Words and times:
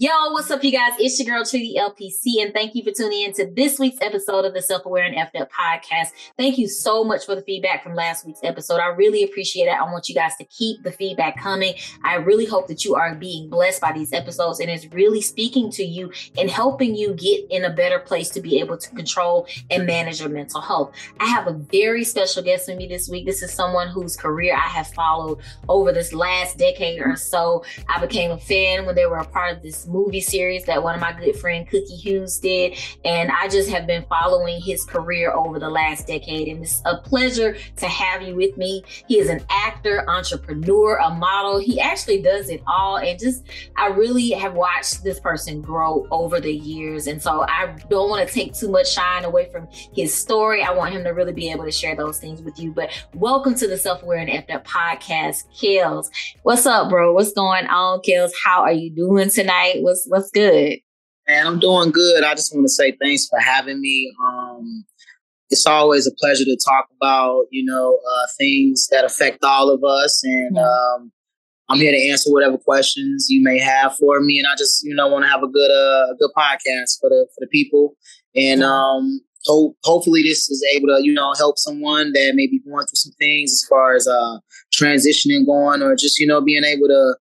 Yo, 0.00 0.30
what's 0.30 0.48
up, 0.48 0.62
you 0.62 0.70
guys? 0.70 0.92
It's 1.00 1.18
your 1.18 1.26
girl 1.26 1.44
Tree 1.44 1.74
the 1.74 1.80
LPC, 1.80 2.40
and 2.40 2.54
thank 2.54 2.76
you 2.76 2.84
for 2.84 2.92
tuning 2.92 3.22
in 3.22 3.32
to 3.32 3.50
this 3.50 3.80
week's 3.80 3.98
episode 4.00 4.44
of 4.44 4.54
the 4.54 4.62
Self 4.62 4.86
Aware 4.86 5.02
and 5.02 5.16
Effed 5.16 5.40
Up 5.40 5.50
podcast. 5.50 6.10
Thank 6.36 6.56
you 6.56 6.68
so 6.68 7.02
much 7.02 7.26
for 7.26 7.34
the 7.34 7.42
feedback 7.42 7.82
from 7.82 7.96
last 7.96 8.24
week's 8.24 8.38
episode. 8.44 8.76
I 8.76 8.90
really 8.90 9.24
appreciate 9.24 9.64
it. 9.64 9.72
I 9.72 9.82
want 9.82 10.08
you 10.08 10.14
guys 10.14 10.36
to 10.36 10.44
keep 10.44 10.84
the 10.84 10.92
feedback 10.92 11.42
coming. 11.42 11.74
I 12.04 12.14
really 12.14 12.46
hope 12.46 12.68
that 12.68 12.84
you 12.84 12.94
are 12.94 13.12
being 13.16 13.50
blessed 13.50 13.80
by 13.80 13.90
these 13.90 14.12
episodes 14.12 14.60
and 14.60 14.70
it's 14.70 14.86
really 14.92 15.20
speaking 15.20 15.68
to 15.72 15.82
you 15.82 16.12
and 16.38 16.48
helping 16.48 16.94
you 16.94 17.14
get 17.14 17.50
in 17.50 17.64
a 17.64 17.70
better 17.70 17.98
place 17.98 18.30
to 18.30 18.40
be 18.40 18.60
able 18.60 18.78
to 18.78 18.90
control 18.90 19.48
and 19.68 19.84
manage 19.84 20.20
your 20.20 20.28
mental 20.28 20.60
health. 20.60 20.94
I 21.18 21.26
have 21.26 21.48
a 21.48 21.54
very 21.54 22.04
special 22.04 22.44
guest 22.44 22.68
with 22.68 22.76
me 22.76 22.86
this 22.86 23.08
week. 23.08 23.26
This 23.26 23.42
is 23.42 23.52
someone 23.52 23.88
whose 23.88 24.16
career 24.16 24.54
I 24.54 24.68
have 24.68 24.86
followed 24.94 25.40
over 25.68 25.90
this 25.90 26.12
last 26.12 26.56
decade 26.56 27.00
or 27.00 27.16
so. 27.16 27.64
I 27.88 28.00
became 28.00 28.30
a 28.30 28.38
fan 28.38 28.86
when 28.86 28.94
they 28.94 29.06
were 29.06 29.16
a 29.16 29.26
part 29.26 29.56
of 29.56 29.62
this 29.64 29.87
movie 29.88 30.20
series 30.20 30.64
that 30.66 30.82
one 30.82 30.94
of 30.94 31.00
my 31.00 31.12
good 31.12 31.34
friend 31.36 31.66
Coquie 31.68 31.96
Hughes 31.96 32.38
did. 32.38 32.76
And 33.04 33.30
I 33.30 33.48
just 33.48 33.68
have 33.70 33.86
been 33.86 34.04
following 34.08 34.60
his 34.60 34.84
career 34.84 35.32
over 35.32 35.58
the 35.58 35.70
last 35.70 36.06
decade. 36.06 36.48
And 36.48 36.62
it's 36.62 36.82
a 36.84 36.98
pleasure 36.98 37.56
to 37.76 37.86
have 37.86 38.22
you 38.22 38.36
with 38.36 38.56
me. 38.56 38.84
He 39.08 39.18
is 39.18 39.28
an 39.28 39.44
actor, 39.50 40.08
entrepreneur, 40.08 40.98
a 40.98 41.10
model. 41.10 41.58
He 41.58 41.80
actually 41.80 42.22
does 42.22 42.50
it 42.50 42.62
all. 42.66 42.98
And 42.98 43.18
just, 43.18 43.44
I 43.76 43.88
really 43.88 44.30
have 44.30 44.54
watched 44.54 45.02
this 45.02 45.18
person 45.18 45.62
grow 45.62 46.06
over 46.10 46.40
the 46.40 46.52
years. 46.52 47.06
And 47.06 47.22
so 47.22 47.44
I 47.48 47.74
don't 47.88 48.10
want 48.10 48.26
to 48.28 48.32
take 48.32 48.54
too 48.54 48.68
much 48.68 48.92
shine 48.92 49.24
away 49.24 49.50
from 49.50 49.68
his 49.94 50.14
story. 50.14 50.62
I 50.62 50.72
want 50.72 50.94
him 50.94 51.04
to 51.04 51.10
really 51.10 51.32
be 51.32 51.50
able 51.50 51.64
to 51.64 51.72
share 51.72 51.96
those 51.96 52.18
things 52.18 52.42
with 52.42 52.58
you. 52.58 52.72
But 52.72 52.90
welcome 53.14 53.54
to 53.54 53.66
the 53.66 53.78
Self 53.78 54.02
Aware 54.02 54.18
and 54.18 54.28
Effed 54.28 54.54
Up 54.54 54.66
podcast, 54.66 55.44
Kels. 55.56 56.10
What's 56.42 56.66
up, 56.66 56.90
bro? 56.90 57.14
What's 57.14 57.32
going 57.32 57.66
on, 57.66 58.00
Kels? 58.00 58.32
How 58.44 58.62
are 58.62 58.72
you 58.72 58.90
doing 58.90 59.30
tonight? 59.30 59.77
What's 59.82 60.06
what's 60.08 60.30
good? 60.30 60.78
Man, 61.28 61.46
I'm 61.46 61.58
doing 61.58 61.90
good. 61.90 62.24
I 62.24 62.34
just 62.34 62.54
want 62.54 62.64
to 62.64 62.72
say 62.72 62.96
thanks 63.00 63.26
for 63.26 63.38
having 63.38 63.80
me. 63.80 64.12
Um, 64.24 64.84
it's 65.50 65.66
always 65.66 66.06
a 66.06 66.14
pleasure 66.18 66.44
to 66.44 66.58
talk 66.64 66.88
about, 67.00 67.44
you 67.50 67.64
know, 67.64 67.96
uh, 67.96 68.26
things 68.38 68.88
that 68.90 69.04
affect 69.04 69.44
all 69.44 69.70
of 69.70 69.82
us. 69.84 70.22
And 70.24 70.56
mm-hmm. 70.56 71.02
um, 71.02 71.12
I'm 71.68 71.78
here 71.78 71.92
to 71.92 72.08
answer 72.08 72.30
whatever 72.30 72.58
questions 72.58 73.26
you 73.28 73.42
may 73.42 73.58
have 73.58 73.96
for 73.96 74.20
me. 74.20 74.38
And 74.38 74.46
I 74.46 74.56
just, 74.56 74.84
you 74.84 74.94
know, 74.94 75.08
want 75.08 75.24
to 75.24 75.30
have 75.30 75.42
a 75.42 75.48
good, 75.48 75.70
uh, 75.70 76.12
a 76.12 76.16
good 76.18 76.30
podcast 76.36 76.98
for 77.00 77.10
the 77.10 77.26
for 77.34 77.40
the 77.40 77.48
people. 77.48 77.96
And 78.34 78.62
um, 78.62 79.20
hope 79.44 79.76
hopefully 79.84 80.22
this 80.22 80.48
is 80.48 80.64
able 80.74 80.88
to, 80.88 81.00
you 81.02 81.12
know, 81.12 81.32
help 81.36 81.58
someone 81.58 82.12
that 82.12 82.32
may 82.34 82.46
be 82.46 82.60
going 82.60 82.86
through 82.86 82.94
some 82.94 83.12
things 83.18 83.52
as 83.52 83.66
far 83.68 83.94
as 83.94 84.06
uh, 84.06 84.38
transitioning 84.72 85.46
going, 85.46 85.82
or 85.82 85.94
just, 85.94 86.18
you 86.18 86.26
know, 86.26 86.40
being 86.40 86.64
able 86.64 86.88
to 86.88 87.16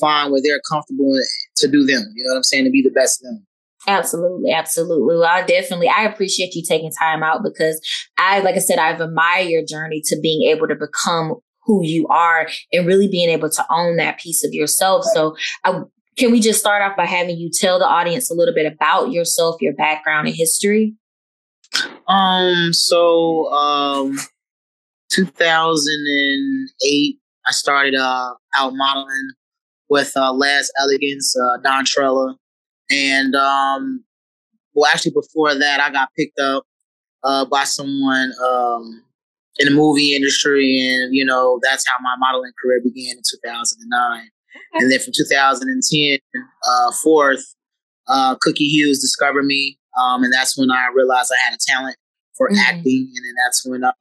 find 0.00 0.32
where 0.32 0.40
they're 0.42 0.60
comfortable 0.68 1.18
to 1.56 1.68
do 1.68 1.84
them. 1.84 2.12
You 2.14 2.24
know 2.24 2.30
what 2.30 2.38
I'm 2.38 2.44
saying? 2.44 2.64
To 2.64 2.70
be 2.70 2.82
the 2.82 2.90
best 2.90 3.22
of 3.22 3.26
them. 3.26 3.46
Absolutely, 3.86 4.52
absolutely. 4.52 5.24
I 5.24 5.42
definitely 5.42 5.88
I 5.88 6.04
appreciate 6.04 6.54
you 6.54 6.62
taking 6.62 6.92
time 6.92 7.22
out 7.22 7.42
because 7.42 7.80
I 8.18 8.40
like 8.40 8.54
I 8.54 8.58
said 8.58 8.78
I've 8.78 9.00
admired 9.00 9.48
your 9.48 9.64
journey 9.64 10.02
to 10.06 10.20
being 10.20 10.50
able 10.50 10.68
to 10.68 10.74
become 10.74 11.36
who 11.64 11.82
you 11.84 12.06
are 12.08 12.46
and 12.72 12.86
really 12.86 13.08
being 13.08 13.30
able 13.30 13.48
to 13.48 13.64
own 13.70 13.96
that 13.96 14.18
piece 14.18 14.44
of 14.44 14.52
yourself. 14.52 15.04
So 15.14 15.34
I, 15.64 15.80
can 16.18 16.30
we 16.30 16.40
just 16.40 16.60
start 16.60 16.82
off 16.82 16.96
by 16.96 17.06
having 17.06 17.38
you 17.38 17.50
tell 17.52 17.78
the 17.78 17.86
audience 17.86 18.30
a 18.30 18.34
little 18.34 18.54
bit 18.54 18.70
about 18.70 19.12
yourself, 19.12 19.56
your 19.60 19.74
background 19.74 20.28
and 20.28 20.36
history? 20.36 20.94
Um 22.06 22.72
so 22.72 23.50
um 23.52 24.18
2008 25.10 27.18
I 27.46 27.52
started 27.52 27.94
uh 27.94 28.34
out 28.58 28.74
modeling 28.74 29.30
with 29.90 30.12
uh, 30.16 30.32
Laz 30.32 30.70
Elegance, 30.80 31.36
uh, 31.36 31.58
Don 31.62 31.84
Trella. 31.84 32.36
And, 32.90 33.34
um, 33.34 34.04
well, 34.72 34.90
actually, 34.90 35.12
before 35.12 35.54
that, 35.54 35.80
I 35.80 35.90
got 35.90 36.08
picked 36.16 36.38
up 36.38 36.64
uh, 37.24 37.44
by 37.44 37.64
someone 37.64 38.32
um, 38.42 39.04
in 39.58 39.68
the 39.68 39.74
movie 39.74 40.14
industry. 40.14 40.80
And, 40.80 41.14
you 41.14 41.24
know, 41.24 41.58
that's 41.62 41.86
how 41.86 41.96
my 42.00 42.14
modeling 42.18 42.52
career 42.62 42.80
began 42.82 43.16
in 43.16 43.22
2009. 43.30 44.30
And 44.74 44.90
then 44.90 45.00
from 45.00 45.12
2010 45.14 46.18
uh, 46.66 46.92
forth, 47.02 47.42
uh, 48.08 48.36
Coquie 48.36 48.68
Hughes 48.68 49.00
discovered 49.00 49.44
me. 49.44 49.78
Um, 50.00 50.22
and 50.22 50.32
that's 50.32 50.56
when 50.56 50.70
I 50.70 50.88
realized 50.94 51.32
I 51.32 51.50
had 51.50 51.54
a 51.54 51.58
talent 51.66 51.96
for 52.36 52.48
mm-hmm. 52.48 52.60
acting. 52.60 53.12
And 53.14 53.24
then 53.24 53.34
that's 53.44 53.66
when 53.66 53.84
uh, 53.84 53.92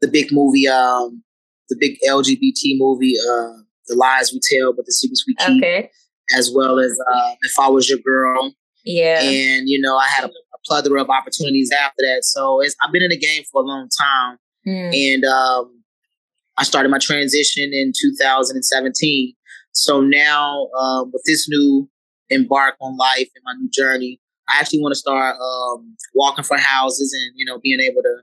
the 0.00 0.08
big 0.08 0.32
movie, 0.32 0.66
um, 0.66 1.22
the 1.68 1.76
big 1.78 1.98
LGBT 2.06 2.78
movie, 2.78 3.14
uh, 3.30 3.62
the 3.88 3.96
lies 3.96 4.32
we 4.32 4.40
tell, 4.42 4.72
but 4.72 4.86
the 4.86 4.92
secrets 4.92 5.24
we 5.26 5.34
keep. 5.34 5.62
Okay. 5.62 5.90
As 6.36 6.50
well 6.54 6.78
as 6.78 6.98
uh, 7.12 7.34
if 7.42 7.58
I 7.58 7.68
was 7.68 7.88
your 7.88 7.98
girl. 7.98 8.52
Yeah. 8.84 9.20
And 9.20 9.68
you 9.68 9.80
know, 9.80 9.96
I 9.96 10.06
had 10.08 10.24
a, 10.24 10.28
a 10.28 10.58
plethora 10.66 11.02
of 11.02 11.10
opportunities 11.10 11.70
after 11.72 12.02
that. 12.02 12.20
So 12.22 12.62
I've 12.62 12.92
been 12.92 13.02
in 13.02 13.10
the 13.10 13.18
game 13.18 13.42
for 13.50 13.62
a 13.62 13.64
long 13.64 13.88
time, 13.98 14.38
mm. 14.66 15.14
and 15.14 15.24
um, 15.24 15.82
I 16.56 16.64
started 16.64 16.90
my 16.90 16.98
transition 16.98 17.70
in 17.72 17.92
2017. 17.98 19.34
So 19.72 20.00
now, 20.00 20.68
uh, 20.78 21.04
with 21.04 21.22
this 21.24 21.48
new 21.48 21.88
embark 22.30 22.74
on 22.80 22.96
life 22.96 23.28
and 23.34 23.42
my 23.44 23.52
new 23.58 23.70
journey, 23.70 24.20
I 24.48 24.58
actually 24.60 24.80
want 24.80 24.92
to 24.92 24.98
start 24.98 25.36
um, 25.36 25.96
walking 26.14 26.44
for 26.44 26.56
houses 26.56 27.12
and 27.12 27.32
you 27.36 27.44
know 27.46 27.58
being 27.62 27.80
able 27.80 28.02
to 28.02 28.22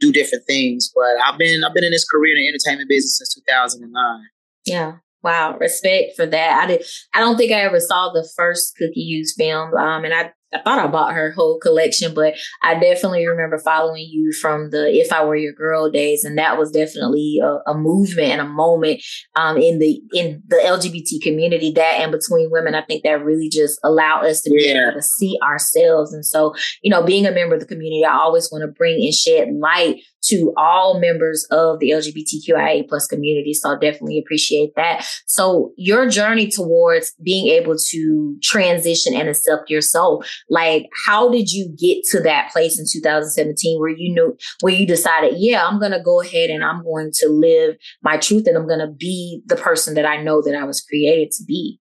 do 0.00 0.12
different 0.12 0.44
things. 0.46 0.90
But 0.94 1.16
I've 1.26 1.38
been 1.38 1.64
I've 1.64 1.74
been 1.74 1.84
in 1.84 1.90
this 1.90 2.08
career 2.08 2.36
in 2.36 2.42
the 2.42 2.48
entertainment 2.48 2.88
business 2.88 3.18
since 3.18 3.34
2009. 3.34 4.28
Yeah. 4.66 4.96
Wow, 5.24 5.56
respect 5.58 6.16
for 6.16 6.26
that. 6.26 6.60
I 6.62 6.66
did. 6.66 6.84
I 7.14 7.20
don't 7.20 7.38
think 7.38 7.50
I 7.50 7.62
ever 7.62 7.80
saw 7.80 8.12
the 8.12 8.28
first 8.36 8.76
Coquie 8.78 8.92
Hughes 9.06 9.34
film, 9.36 9.74
um, 9.74 10.04
and 10.04 10.12
I 10.12 10.32
I 10.54 10.60
thought 10.60 10.78
I 10.78 10.86
bought 10.86 11.14
her 11.14 11.32
whole 11.32 11.58
collection, 11.58 12.14
but 12.14 12.34
I 12.62 12.74
definitely 12.74 13.26
remember 13.26 13.58
following 13.58 14.06
you 14.08 14.32
from 14.32 14.70
the 14.70 14.88
If 14.92 15.12
I 15.12 15.24
Were 15.24 15.36
Your 15.36 15.52
Girl 15.52 15.90
days, 15.90 16.24
and 16.24 16.38
that 16.38 16.58
was 16.58 16.70
definitely 16.70 17.40
a, 17.42 17.70
a 17.70 17.74
movement 17.74 18.30
and 18.30 18.40
a 18.40 18.48
moment 18.48 19.02
um, 19.36 19.56
in 19.56 19.78
the 19.78 20.00
in 20.12 20.42
the 20.46 20.56
LGBT 20.56 21.22
community. 21.22 21.72
That 21.72 22.00
and 22.00 22.12
between 22.12 22.50
women, 22.50 22.74
I 22.74 22.82
think 22.82 23.02
that 23.02 23.24
really 23.24 23.48
just 23.48 23.78
allowed 23.82 24.24
us 24.24 24.40
to 24.42 24.50
be 24.50 24.68
able 24.68 24.92
to 24.92 25.02
see 25.02 25.36
ourselves. 25.42 26.12
And 26.12 26.24
so, 26.24 26.54
you 26.82 26.90
know, 26.90 27.04
being 27.04 27.26
a 27.26 27.32
member 27.32 27.54
of 27.54 27.60
the 27.60 27.66
community, 27.66 28.04
I 28.04 28.16
always 28.16 28.48
want 28.52 28.62
to 28.62 28.68
bring 28.68 29.02
and 29.02 29.14
shed 29.14 29.48
light 29.54 30.02
to 30.28 30.52
all 30.56 30.98
members 31.00 31.46
of 31.50 31.78
the 31.80 31.90
LGBTQIA 31.90 32.88
plus 32.88 33.06
community. 33.06 33.52
So 33.52 33.70
I 33.70 33.78
definitely 33.78 34.18
appreciate 34.18 34.74
that. 34.76 35.06
So 35.26 35.72
your 35.76 36.08
journey 36.08 36.48
towards 36.48 37.12
being 37.22 37.48
able 37.48 37.76
to 37.90 38.36
transition 38.42 39.14
and 39.14 39.28
accept 39.28 39.70
yourself, 39.70 40.26
like 40.50 40.86
how 41.06 41.30
did 41.30 41.50
you 41.50 41.74
get 41.78 42.04
to 42.10 42.20
that 42.20 42.50
place 42.52 42.78
in 42.78 42.84
2017 42.90 43.80
where 43.80 43.90
you 43.90 44.12
knew 44.12 44.36
where 44.60 44.72
you 44.72 44.86
decided, 44.86 45.34
yeah, 45.36 45.66
I'm 45.66 45.80
gonna 45.80 46.02
go 46.02 46.20
ahead 46.20 46.50
and 46.50 46.64
I'm 46.64 46.82
going 46.82 47.10
to 47.20 47.28
live 47.28 47.76
my 48.02 48.16
truth 48.16 48.46
and 48.46 48.56
I'm 48.56 48.68
gonna 48.68 48.90
be 48.90 49.42
the 49.46 49.56
person 49.56 49.94
that 49.94 50.06
I 50.06 50.22
know 50.22 50.42
that 50.42 50.54
I 50.54 50.64
was 50.64 50.80
created 50.80 51.30
to 51.32 51.44
be? 51.44 51.80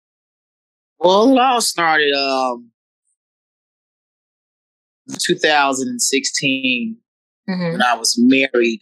Well, 0.99 1.33
it 1.33 1.39
all 1.39 1.61
started 1.61 2.13
um 2.15 2.71
2016 5.19 6.97
mm-hmm. 7.49 7.73
when 7.73 7.83
I 7.83 7.95
was 7.95 8.17
married 8.19 8.81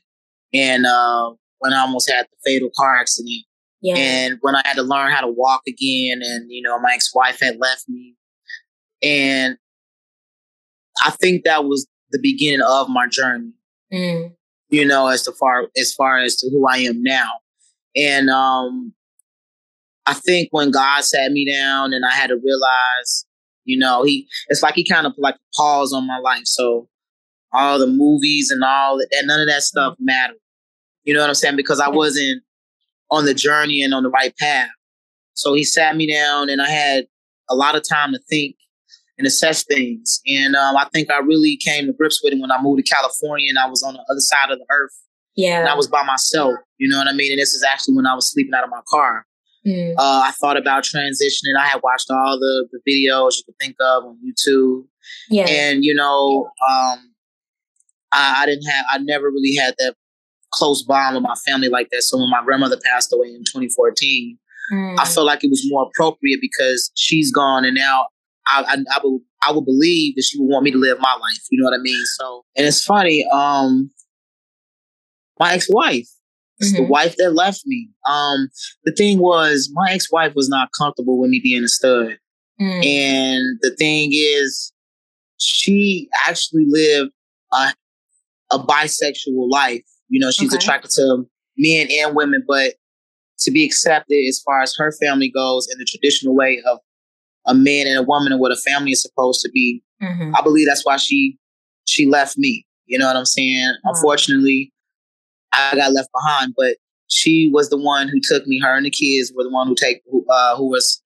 and 0.53 0.87
uh, 0.87 1.33
when 1.59 1.73
I 1.73 1.81
almost 1.81 2.11
had 2.11 2.27
the 2.27 2.37
fatal 2.45 2.71
car 2.77 2.97
accident. 2.97 3.45
Yeah. 3.81 3.95
And 3.97 4.39
when 4.41 4.57
I 4.57 4.63
had 4.65 4.75
to 4.75 4.83
learn 4.83 5.13
how 5.13 5.21
to 5.21 5.29
walk 5.29 5.63
again, 5.69 6.21
and 6.23 6.51
you 6.51 6.63
know, 6.63 6.81
my 6.81 6.93
ex 6.95 7.15
wife 7.15 7.39
had 7.41 7.59
left 7.61 7.89
me. 7.89 8.17
And 9.03 9.57
I 11.05 11.11
think 11.11 11.45
that 11.45 11.65
was 11.65 11.87
the 12.11 12.19
beginning 12.21 12.63
of 12.67 12.89
my 12.89 13.07
journey. 13.07 13.53
Mm. 13.93 14.35
You 14.71 14.85
know, 14.85 15.07
as 15.07 15.23
to 15.25 15.33
far 15.33 15.69
as 15.79 15.93
far 15.95 16.19
as 16.19 16.37
to 16.37 16.51
who 16.51 16.67
I 16.69 16.79
am 16.79 17.03
now. 17.03 17.31
And 17.97 18.29
um 18.31 18.93
I 20.07 20.15
think 20.15 20.49
when 20.53 20.71
God 20.71 21.05
sat 21.05 21.33
me 21.33 21.51
down 21.51 21.93
and 21.93 22.05
I 22.05 22.13
had 22.13 22.29
to 22.29 22.37
realize, 22.37 23.27
you 23.65 23.79
know, 23.79 24.05
he 24.05 24.27
it's 24.49 24.63
like 24.63 24.75
he 24.75 24.85
kind 24.85 25.07
of 25.07 25.13
like 25.19 25.37
pause 25.55 25.93
on 25.93 26.07
my 26.07 26.19
life. 26.19 26.45
So 26.45 26.89
all 27.53 27.79
the 27.79 27.87
movies 27.87 28.51
and 28.51 28.63
all 28.63 28.99
that, 28.99 29.25
none 29.25 29.41
of 29.41 29.49
that 29.49 29.63
stuff 29.63 29.97
mattered. 29.99 30.37
You 31.05 31.15
know 31.15 31.21
what 31.21 31.29
I'm 31.29 31.35
saying? 31.35 31.57
Because 31.57 31.81
I 31.81 31.89
wasn't 31.89 32.43
on 33.11 33.25
the 33.25 33.35
journey 33.35 33.83
and 33.83 33.95
on 33.95 34.03
the 34.03 34.11
right 34.11 34.37
path. 34.39 34.69
So 35.33 35.55
he 35.55 35.65
sat 35.65 35.97
me 35.97 36.13
down 36.13 36.51
and 36.51 36.61
I 36.61 36.69
had 36.69 37.07
a 37.49 37.55
lot 37.55 37.77
of 37.77 37.89
time 37.89 38.13
to 38.13 38.19
think 38.29 38.57
and 39.19 39.27
assess 39.27 39.65
things. 39.65 40.21
And 40.27 40.55
um, 40.55 40.77
I 40.77 40.89
think 40.93 41.11
I 41.11 41.19
really 41.19 41.59
came 41.65 41.87
to 41.87 41.93
grips 41.93 42.21
with 42.23 42.33
it 42.33 42.41
when 42.41 42.53
I 42.53 42.63
moved 42.63 42.85
to 42.85 42.95
California 42.95 43.49
and 43.49 43.59
I 43.59 43.69
was 43.69 43.83
on 43.83 43.95
the 43.95 44.01
other 44.01 44.21
side 44.21 44.51
of 44.51 44.59
the 44.59 44.67
earth. 44.71 44.93
Yeah. 45.37 45.61
And 45.61 45.69
I 45.69 45.75
was 45.75 45.89
by 45.89 46.05
myself. 46.05 46.55
You 46.79 46.89
know 46.89 46.99
what 46.99 47.09
I 47.09 47.13
mean? 47.13 47.33
And 47.33 47.41
this 47.41 47.55
is 47.55 47.65
actually 47.65 47.97
when 47.97 48.07
I 48.07 48.15
was 48.15 48.33
sleeping 48.33 48.55
out 48.55 48.65
of 48.65 48.71
my 48.71 48.81
car. 48.89 49.27
Mm. 49.67 49.95
Uh, 49.99 50.23
I 50.25 50.33
thought 50.41 50.57
about 50.57 50.85
transitioning. 50.85 51.57
I 51.59 51.67
had 51.67 51.81
watched 51.83 52.11
all 52.11 52.39
the, 52.39 52.69
the 52.73 52.79
videos 52.89 53.37
you 53.37 53.43
could 53.45 53.59
think 53.61 53.77
of 53.81 54.05
on 54.05 54.19
YouTube. 54.25 54.85
Yeah. 55.31 55.47
And, 55.49 55.85
you 55.85 55.95
know, 55.95 56.51
um, 56.69 57.13
I, 58.13 58.43
I 58.43 58.47
didn't 58.47 58.65
have, 58.65 58.85
I 58.93 58.99
never 58.99 59.27
really 59.27 59.55
had 59.57 59.75
that 59.79 59.95
close 60.53 60.83
bond 60.83 61.17
with 61.17 61.25
my 61.25 61.35
family 61.47 61.69
like 61.69 61.89
that. 61.91 62.03
So 62.03 62.19
when 62.19 62.31
my 62.31 62.43
grandmother 62.45 62.79
passed 62.85 63.13
away 63.13 63.29
in 63.29 63.45
2014, 63.45 64.39
mm. 64.73 64.97
I 64.99 65.05
felt 65.05 65.27
like 65.27 65.45
it 65.45 65.51
was 65.51 65.65
more 65.69 65.89
appropriate 65.89 66.39
because 66.41 66.91
she's 66.95 67.33
gone 67.33 67.65
and 67.65 67.75
now 67.75 68.07
I, 68.49 68.63
I, 68.63 68.77
I 68.97 69.01
would 69.03 69.21
I 69.43 69.53
would 69.53 69.65
believe 69.65 70.17
that 70.17 70.23
she 70.23 70.39
would 70.39 70.47
want 70.47 70.65
me 70.65 70.71
to 70.71 70.79
live 70.79 70.99
my 71.01 71.13
life. 71.13 71.41
You 71.51 71.61
know 71.61 71.71
what 71.71 71.79
I 71.79 71.83
mean? 71.83 72.05
So 72.19 72.45
and 72.57 72.67
it's 72.67 72.85
funny, 72.85 73.25
um 73.33 73.91
my 75.39 75.53
ex-wife. 75.53 76.09
It's 76.59 76.73
mm-hmm. 76.73 76.83
the 76.83 76.89
wife 76.89 77.15
that 77.19 77.31
left 77.31 77.63
me. 77.67 77.89
Um, 78.09 78.49
the 78.85 78.93
thing 78.93 79.21
was, 79.21 79.71
my 79.73 79.93
ex-wife 79.93 80.35
was 80.35 80.49
not 80.49 80.71
comfortable 80.77 81.21
with 81.21 81.31
me 81.31 81.41
being 81.41 81.63
a 81.63 81.69
stud. 81.69 82.19
Mm. 82.61 82.85
And 82.85 83.59
the 83.63 83.75
thing 83.79 84.11
is, 84.13 84.73
she 85.37 86.09
actually 86.27 86.65
lived 86.67 87.13
a, 87.53 87.73
a 88.51 88.59
bisexual 88.59 89.49
life. 89.49 89.85
You 90.09 90.19
know, 90.19 90.33
she's 90.33 90.53
okay. 90.53 90.57
attracted 90.57 90.91
to 90.97 91.25
men 91.57 91.87
and 92.01 92.17
women, 92.17 92.43
but 92.49 92.75
to 93.41 93.53
be 93.53 93.65
accepted 93.65 94.27
as 94.29 94.43
far 94.45 94.61
as 94.61 94.75
her 94.77 94.93
family 95.01 95.31
goes 95.31 95.69
in 95.71 95.79
the 95.79 95.85
traditional 95.85 96.35
way 96.35 96.61
of 96.69 96.81
a 97.49 97.55
man 97.55 97.87
and 97.87 97.99
a 97.99 98.03
woman 98.03 98.33
and 98.33 98.41
what 98.41 98.53
a 98.53 98.57
family 98.57 98.93
is 98.93 99.03
supposed 99.03 99.41
to 99.43 99.51
be. 99.51 99.83
Mm-hmm. 100.03 100.37
I 100.37 100.43
believe 100.43 100.67
that's 100.67 100.87
why 100.87 100.97
she 100.97 101.37
she 101.87 102.07
left 102.07 102.39
me. 102.39 102.65
You 102.87 102.99
know 102.99 103.07
what 103.07 103.17
I'm 103.17 103.25
saying? 103.25 103.75
Oh. 103.85 103.91
Unfortunately, 103.91 104.73
I 105.53 105.75
got 105.75 105.93
left 105.93 106.11
behind, 106.15 106.55
but 106.57 106.77
she 107.09 107.51
was 107.53 107.71
the 107.71 107.79
one 107.79 108.09
who 108.09 108.21
took 108.23 108.47
me. 108.47 108.61
Her 108.61 108.77
and 108.77 108.87
the 108.87 108.91
kids 108.91 109.33
were 109.35 109.43
the 109.43 109.51
one 109.51 109.67
who 109.67 109.75
take 109.75 110.03
who, 110.11 110.25
uh, 110.31 110.57
who 110.57 110.69
was 110.69 111.03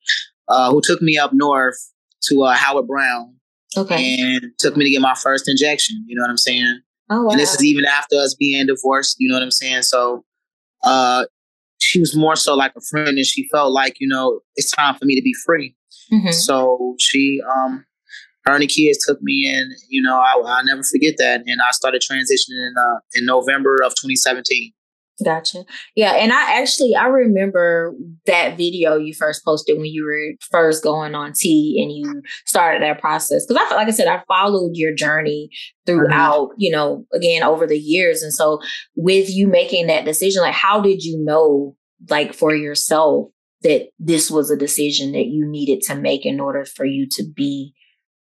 uh, 0.48 0.70
who 0.70 0.80
took 0.82 1.00
me 1.00 1.16
up 1.16 1.32
north 1.32 1.76
to 2.24 2.42
uh, 2.42 2.52
Howard 2.52 2.86
Brown. 2.86 3.34
Okay. 3.76 4.18
And 4.20 4.52
took 4.58 4.76
me 4.76 4.84
to 4.84 4.90
get 4.90 5.00
my 5.00 5.14
first 5.14 5.48
injection. 5.48 6.04
You 6.06 6.16
know 6.16 6.22
what 6.22 6.30
I'm 6.30 6.36
saying? 6.36 6.80
Oh, 7.08 7.24
wow. 7.24 7.30
And 7.30 7.40
this 7.40 7.54
is 7.54 7.64
even 7.64 7.84
after 7.86 8.16
us 8.16 8.34
being 8.34 8.66
divorced. 8.66 9.16
You 9.18 9.28
know 9.28 9.34
what 9.34 9.42
I'm 9.42 9.50
saying? 9.50 9.82
So, 9.82 10.24
uh, 10.84 11.24
she 11.92 12.00
was 12.00 12.16
more 12.16 12.36
so 12.36 12.54
like 12.54 12.72
a 12.74 12.80
friend, 12.80 13.18
and 13.18 13.26
she 13.26 13.46
felt 13.52 13.72
like 13.72 13.96
you 14.00 14.08
know 14.08 14.40
it's 14.56 14.70
time 14.70 14.94
for 14.94 15.04
me 15.04 15.14
to 15.14 15.22
be 15.22 15.34
free. 15.44 15.76
Mm-hmm. 16.10 16.30
So 16.30 16.94
she, 16.98 17.40
um, 17.54 17.84
her 18.46 18.54
and 18.54 18.62
the 18.62 18.66
kids 18.66 19.04
took 19.06 19.20
me 19.20 19.46
in. 19.46 19.70
You 19.90 20.00
know, 20.00 20.16
I, 20.18 20.36
will 20.36 20.64
never 20.64 20.82
forget 20.82 21.16
that. 21.18 21.42
And 21.46 21.60
I 21.60 21.70
started 21.72 22.02
transitioning 22.02 22.68
in, 22.68 22.74
uh, 22.78 22.98
in 23.14 23.26
November 23.26 23.76
of 23.84 23.92
2017. 23.92 24.72
Gotcha. 25.22 25.64
Yeah, 25.94 26.12
and 26.12 26.32
I 26.32 26.60
actually 26.60 26.94
I 26.94 27.06
remember 27.06 27.94
that 28.24 28.56
video 28.56 28.96
you 28.96 29.12
first 29.14 29.44
posted 29.44 29.76
when 29.76 29.86
you 29.86 30.04
were 30.04 30.34
first 30.50 30.82
going 30.82 31.14
on 31.14 31.34
T 31.34 31.78
and 31.82 31.92
you 31.92 32.22
started 32.46 32.82
that 32.82 33.00
process 33.00 33.44
because 33.44 33.62
I 33.62 33.68
felt 33.68 33.78
like 33.78 33.88
I 33.88 33.92
said 33.92 34.08
I 34.08 34.22
followed 34.26 34.72
your 34.72 34.94
journey 34.94 35.50
throughout 35.86 36.48
mm-hmm. 36.48 36.56
you 36.56 36.72
know 36.72 37.04
again 37.12 37.42
over 37.42 37.66
the 37.66 37.78
years 37.78 38.22
and 38.22 38.32
so 38.32 38.60
with 38.96 39.30
you 39.30 39.46
making 39.46 39.86
that 39.88 40.06
decision 40.06 40.42
like 40.42 40.54
how 40.54 40.80
did 40.80 41.04
you 41.04 41.22
know 41.22 41.76
like 42.08 42.34
for 42.34 42.54
yourself 42.54 43.28
that 43.62 43.88
this 43.98 44.30
was 44.30 44.50
a 44.50 44.56
decision 44.56 45.12
that 45.12 45.26
you 45.26 45.46
needed 45.46 45.80
to 45.82 45.94
make 45.94 46.26
in 46.26 46.40
order 46.40 46.64
for 46.64 46.84
you 46.84 47.06
to 47.12 47.24
be 47.24 47.74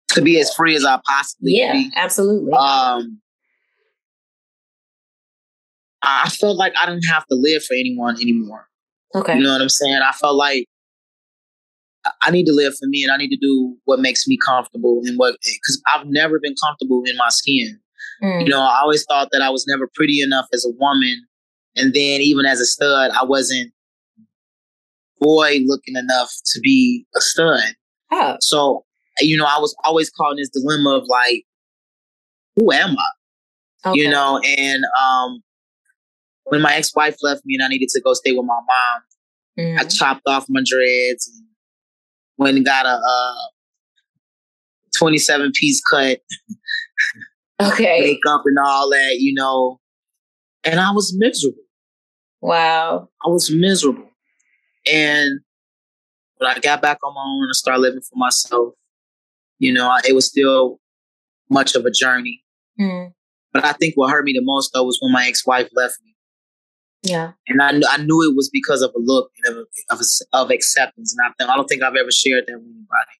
to 0.09 0.21
be 0.21 0.39
as 0.39 0.53
free 0.53 0.75
as 0.75 0.85
I 0.85 0.99
possibly 1.05 1.53
yeah, 1.57 1.73
be. 1.73 1.91
absolutely. 1.95 2.51
Um, 2.51 3.21
I 6.03 6.29
felt 6.29 6.57
like 6.57 6.73
I 6.79 6.85
didn't 6.85 7.05
have 7.09 7.25
to 7.27 7.35
live 7.35 7.63
for 7.63 7.75
anyone 7.75 8.15
anymore. 8.19 8.67
Okay. 9.15 9.37
You 9.37 9.43
know 9.43 9.53
what 9.53 9.61
I'm 9.61 9.69
saying? 9.69 10.01
I 10.05 10.11
felt 10.11 10.35
like 10.35 10.65
I 12.23 12.31
need 12.31 12.45
to 12.45 12.53
live 12.53 12.73
for 12.73 12.87
me 12.87 13.03
and 13.03 13.11
I 13.11 13.17
need 13.17 13.29
to 13.29 13.37
do 13.37 13.77
what 13.85 13.99
makes 13.99 14.27
me 14.27 14.37
comfortable 14.45 15.01
and 15.05 15.17
what, 15.17 15.35
because 15.41 15.81
I've 15.93 16.07
never 16.07 16.39
been 16.39 16.55
comfortable 16.65 17.03
in 17.05 17.15
my 17.17 17.29
skin. 17.29 17.79
Mm. 18.23 18.43
You 18.43 18.49
know, 18.49 18.61
I 18.61 18.79
always 18.81 19.05
thought 19.05 19.29
that 19.31 19.41
I 19.41 19.49
was 19.49 19.65
never 19.67 19.89
pretty 19.93 20.21
enough 20.21 20.47
as 20.53 20.65
a 20.65 20.71
woman. 20.79 21.25
And 21.75 21.93
then 21.93 22.21
even 22.21 22.45
as 22.45 22.59
a 22.59 22.65
stud, 22.65 23.11
I 23.11 23.23
wasn't 23.23 23.71
boy 25.19 25.59
looking 25.65 25.95
enough 25.95 26.31
to 26.47 26.59
be 26.59 27.05
a 27.15 27.21
stud. 27.21 27.75
Oh. 28.11 28.37
So 28.41 28.85
you 29.19 29.37
know, 29.37 29.45
I 29.45 29.59
was 29.59 29.75
always 29.83 30.09
caught 30.09 30.31
in 30.31 30.37
this 30.37 30.49
dilemma 30.49 30.97
of 30.97 31.03
like, 31.07 31.45
who 32.55 32.71
am 32.71 32.95
I? 32.97 33.89
Okay. 33.89 33.99
You 33.99 34.09
know, 34.09 34.39
and 34.57 34.83
um, 35.01 35.41
when 36.45 36.61
my 36.61 36.75
ex 36.75 36.95
wife 36.95 37.17
left 37.21 37.41
me 37.45 37.55
and 37.55 37.63
I 37.63 37.67
needed 37.67 37.89
to 37.89 38.01
go 38.01 38.13
stay 38.13 38.31
with 38.31 38.45
my 38.45 38.53
mom, 38.53 39.01
mm-hmm. 39.59 39.79
I 39.79 39.83
chopped 39.85 40.21
off 40.27 40.45
my 40.49 40.61
dreads 40.65 41.27
and 41.27 41.47
went 42.37 42.57
and 42.57 42.65
got 42.65 42.85
a, 42.85 42.89
a 42.89 43.49
27 44.97 45.51
piece 45.53 45.81
cut. 45.81 46.19
Okay. 47.61 47.99
Makeup 48.01 48.41
and 48.45 48.57
all 48.63 48.89
that, 48.89 49.17
you 49.19 49.33
know. 49.33 49.79
And 50.63 50.79
I 50.79 50.91
was 50.91 51.15
miserable. 51.17 51.63
Wow. 52.41 53.09
I 53.25 53.29
was 53.29 53.51
miserable. 53.51 54.09
And 54.91 55.39
when 56.37 56.49
I 56.49 56.59
got 56.59 56.81
back 56.81 56.97
on 57.03 57.13
my 57.13 57.21
own 57.21 57.43
and 57.43 57.55
started 57.55 57.81
living 57.81 58.01
for 58.01 58.17
myself, 58.17 58.73
you 59.59 59.71
know, 59.73 59.95
it 60.07 60.13
was 60.13 60.25
still 60.27 60.79
much 61.49 61.75
of 61.75 61.85
a 61.85 61.91
journey. 61.91 62.43
Mm. 62.79 63.13
But 63.53 63.65
I 63.65 63.73
think 63.73 63.95
what 63.95 64.11
hurt 64.11 64.25
me 64.25 64.33
the 64.33 64.41
most 64.43 64.71
though 64.73 64.83
was 64.83 64.97
when 65.01 65.11
my 65.11 65.27
ex-wife 65.27 65.69
left 65.73 65.97
me. 66.03 66.15
Yeah. 67.03 67.31
And 67.47 67.61
I, 67.61 67.69
I 67.91 67.97
knew 67.97 68.21
it 68.21 68.35
was 68.35 68.49
because 68.51 68.81
of 68.81 68.91
a 68.95 68.99
look 68.99 69.31
of, 69.47 69.57
of, 69.89 69.99
of 70.33 70.51
acceptance. 70.51 71.15
And 71.17 71.33
I, 71.39 71.51
I 71.51 71.55
don't 71.55 71.67
think 71.67 71.83
I've 71.83 71.95
ever 71.95 72.11
shared 72.11 72.45
that 72.47 72.57
with 72.57 72.65
anybody. 72.65 73.17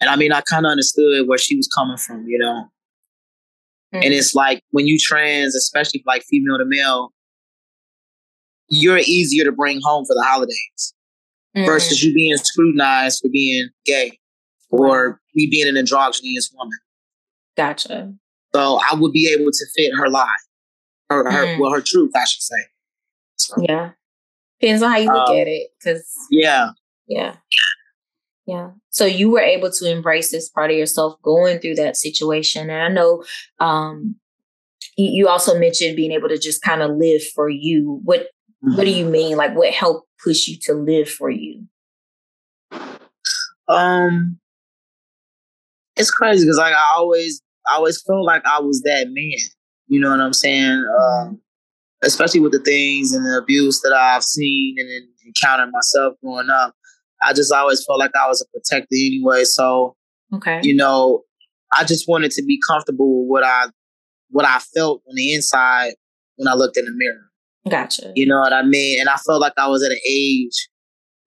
And 0.00 0.10
I 0.10 0.16
mean, 0.16 0.32
I 0.32 0.40
kind 0.42 0.66
of 0.66 0.70
understood 0.70 1.26
where 1.26 1.38
she 1.38 1.56
was 1.56 1.68
coming 1.68 1.96
from, 1.96 2.26
you 2.28 2.38
know. 2.38 2.70
Mm. 3.94 4.04
And 4.04 4.14
it's 4.14 4.34
like 4.34 4.62
when 4.70 4.86
you 4.86 4.98
trans, 4.98 5.54
especially 5.54 6.02
like 6.06 6.22
female 6.24 6.58
to 6.58 6.64
male, 6.66 7.12
you're 8.68 8.98
easier 8.98 9.44
to 9.44 9.52
bring 9.52 9.80
home 9.82 10.04
for 10.04 10.14
the 10.14 10.24
holidays 10.26 10.94
mm. 11.56 11.64
versus 11.66 12.02
you 12.02 12.12
being 12.12 12.36
scrutinized 12.36 13.20
for 13.22 13.28
being 13.28 13.68
gay 13.84 14.18
or 14.70 15.20
me 15.34 15.46
being 15.46 15.68
an 15.68 15.76
androgynous 15.76 16.50
woman. 16.56 16.78
Gotcha. 17.56 18.12
So 18.54 18.80
I 18.90 18.94
would 18.94 19.12
be 19.12 19.32
able 19.32 19.50
to 19.50 19.66
fit 19.76 19.92
her 19.96 20.08
lie, 20.08 20.26
her, 21.10 21.30
her 21.30 21.46
mm. 21.46 21.60
well, 21.60 21.72
her 21.72 21.80
truth, 21.80 22.10
I 22.16 22.24
should 22.24 22.42
say. 22.42 22.56
So, 23.36 23.54
yeah, 23.68 23.90
depends 24.60 24.82
on 24.82 24.90
how 24.90 24.96
you 24.96 25.12
look 25.12 25.28
um, 25.28 25.36
at 25.36 25.46
it, 25.46 25.68
because 25.78 26.10
yeah, 26.30 26.70
yeah, 27.06 27.36
yeah. 28.46 28.70
So 28.90 29.04
you 29.04 29.30
were 29.30 29.40
able 29.40 29.70
to 29.70 29.90
embrace 29.90 30.30
this 30.30 30.48
part 30.48 30.70
of 30.70 30.76
yourself 30.76 31.20
going 31.22 31.58
through 31.58 31.74
that 31.76 31.96
situation, 31.96 32.70
and 32.70 32.82
I 32.82 32.88
know 32.88 33.24
um, 33.58 34.16
you 34.96 35.28
also 35.28 35.58
mentioned 35.58 35.96
being 35.96 36.12
able 36.12 36.28
to 36.28 36.38
just 36.38 36.62
kind 36.62 36.82
of 36.82 36.92
live 36.96 37.22
for 37.34 37.48
you. 37.48 38.00
What 38.04 38.20
mm-hmm. 38.20 38.76
What 38.76 38.84
do 38.84 38.90
mm-hmm. 38.90 38.98
you 38.98 39.06
mean? 39.06 39.36
Like, 39.36 39.54
what 39.56 39.72
helped 39.72 40.08
push 40.22 40.46
you 40.46 40.56
to 40.62 40.74
live 40.74 41.08
for 41.08 41.28
you? 41.30 41.66
Um, 43.68 44.38
it's 45.96 46.10
crazy 46.10 46.44
because 46.44 46.58
like 46.58 46.74
I 46.74 46.94
always 46.96 47.42
I 47.68 47.76
always 47.76 48.00
felt 48.02 48.24
like 48.24 48.44
I 48.46 48.60
was 48.60 48.80
that 48.82 49.06
man. 49.10 49.38
You 49.88 50.00
know 50.00 50.10
what 50.10 50.20
I'm 50.20 50.32
saying? 50.32 50.84
Um, 51.00 51.40
especially 52.02 52.40
with 52.40 52.52
the 52.52 52.60
things 52.60 53.12
and 53.12 53.24
the 53.24 53.38
abuse 53.38 53.80
that 53.80 53.92
I've 53.92 54.22
seen 54.22 54.76
and 54.78 54.88
encountered 55.26 55.72
myself 55.72 56.14
growing 56.22 56.50
up. 56.50 56.74
I 57.26 57.32
just 57.32 57.52
always 57.52 57.84
felt 57.84 57.98
like 57.98 58.12
I 58.14 58.28
was 58.28 58.40
a 58.40 58.46
protector 58.50 58.94
anyway. 58.94 59.44
So, 59.44 59.96
okay, 60.34 60.60
you 60.62 60.74
know, 60.74 61.22
I 61.76 61.84
just 61.84 62.08
wanted 62.08 62.30
to 62.32 62.44
be 62.44 62.58
comfortable 62.68 63.22
with 63.22 63.30
what 63.30 63.44
I 63.44 63.66
what 64.30 64.44
I 64.44 64.58
felt 64.58 65.02
on 65.08 65.14
the 65.14 65.34
inside 65.34 65.94
when 66.36 66.48
I 66.48 66.54
looked 66.54 66.76
in 66.76 66.84
the 66.84 66.92
mirror. 66.94 67.30
Gotcha. 67.68 68.12
You 68.14 68.26
know 68.26 68.38
what 68.38 68.52
I 68.52 68.62
mean? 68.62 69.00
And 69.00 69.08
I 69.08 69.16
felt 69.16 69.40
like 69.40 69.54
I 69.56 69.68
was 69.68 69.84
at 69.84 69.90
an 69.90 69.98
age 70.08 70.68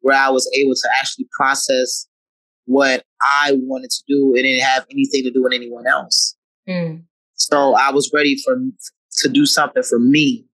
where 0.01 0.17
I 0.17 0.29
was 0.29 0.49
able 0.55 0.73
to 0.73 0.89
actually 0.99 1.27
process 1.37 2.07
what 2.65 3.03
I 3.21 3.53
wanted 3.55 3.89
to 3.89 4.03
do. 4.07 4.33
It 4.35 4.43
didn't 4.43 4.63
have 4.63 4.85
anything 4.91 5.23
to 5.23 5.31
do 5.31 5.43
with 5.43 5.53
anyone 5.53 5.87
else. 5.87 6.37
Mm. 6.67 7.03
So 7.35 7.73
I 7.75 7.91
was 7.91 8.11
ready 8.13 8.37
for 8.45 8.55
to 9.21 9.29
do 9.29 9.45
something 9.45 9.83
for 9.83 9.99
me. 9.99 10.45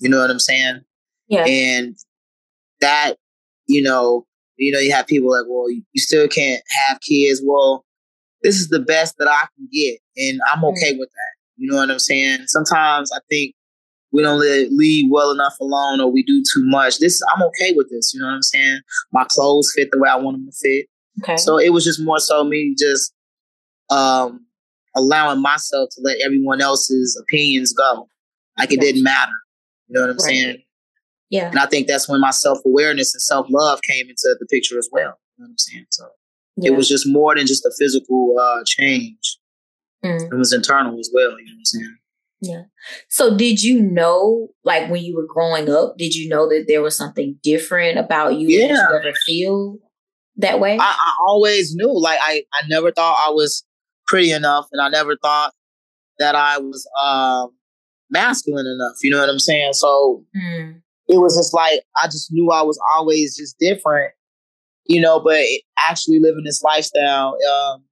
You 0.00 0.08
know 0.08 0.20
what 0.20 0.30
I'm 0.30 0.38
saying? 0.38 0.80
Yeah. 1.26 1.44
And 1.44 1.96
that, 2.80 3.16
you 3.66 3.82
know, 3.82 4.24
you 4.58 4.72
know, 4.72 4.80
you 4.80 4.92
have 4.92 5.06
people 5.06 5.30
like, 5.30 5.44
well, 5.48 5.70
you, 5.70 5.82
still 5.96 6.28
can't 6.28 6.62
have 6.88 7.00
kids. 7.00 7.40
Well, 7.44 7.84
this 8.42 8.56
is 8.56 8.68
the 8.68 8.80
best 8.80 9.16
that 9.18 9.28
I 9.28 9.46
can 9.56 9.68
get, 9.72 9.98
and 10.16 10.40
I'm 10.52 10.64
okay 10.64 10.92
with 10.92 11.08
that. 11.08 11.34
You 11.56 11.70
know 11.70 11.78
what 11.78 11.90
I'm 11.90 11.98
saying? 11.98 12.44
Sometimes 12.46 13.10
I 13.12 13.18
think 13.28 13.54
we 14.12 14.22
don't 14.22 14.40
leave 14.40 15.06
well 15.10 15.30
enough 15.30 15.54
alone, 15.60 16.00
or 16.00 16.10
we 16.10 16.22
do 16.22 16.42
too 16.54 16.64
much. 16.66 16.98
This 16.98 17.20
I'm 17.34 17.42
okay 17.42 17.72
with 17.74 17.88
this. 17.90 18.12
You 18.14 18.20
know 18.20 18.26
what 18.26 18.34
I'm 18.34 18.42
saying? 18.42 18.80
My 19.12 19.24
clothes 19.24 19.72
fit 19.74 19.88
the 19.92 19.98
way 19.98 20.08
I 20.08 20.16
want 20.16 20.36
them 20.36 20.46
to 20.46 20.52
fit. 20.52 20.86
Okay. 21.22 21.36
So 21.36 21.58
it 21.58 21.72
was 21.72 21.84
just 21.84 22.00
more 22.00 22.20
so 22.20 22.44
me 22.44 22.74
just 22.78 23.12
um, 23.90 24.46
allowing 24.96 25.42
myself 25.42 25.90
to 25.92 26.00
let 26.02 26.18
everyone 26.24 26.60
else's 26.60 27.20
opinions 27.22 27.72
go. 27.72 28.08
Like 28.56 28.72
it 28.72 28.80
didn't 28.80 29.02
matter. 29.02 29.32
You 29.88 29.94
know 29.94 30.00
what 30.02 30.10
I'm 30.10 30.16
right. 30.16 30.22
saying? 30.22 30.62
Yeah. 31.30 31.50
And 31.50 31.58
I 31.58 31.66
think 31.66 31.86
that's 31.86 32.08
when 32.08 32.20
my 32.20 32.30
self 32.30 32.58
awareness 32.64 33.14
and 33.14 33.22
self 33.22 33.46
love 33.50 33.80
came 33.82 34.08
into 34.08 34.36
the 34.38 34.46
picture 34.46 34.78
as 34.78 34.88
well. 34.90 35.18
You 35.36 35.44
know 35.44 35.46
what 35.46 35.50
I'm 35.50 35.58
saying? 35.58 35.86
So 35.90 36.08
yeah. 36.56 36.72
it 36.72 36.76
was 36.76 36.88
just 36.88 37.06
more 37.06 37.34
than 37.34 37.46
just 37.46 37.64
a 37.64 37.72
physical 37.78 38.36
uh, 38.40 38.62
change. 38.66 39.38
Mm. 40.04 40.32
It 40.32 40.34
was 40.34 40.52
internal 40.52 40.98
as 40.98 41.10
well. 41.12 41.30
You 41.38 41.46
know 41.46 41.52
what 41.52 41.58
I'm 41.58 41.64
saying? 41.64 41.96
Yeah. 42.40 42.62
So 43.08 43.36
did 43.36 43.62
you 43.62 43.80
know, 43.80 44.48
like 44.64 44.88
when 44.90 45.02
you 45.02 45.16
were 45.16 45.26
growing 45.26 45.68
up, 45.68 45.96
did 45.98 46.14
you 46.14 46.28
know 46.28 46.48
that 46.48 46.66
there 46.68 46.82
was 46.82 46.96
something 46.96 47.38
different 47.42 47.98
about 47.98 48.36
you? 48.36 48.48
Yeah. 48.48 48.68
Did 48.68 48.70
you 48.70 48.96
ever 48.96 49.12
feel 49.26 49.78
that 50.36 50.60
way? 50.60 50.78
I, 50.78 50.84
I, 50.84 51.12
always 51.26 51.74
knew. 51.74 51.92
Like 51.92 52.18
I, 52.22 52.44
I 52.54 52.66
never 52.68 52.92
thought 52.92 53.16
I 53.26 53.30
was 53.30 53.64
pretty 54.06 54.30
enough, 54.30 54.66
and 54.72 54.80
I 54.80 54.88
never 54.88 55.16
thought 55.16 55.52
that 56.20 56.36
I 56.36 56.58
was 56.58 56.88
um, 57.02 57.50
masculine 58.08 58.66
enough. 58.66 58.96
You 59.02 59.10
know 59.10 59.20
what 59.20 59.28
I'm 59.28 59.40
saying? 59.40 59.72
So 59.72 60.24
mm. 60.36 60.80
It 61.08 61.18
was 61.18 61.36
just 61.36 61.54
like 61.54 61.82
I 62.02 62.06
just 62.06 62.32
knew 62.32 62.50
I 62.50 62.62
was 62.62 62.78
always 62.96 63.36
just 63.36 63.58
different. 63.58 64.12
You 64.86 65.02
know, 65.02 65.20
but 65.20 65.44
actually 65.86 66.18
living 66.18 66.44
this 66.44 66.62
lifestyle, 66.62 67.36
um, 67.52 67.84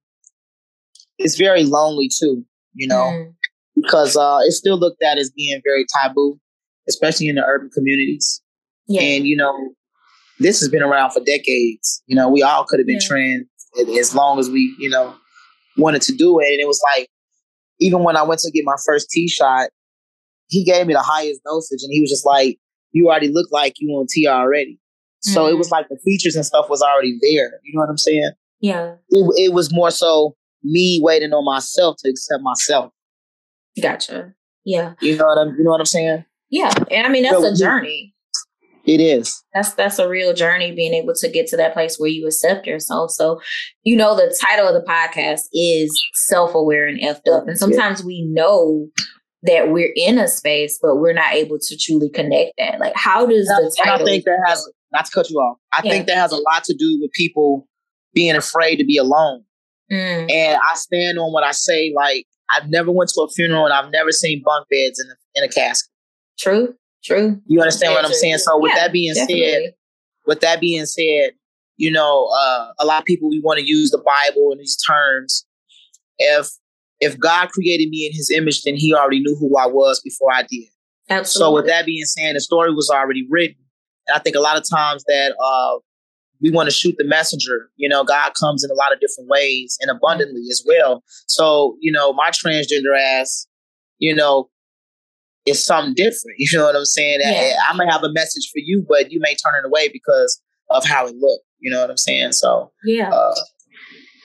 it's 1.19 1.37
very 1.37 1.63
lonely 1.63 2.09
too. 2.19 2.43
You 2.73 2.87
know. 2.87 3.03
Mm 3.03 3.33
because 3.81 4.15
uh, 4.17 4.39
it's 4.43 4.57
still 4.57 4.77
looked 4.77 5.01
at 5.03 5.17
as 5.17 5.31
being 5.31 5.61
very 5.63 5.85
taboo, 6.01 6.39
especially 6.87 7.27
in 7.27 7.35
the 7.35 7.45
urban 7.45 7.69
communities. 7.69 8.41
Yeah. 8.87 9.01
And 9.01 9.27
you 9.27 9.35
know, 9.35 9.73
this 10.39 10.59
has 10.59 10.69
been 10.69 10.83
around 10.83 11.11
for 11.11 11.19
decades. 11.21 12.01
You 12.07 12.15
know, 12.15 12.29
we 12.29 12.43
all 12.43 12.65
could 12.65 12.79
have 12.79 12.87
been 12.87 12.99
yeah. 13.01 13.07
trans 13.07 13.45
as 13.99 14.15
long 14.15 14.39
as 14.39 14.49
we, 14.49 14.75
you 14.79 14.89
know, 14.89 15.15
wanted 15.77 16.01
to 16.03 16.15
do 16.15 16.39
it. 16.39 16.47
And 16.47 16.59
it 16.59 16.67
was 16.67 16.81
like, 16.95 17.09
even 17.79 18.03
when 18.03 18.17
I 18.17 18.23
went 18.23 18.41
to 18.41 18.51
get 18.51 18.65
my 18.65 18.75
first 18.85 19.09
T 19.09 19.27
shot, 19.27 19.69
he 20.47 20.63
gave 20.63 20.87
me 20.87 20.93
the 20.93 21.01
highest 21.01 21.41
dosage, 21.45 21.83
and 21.83 21.91
he 21.91 22.01
was 22.01 22.09
just 22.09 22.25
like, 22.25 22.57
"You 22.97 23.09
already 23.09 23.29
look 23.29 23.47
like 23.51 23.75
you 23.77 23.89
on 23.91 24.07
T 24.09 24.27
already." 24.27 24.79
So 25.21 25.43
mm-hmm. 25.43 25.55
it 25.55 25.57
was 25.57 25.71
like 25.71 25.87
the 25.89 25.97
features 26.03 26.35
and 26.35 26.45
stuff 26.45 26.69
was 26.69 26.81
already 26.81 27.17
there. 27.21 27.59
You 27.63 27.73
know 27.73 27.81
what 27.81 27.89
I'm 27.89 27.97
saying? 27.97 28.31
Yeah. 28.59 28.95
It, 29.09 29.49
it 29.49 29.53
was 29.53 29.73
more 29.73 29.91
so 29.91 30.35
me 30.63 30.99
waiting 31.01 31.33
on 31.33 31.45
myself 31.45 31.97
to 31.99 32.09
accept 32.09 32.41
myself. 32.43 32.91
Gotcha. 33.81 34.33
Yeah. 34.65 34.93
You 35.01 35.17
know 35.17 35.25
what 35.25 35.37
I'm 35.37 35.55
you 35.57 35.63
know 35.63 35.71
what 35.71 35.79
I'm 35.79 35.85
saying? 35.85 36.25
Yeah. 36.49 36.71
And 36.91 37.05
I 37.05 37.09
mean 37.09 37.23
that's 37.23 37.35
so, 37.35 37.45
a 37.45 37.55
journey. 37.55 38.13
It 38.85 39.01
is. 39.01 39.43
That's 39.53 39.73
that's 39.73 39.99
a 39.99 40.07
real 40.07 40.33
journey 40.33 40.73
being 40.73 40.93
able 40.93 41.13
to 41.15 41.29
get 41.29 41.47
to 41.47 41.57
that 41.57 41.73
place 41.73 41.97
where 41.97 42.09
you 42.09 42.25
accept 42.25 42.65
yourself. 42.65 43.11
So, 43.11 43.41
you 43.83 43.97
know, 43.97 44.15
the 44.15 44.35
title 44.41 44.67
of 44.67 44.73
the 44.73 44.89
podcast 44.89 45.41
is 45.51 45.91
self-aware 46.13 46.87
and 46.87 46.99
effed 47.01 47.27
up. 47.29 47.47
And 47.47 47.57
sometimes 47.57 48.03
we 48.03 48.25
know 48.29 48.87
that 49.43 49.71
we're 49.71 49.93
in 49.95 50.17
a 50.17 50.27
space, 50.27 50.79
but 50.81 50.95
we're 50.95 51.13
not 51.13 51.33
able 51.33 51.59
to 51.59 51.77
truly 51.77 52.09
connect 52.09 52.53
that. 52.57 52.79
Like 52.79 52.93
how 52.95 53.25
does 53.25 53.45
the 53.47 53.75
title 53.83 54.01
I 54.01 54.05
think 54.05 54.25
that 54.25 54.39
has 54.47 54.67
not 54.91 55.05
to 55.05 55.11
cut 55.11 55.29
you 55.29 55.37
off. 55.37 55.57
I 55.73 55.81
yeah. 55.83 55.91
think 55.91 56.07
that 56.07 56.17
has 56.17 56.31
a 56.31 56.37
lot 56.37 56.63
to 56.65 56.73
do 56.73 56.99
with 57.01 57.11
people 57.11 57.67
being 58.13 58.35
afraid 58.35 58.77
to 58.77 58.85
be 58.85 58.97
alone. 58.97 59.43
Mm. 59.91 60.31
And 60.31 60.59
I 60.69 60.75
stand 60.75 61.19
on 61.19 61.31
what 61.33 61.43
I 61.43 61.51
say, 61.51 61.93
like 61.95 62.25
I've 62.55 62.69
never 62.69 62.91
went 62.91 63.09
to 63.11 63.21
a 63.21 63.29
funeral 63.29 63.65
and 63.65 63.73
I've 63.73 63.91
never 63.91 64.11
seen 64.11 64.41
bunk 64.43 64.67
beds 64.69 64.99
in 64.99 65.09
a, 65.09 65.15
in 65.35 65.49
a 65.49 65.53
casket. 65.53 65.91
True, 66.39 66.75
true. 67.03 67.41
You 67.47 67.61
understand 67.61 67.93
what 67.93 68.05
I'm 68.05 68.11
true. 68.11 68.19
saying? 68.19 68.37
So 68.39 68.59
with 68.59 68.71
yeah, 68.75 68.83
that 68.83 68.93
being 68.93 69.13
definitely. 69.13 69.51
said, 69.51 69.73
with 70.25 70.39
that 70.41 70.59
being 70.59 70.85
said, 70.85 71.31
you 71.77 71.91
know, 71.91 72.27
uh, 72.27 72.71
a 72.79 72.85
lot 72.85 72.99
of 72.99 73.05
people 73.05 73.29
we 73.29 73.39
want 73.39 73.59
to 73.59 73.65
use 73.65 73.91
the 73.91 73.99
Bible 73.99 74.51
in 74.51 74.57
these 74.57 74.77
terms. 74.77 75.45
If 76.17 76.47
if 76.99 77.19
God 77.19 77.49
created 77.49 77.89
me 77.89 78.07
in 78.07 78.15
His 78.15 78.31
image, 78.31 78.63
then 78.63 78.75
He 78.75 78.93
already 78.93 79.19
knew 79.19 79.35
who 79.39 79.57
I 79.57 79.67
was 79.67 80.01
before 80.01 80.31
I 80.33 80.43
did. 80.43 80.67
Absolutely. 81.09 81.51
So 81.51 81.53
with 81.53 81.67
that 81.67 81.85
being 81.85 82.05
said, 82.05 82.35
the 82.35 82.41
story 82.41 82.73
was 82.73 82.89
already 82.93 83.25
written, 83.29 83.57
and 84.07 84.15
I 84.15 84.19
think 84.19 84.35
a 84.35 84.41
lot 84.41 84.57
of 84.57 84.63
times 84.69 85.03
that 85.05 85.35
uh, 85.41 85.79
we 86.41 86.51
want 86.51 86.69
to 86.69 86.75
shoot 86.75 86.95
the 86.97 87.05
messenger. 87.05 87.69
You 87.75 87.89
know, 87.89 88.03
God 88.03 88.33
comes 88.39 88.63
in 88.63 88.71
a 88.71 88.75
lot 88.75 88.93
of 88.93 88.99
different 88.99 89.29
ways 89.29 89.77
and 89.81 89.89
abundantly 89.89 90.43
as 90.51 90.63
well. 90.65 91.03
So, 91.27 91.77
you 91.81 91.91
know, 91.91 92.13
my 92.13 92.29
transgender 92.29 92.97
ass, 92.99 93.47
you 93.99 94.15
know, 94.15 94.49
is 95.45 95.63
something 95.63 95.93
different. 95.93 96.37
You 96.37 96.57
know 96.57 96.65
what 96.65 96.75
I'm 96.75 96.85
saying? 96.85 97.19
Yeah. 97.21 97.55
I, 97.69 97.73
I 97.73 97.77
may 97.77 97.85
have 97.89 98.03
a 98.03 98.11
message 98.11 98.49
for 98.51 98.59
you, 98.59 98.85
but 98.87 99.11
you 99.11 99.19
may 99.19 99.35
turn 99.35 99.53
it 99.63 99.65
away 99.65 99.89
because 99.89 100.41
of 100.69 100.85
how 100.85 101.07
it 101.07 101.15
looked. 101.15 101.45
You 101.59 101.71
know 101.71 101.81
what 101.81 101.89
I'm 101.89 101.97
saying? 101.97 102.33
So, 102.33 102.71
yeah. 102.85 103.09
Uh, 103.09 103.35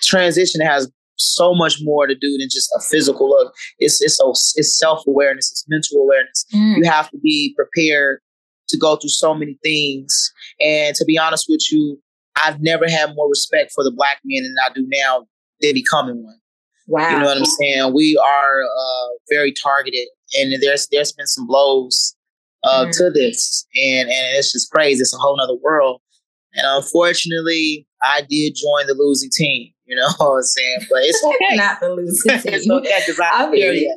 transition 0.03 0.61
has 0.61 0.91
so 1.17 1.55
much 1.55 1.79
more 1.83 2.07
to 2.07 2.15
do 2.15 2.39
than 2.39 2.49
just 2.51 2.71
a 2.77 2.81
physical 2.81 3.29
look. 3.29 3.55
It's 3.79 4.01
it's 4.01 4.21
it's 4.57 4.79
self 4.79 5.07
awareness, 5.07 5.51
it's 5.51 5.65
mental 5.69 6.03
awareness. 6.03 6.45
Mm. 6.55 6.79
You 6.79 6.85
have 6.91 7.11
to 7.11 7.19
be 7.19 7.55
prepared 7.57 8.21
to 8.69 8.79
go 8.79 8.97
through 8.97 9.11
so 9.11 9.35
many 9.35 9.59
things. 9.63 10.33
And 10.61 10.95
to 10.97 11.05
be 11.05 11.19
honest 11.19 11.47
with 11.49 11.61
you, 11.71 12.01
I've 12.43 12.61
never 12.61 12.89
had 12.89 13.15
more 13.15 13.29
respect 13.29 13.73
for 13.75 13.85
the 13.85 13.93
black 13.93 14.19
man 14.25 14.43
than 14.43 14.55
I 14.67 14.73
do 14.73 14.87
now 14.89 15.27
than 15.61 15.75
becoming 15.75 16.25
one. 16.25 16.39
Wow. 16.89 17.11
You 17.11 17.19
know 17.21 17.27
what 17.27 17.39
I'm 17.39 17.45
saying? 17.45 17.95
We 17.95 18.17
are 18.17 18.63
uh, 18.63 19.09
very 19.31 19.53
targeted 19.53 20.09
and 20.35 20.61
there's 20.63 20.89
there's 20.91 21.13
been 21.13 21.27
some 21.27 21.47
blows 21.47 22.17
uh, 22.65 22.87
mm. 22.87 22.97
to 22.97 23.11
this 23.11 23.67
and, 23.75 24.09
and 24.09 24.37
it's 24.37 24.53
just 24.53 24.71
crazy. 24.71 25.01
It's 25.01 25.15
a 25.15 25.19
whole 25.19 25.41
other 25.41 25.59
world. 25.63 26.01
And 26.55 26.67
unfortunately, 26.67 27.87
I 28.03 28.23
did 28.29 28.55
join 28.55 28.87
the 28.87 28.95
losing 28.99 29.31
team. 29.33 29.73
You 29.87 29.97
know 29.97 30.09
what 30.17 30.37
I'm 30.37 30.43
saying? 30.43 30.81
But 30.91 31.03
it's 31.03 31.25
okay. 31.27 31.57
Not 31.57 31.81
the 31.81 31.95
losing 31.95 32.39
team. 32.41 32.55
it's 32.55 32.69
okay 32.71 33.01
because 33.07 33.21
I'm 33.33 33.53
here 33.53 33.73
yet 33.73 33.97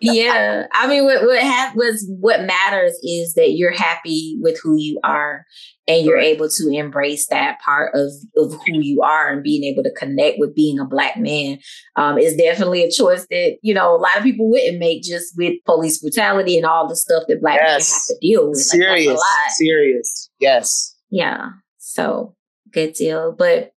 yeah, 0.00 0.66
I 0.72 0.86
mean, 0.86 1.04
what 1.04 1.22
what 1.22 1.42
ha- 1.42 1.72
was 1.74 2.06
what 2.20 2.42
matters 2.42 2.98
is 3.02 3.34
that 3.34 3.52
you're 3.52 3.72
happy 3.72 4.36
with 4.40 4.58
who 4.62 4.76
you 4.76 5.00
are, 5.04 5.44
and 5.86 6.04
you're 6.04 6.18
able 6.18 6.48
to 6.48 6.70
embrace 6.72 7.26
that 7.28 7.60
part 7.60 7.94
of 7.94 8.10
of 8.36 8.52
who 8.52 8.80
you 8.80 9.02
are, 9.02 9.30
and 9.32 9.42
being 9.42 9.64
able 9.64 9.82
to 9.82 9.92
connect 9.92 10.38
with 10.38 10.54
being 10.54 10.78
a 10.78 10.84
black 10.84 11.16
man 11.16 11.58
um, 11.96 12.18
is 12.18 12.36
definitely 12.36 12.84
a 12.84 12.90
choice 12.90 13.26
that 13.30 13.58
you 13.62 13.74
know 13.74 13.94
a 13.94 13.98
lot 13.98 14.16
of 14.16 14.22
people 14.22 14.50
wouldn't 14.50 14.78
make 14.78 15.02
just 15.02 15.34
with 15.36 15.54
police 15.64 15.98
brutality 15.98 16.56
and 16.56 16.66
all 16.66 16.88
the 16.88 16.96
stuff 16.96 17.24
that 17.28 17.40
black 17.40 17.58
yes. 17.60 17.68
men 17.68 17.78
have 17.78 18.06
to 18.06 18.26
deal 18.26 18.48
with. 18.48 18.58
Serious, 18.58 19.18
like, 19.18 19.50
serious, 19.50 20.30
yes, 20.40 20.96
yeah. 21.10 21.50
So 21.78 22.34
good 22.72 22.92
deal, 22.92 23.34
but 23.36 23.72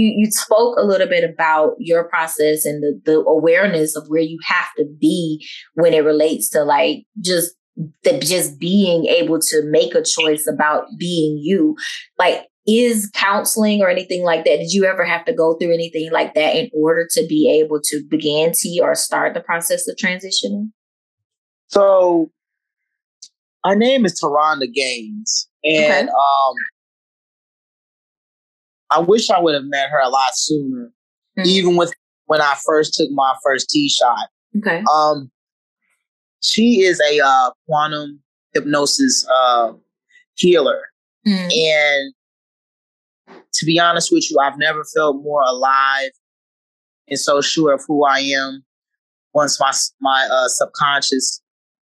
you 0.00 0.14
you 0.16 0.30
spoke 0.30 0.78
a 0.78 0.84
little 0.84 1.06
bit 1.06 1.28
about 1.28 1.74
your 1.78 2.04
process 2.04 2.64
and 2.64 2.82
the, 2.82 3.00
the 3.04 3.18
awareness 3.20 3.96
of 3.96 4.06
where 4.08 4.22
you 4.22 4.38
have 4.44 4.68
to 4.76 4.84
be 4.98 5.46
when 5.74 5.92
it 5.92 6.04
relates 6.04 6.48
to 6.50 6.64
like 6.64 7.04
just 7.20 7.54
the 8.02 8.18
just 8.18 8.58
being 8.58 9.06
able 9.06 9.38
to 9.38 9.62
make 9.66 9.94
a 9.94 10.02
choice 10.02 10.46
about 10.46 10.84
being 10.98 11.38
you 11.40 11.76
like 12.18 12.46
is 12.66 13.10
counseling 13.14 13.80
or 13.80 13.88
anything 13.88 14.22
like 14.22 14.44
that 14.44 14.58
did 14.58 14.72
you 14.72 14.84
ever 14.84 15.04
have 15.04 15.24
to 15.24 15.32
go 15.32 15.54
through 15.54 15.72
anything 15.72 16.10
like 16.12 16.34
that 16.34 16.56
in 16.56 16.70
order 16.74 17.06
to 17.10 17.26
be 17.26 17.60
able 17.62 17.80
to 17.82 18.02
begin 18.08 18.52
to 18.54 18.80
or 18.82 18.94
start 18.94 19.34
the 19.34 19.40
process 19.40 19.88
of 19.88 19.96
transitioning 19.96 20.70
so 21.68 22.30
our 23.64 23.76
name 23.76 24.04
is 24.04 24.20
Taronda 24.20 24.72
Gaines 24.72 25.48
and 25.64 26.08
okay. 26.08 26.12
um 26.12 26.54
I 28.90 29.00
wish 29.00 29.30
I 29.30 29.40
would 29.40 29.54
have 29.54 29.64
met 29.64 29.90
her 29.90 30.00
a 30.00 30.08
lot 30.08 30.30
sooner, 30.34 30.92
mm-hmm. 31.38 31.48
even 31.48 31.76
with 31.76 31.92
when 32.26 32.40
I 32.40 32.54
first 32.64 32.94
took 32.94 33.10
my 33.10 33.34
first 33.44 33.70
T 33.70 33.88
shot. 33.88 34.28
Okay. 34.58 34.82
Um, 34.92 35.30
she 36.40 36.82
is 36.82 37.00
a 37.00 37.20
uh, 37.24 37.50
quantum 37.66 38.20
hypnosis 38.54 39.26
uh, 39.28 39.72
healer, 40.34 40.80
mm-hmm. 41.26 41.48
and 41.50 42.14
to 43.52 43.66
be 43.66 43.78
honest 43.78 44.10
with 44.12 44.30
you, 44.30 44.38
I've 44.38 44.58
never 44.58 44.84
felt 44.84 45.22
more 45.22 45.42
alive 45.42 46.10
and 47.08 47.18
so 47.18 47.40
sure 47.40 47.74
of 47.74 47.82
who 47.86 48.04
I 48.04 48.20
am. 48.20 48.64
Once 49.34 49.60
my 49.60 49.72
my 50.00 50.28
uh, 50.32 50.48
subconscious 50.48 51.40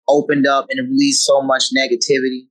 opened 0.08 0.46
up 0.46 0.66
and 0.70 0.88
released 0.88 1.26
so 1.26 1.42
much 1.42 1.64
negativity. 1.76 2.46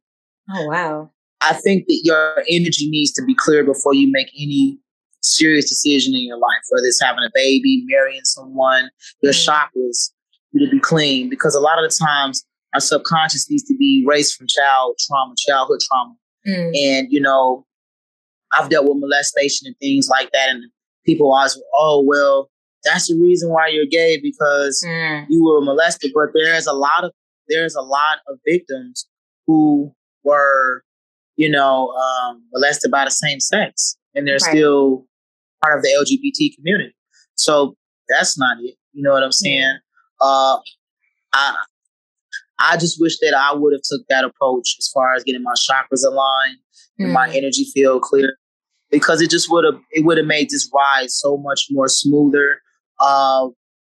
Oh 0.51 0.67
wow! 0.67 1.11
I 1.47 1.53
think 1.53 1.85
that 1.87 2.01
your 2.03 2.43
energy 2.49 2.89
needs 2.89 3.11
to 3.13 3.23
be 3.25 3.35
clear 3.35 3.63
before 3.63 3.93
you 3.93 4.11
make 4.11 4.29
any 4.39 4.79
serious 5.21 5.69
decision 5.69 6.13
in 6.13 6.25
your 6.25 6.37
life, 6.37 6.61
whether 6.69 6.85
it's 6.85 7.01
having 7.01 7.23
a 7.23 7.31
baby, 7.33 7.83
marrying 7.87 8.23
someone, 8.23 8.89
your 9.21 9.33
mm. 9.33 9.47
chakras 9.47 10.11
need 10.53 10.65
to 10.65 10.71
be 10.71 10.79
clean 10.79 11.29
because 11.29 11.55
a 11.55 11.59
lot 11.59 11.83
of 11.83 11.89
the 11.89 12.05
times 12.05 12.45
our 12.73 12.79
subconscious 12.79 13.49
needs 13.49 13.63
to 13.63 13.75
be 13.77 14.03
raised 14.07 14.35
from 14.35 14.47
child 14.47 14.95
trauma, 15.07 15.33
childhood 15.37 15.79
trauma. 15.81 16.15
Mm. 16.47 16.75
And, 16.75 17.07
you 17.11 17.19
know, 17.19 17.65
I've 18.53 18.69
dealt 18.69 18.85
with 18.85 18.97
molestation 18.97 19.67
and 19.67 19.75
things 19.77 20.07
like 20.09 20.31
that. 20.31 20.49
And 20.49 20.63
people 21.05 21.33
always, 21.33 21.59
oh, 21.75 22.03
well, 22.05 22.49
that's 22.83 23.07
the 23.07 23.19
reason 23.19 23.49
why 23.49 23.67
you're 23.67 23.87
gay 23.87 24.19
because 24.21 24.83
mm. 24.85 25.25
you 25.29 25.43
were 25.43 25.61
molested. 25.61 26.11
But 26.13 26.29
there's 26.33 26.67
a 26.67 26.73
lot 26.73 27.03
of, 27.03 27.11
there's 27.47 27.75
a 27.75 27.81
lot 27.81 28.19
of 28.27 28.37
victims 28.45 29.07
who 29.47 29.93
were 30.23 30.83
you 31.35 31.49
know, 31.49 31.89
um, 31.89 32.43
molested 32.53 32.91
by 32.91 33.05
the 33.05 33.11
same 33.11 33.39
sex, 33.39 33.97
and 34.13 34.27
they're 34.27 34.35
right. 34.35 34.55
still 34.55 35.05
part 35.63 35.77
of 35.77 35.83
the 35.83 35.89
LGBT 35.89 36.55
community. 36.55 36.95
So 37.35 37.75
that's 38.09 38.37
not 38.37 38.57
it. 38.61 38.75
You 38.93 39.03
know 39.03 39.11
what 39.11 39.23
I'm 39.23 39.31
saying? 39.31 39.77
Uh, 40.21 40.57
I 41.33 41.55
I 42.59 42.77
just 42.77 42.99
wish 42.99 43.17
that 43.19 43.35
I 43.37 43.53
would 43.53 43.73
have 43.73 43.81
took 43.83 44.07
that 44.07 44.23
approach 44.23 44.75
as 44.79 44.89
far 44.93 45.13
as 45.13 45.23
getting 45.23 45.43
my 45.43 45.53
chakras 45.53 46.05
aligned 46.05 46.57
mm. 46.99 47.05
and 47.05 47.13
my 47.13 47.27
mm. 47.27 47.35
energy 47.35 47.65
field 47.73 48.01
clear, 48.01 48.37
because 48.89 49.21
it 49.21 49.29
just 49.29 49.51
would 49.51 49.65
have 49.65 49.79
it 49.91 50.05
would 50.05 50.17
have 50.17 50.27
made 50.27 50.49
this 50.49 50.69
ride 50.73 51.09
so 51.09 51.37
much 51.37 51.67
more 51.71 51.87
smoother. 51.87 52.61
Uh, 52.99 53.49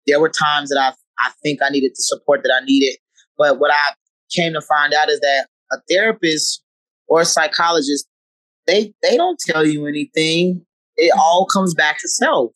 there 0.08 0.20
were 0.20 0.30
times 0.30 0.70
that 0.70 0.80
I 0.80 0.94
I 1.20 1.32
think 1.44 1.60
I 1.62 1.70
needed 1.70 1.92
the 1.92 2.04
support 2.04 2.42
that 2.44 2.60
I 2.60 2.66
needed. 2.66 2.98
But 3.38 3.60
what 3.60 3.72
I 3.72 3.94
came 4.36 4.54
to 4.54 4.62
find 4.62 4.94
out 4.94 5.10
is 5.10 5.20
that 5.20 5.48
a 5.72 5.78
therapist 5.90 6.64
or 7.08 7.22
a 7.22 7.26
psychologist, 7.26 8.08
they 8.66 8.94
they 9.02 9.18
don't 9.18 9.40
tell 9.40 9.66
you 9.66 9.88
anything. 9.88 10.66
It 10.96 11.12
mm-hmm. 11.12 11.20
all 11.20 11.48
comes 11.52 11.74
back 11.74 12.00
to 12.02 12.08
self. 12.08 12.52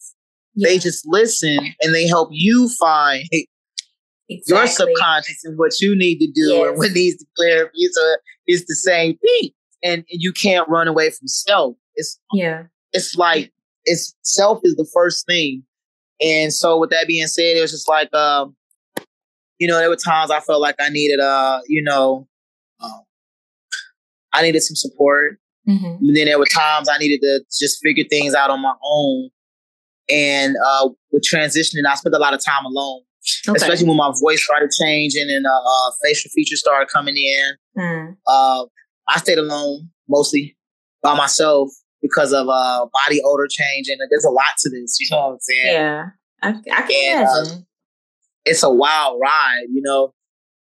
Yeah. 0.55 0.69
They 0.69 0.79
just 0.79 1.05
listen 1.07 1.59
and 1.81 1.95
they 1.95 2.07
help 2.07 2.29
you 2.31 2.69
find 2.79 3.23
exactly. 4.29 4.57
your 4.57 4.67
subconscious 4.67 5.43
and 5.45 5.57
what 5.57 5.79
you 5.79 5.95
need 5.97 6.19
to 6.19 6.27
do 6.27 6.53
yes. 6.53 6.67
and 6.67 6.77
what 6.77 6.91
needs 6.91 7.17
to 7.17 7.25
clear 7.37 7.65
up. 7.65 7.71
So 7.73 8.15
it's 8.47 8.65
the 8.67 8.75
same 8.75 9.17
thing. 9.17 9.51
And, 9.83 10.03
and 10.11 10.21
you 10.21 10.33
can't 10.33 10.67
run 10.67 10.87
away 10.87 11.09
from 11.09 11.27
self. 11.27 11.75
It's 11.95 12.19
yeah. 12.33 12.63
It's 12.93 13.15
like 13.15 13.51
it's 13.85 14.15
self 14.23 14.59
is 14.63 14.75
the 14.75 14.89
first 14.93 15.25
thing. 15.25 15.63
And 16.21 16.53
so 16.53 16.77
with 16.77 16.91
that 16.91 17.07
being 17.07 17.27
said, 17.27 17.57
it 17.57 17.61
was 17.61 17.71
just 17.71 17.89
like 17.89 18.13
um, 18.13 18.55
you 19.57 19.67
know, 19.67 19.77
there 19.77 19.89
were 19.89 19.95
times 19.95 20.31
I 20.31 20.39
felt 20.39 20.61
like 20.61 20.75
I 20.79 20.89
needed 20.89 21.19
uh, 21.19 21.61
you 21.67 21.81
know, 21.83 22.27
um, 22.81 23.03
I 24.33 24.41
needed 24.41 24.61
some 24.61 24.75
support. 24.75 25.39
Mm-hmm. 25.67 26.05
And 26.07 26.15
then 26.15 26.25
there 26.25 26.39
were 26.39 26.45
times 26.45 26.89
I 26.89 26.97
needed 26.97 27.21
to 27.21 27.41
just 27.59 27.79
figure 27.83 28.03
things 28.09 28.33
out 28.33 28.49
on 28.49 28.61
my 28.61 28.73
own. 28.83 29.29
And 30.09 30.55
uh, 30.65 30.89
with 31.11 31.23
transitioning, 31.23 31.85
I 31.87 31.95
spent 31.95 32.15
a 32.15 32.19
lot 32.19 32.33
of 32.33 32.43
time 32.43 32.65
alone, 32.65 33.01
okay. 33.47 33.55
especially 33.55 33.87
when 33.87 33.97
my 33.97 34.11
voice 34.19 34.43
started 34.43 34.71
changing 34.71 35.29
and 35.29 35.45
uh, 35.45 35.49
uh, 35.49 35.91
facial 36.03 36.29
features 36.31 36.59
started 36.59 36.89
coming 36.89 37.15
in. 37.15 37.55
Mm. 37.77 38.17
Uh, 38.27 38.65
I 39.07 39.19
stayed 39.19 39.37
alone 39.37 39.89
mostly 40.09 40.57
by 41.01 41.15
myself 41.15 41.69
because 42.01 42.33
of 42.33 42.47
uh, 42.49 42.85
body 42.91 43.21
odor 43.23 43.47
change, 43.49 43.87
and 43.87 44.01
there's 44.09 44.25
a 44.25 44.29
lot 44.29 44.57
to 44.59 44.69
this. 44.69 44.97
You 44.99 45.07
know 45.11 45.27
what 45.27 45.33
I'm 45.33 45.39
saying? 45.39 45.73
Yeah, 45.73 46.05
I, 46.41 46.49
I 46.49 46.81
can 46.81 47.19
and, 47.19 47.27
uh, 47.27 47.31
imagine. 47.31 47.67
it's 48.45 48.63
a 48.63 48.69
wild 48.69 49.19
ride, 49.21 49.65
you 49.71 49.81
know. 49.81 50.13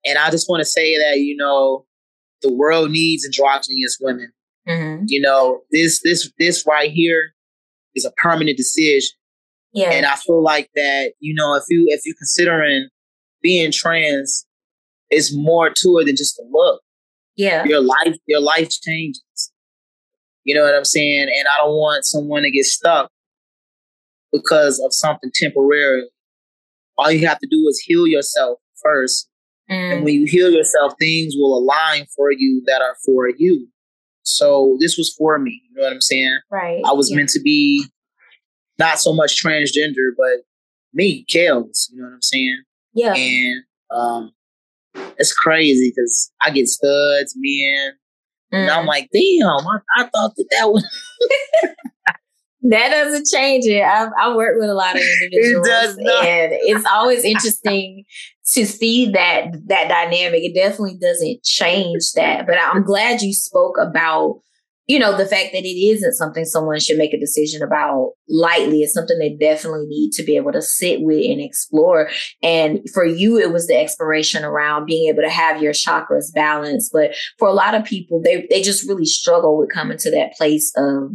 And 0.04 0.18
I 0.18 0.30
just 0.30 0.48
want 0.48 0.60
to 0.60 0.64
say 0.64 0.98
that 0.98 1.20
you 1.20 1.36
know 1.36 1.86
the 2.42 2.52
world 2.52 2.90
needs 2.90 3.24
androgynous 3.24 3.98
women. 4.00 4.32
Mm-hmm. 4.68 5.04
You 5.08 5.20
know 5.20 5.62
this 5.70 6.00
this 6.02 6.30
this 6.38 6.64
right 6.66 6.90
here 6.90 7.34
is 7.94 8.04
a 8.04 8.12
permanent 8.12 8.56
decision. 8.56 9.10
Yeah. 9.72 9.90
And 9.90 10.04
I 10.06 10.16
feel 10.16 10.42
like 10.42 10.70
that, 10.74 11.12
you 11.20 11.34
know, 11.34 11.54
if 11.54 11.64
you 11.68 11.86
if 11.88 12.02
you're 12.04 12.16
considering 12.18 12.88
being 13.42 13.72
trans, 13.72 14.46
it's 15.10 15.34
more 15.34 15.70
to 15.70 15.98
it 15.98 16.06
than 16.06 16.16
just 16.16 16.38
a 16.38 16.44
look. 16.50 16.82
Yeah. 17.36 17.64
Your 17.64 17.80
life, 17.80 18.16
your 18.26 18.40
life 18.40 18.68
changes. 18.70 19.22
You 20.44 20.54
know 20.54 20.62
what 20.62 20.74
I'm 20.74 20.84
saying? 20.84 21.22
And 21.22 21.48
I 21.48 21.58
don't 21.58 21.76
want 21.76 22.04
someone 22.04 22.42
to 22.42 22.50
get 22.50 22.64
stuck 22.64 23.10
because 24.32 24.80
of 24.84 24.92
something 24.92 25.30
temporary. 25.34 26.08
All 26.98 27.10
you 27.10 27.26
have 27.26 27.38
to 27.38 27.48
do 27.50 27.66
is 27.68 27.80
heal 27.80 28.06
yourself 28.06 28.58
first. 28.82 29.28
Mm. 29.72 29.92
And 29.92 30.04
when 30.04 30.14
you 30.14 30.26
heal 30.26 30.50
yourself, 30.50 30.94
things 30.98 31.34
will 31.36 31.56
align 31.56 32.06
for 32.14 32.30
you 32.30 32.62
that 32.66 32.82
are 32.82 32.96
for 33.04 33.30
you. 33.36 33.68
So 34.24 34.76
this 34.80 34.96
was 34.96 35.14
for 35.18 35.38
me. 35.38 35.62
You 35.70 35.76
know 35.76 35.84
what 35.84 35.92
I'm 35.92 36.00
saying? 36.00 36.38
Right. 36.50 36.82
I 36.86 36.92
was 36.92 37.10
yeah. 37.10 37.16
meant 37.16 37.30
to 37.30 37.40
be 37.40 37.84
not 38.78 39.00
so 39.00 39.12
much 39.12 39.42
transgender, 39.42 40.10
but 40.16 40.44
me, 40.92 41.24
Kels. 41.24 41.90
You 41.90 42.02
know 42.02 42.08
what 42.08 42.14
I'm 42.14 42.22
saying? 42.22 42.62
Yeah. 42.94 43.14
And 43.14 43.64
um, 43.90 44.32
it's 45.18 45.32
crazy 45.32 45.92
because 45.94 46.30
I 46.40 46.50
get 46.50 46.68
studs, 46.68 47.34
men, 47.36 47.92
mm. 48.52 48.58
and 48.58 48.70
I'm 48.70 48.84
mm. 48.84 48.88
like, 48.88 49.08
damn, 49.12 49.66
I, 49.66 49.78
I 49.96 50.02
thought 50.04 50.36
that 50.36 50.46
that 50.50 50.70
was. 50.70 50.86
that 52.62 52.90
doesn't 52.90 53.26
change 53.26 53.64
it. 53.66 53.82
I, 53.82 54.08
I 54.20 54.34
work 54.34 54.56
with 54.58 54.70
a 54.70 54.74
lot 54.74 54.96
of 54.96 55.02
individuals, 55.22 55.66
it 55.66 55.70
does 55.70 55.96
not. 55.98 56.24
and 56.24 56.52
it's 56.52 56.86
always 56.90 57.24
interesting 57.24 58.04
to 58.54 58.66
see 58.66 59.10
that 59.10 59.52
that 59.66 59.88
dynamic. 59.88 60.42
It 60.42 60.54
definitely 60.54 60.98
doesn't 61.00 61.42
change 61.42 62.12
that, 62.14 62.46
but 62.46 62.56
I'm 62.58 62.82
glad 62.84 63.22
you 63.22 63.32
spoke 63.32 63.76
about 63.80 64.40
you 64.88 64.98
know, 64.98 65.16
the 65.16 65.26
fact 65.26 65.50
that 65.52 65.64
it 65.64 65.68
isn't 65.68 66.14
something 66.14 66.44
someone 66.44 66.80
should 66.80 66.98
make 66.98 67.14
a 67.14 67.18
decision 67.18 67.62
about 67.62 68.12
lightly 68.28 68.82
it's 68.82 68.92
something 68.92 69.18
they 69.18 69.34
definitely 69.34 69.86
need 69.86 70.10
to 70.10 70.22
be 70.22 70.36
able 70.36 70.52
to 70.52 70.60
sit 70.60 71.02
with 71.02 71.24
and 71.24 71.40
explore. 71.40 72.10
And 72.42 72.80
for 72.92 73.04
you, 73.04 73.38
it 73.38 73.52
was 73.52 73.68
the 73.68 73.76
exploration 73.76 74.44
around 74.44 74.86
being 74.86 75.08
able 75.08 75.22
to 75.22 75.30
have 75.30 75.62
your 75.62 75.72
chakras 75.72 76.32
balanced. 76.34 76.90
But 76.92 77.14
for 77.38 77.46
a 77.46 77.52
lot 77.52 77.74
of 77.74 77.84
people, 77.84 78.20
they, 78.22 78.46
they 78.50 78.60
just 78.60 78.86
really 78.88 79.06
struggle 79.06 79.56
with 79.56 79.70
coming 79.72 79.98
to 79.98 80.10
that 80.10 80.32
place 80.34 80.72
of 80.76 81.12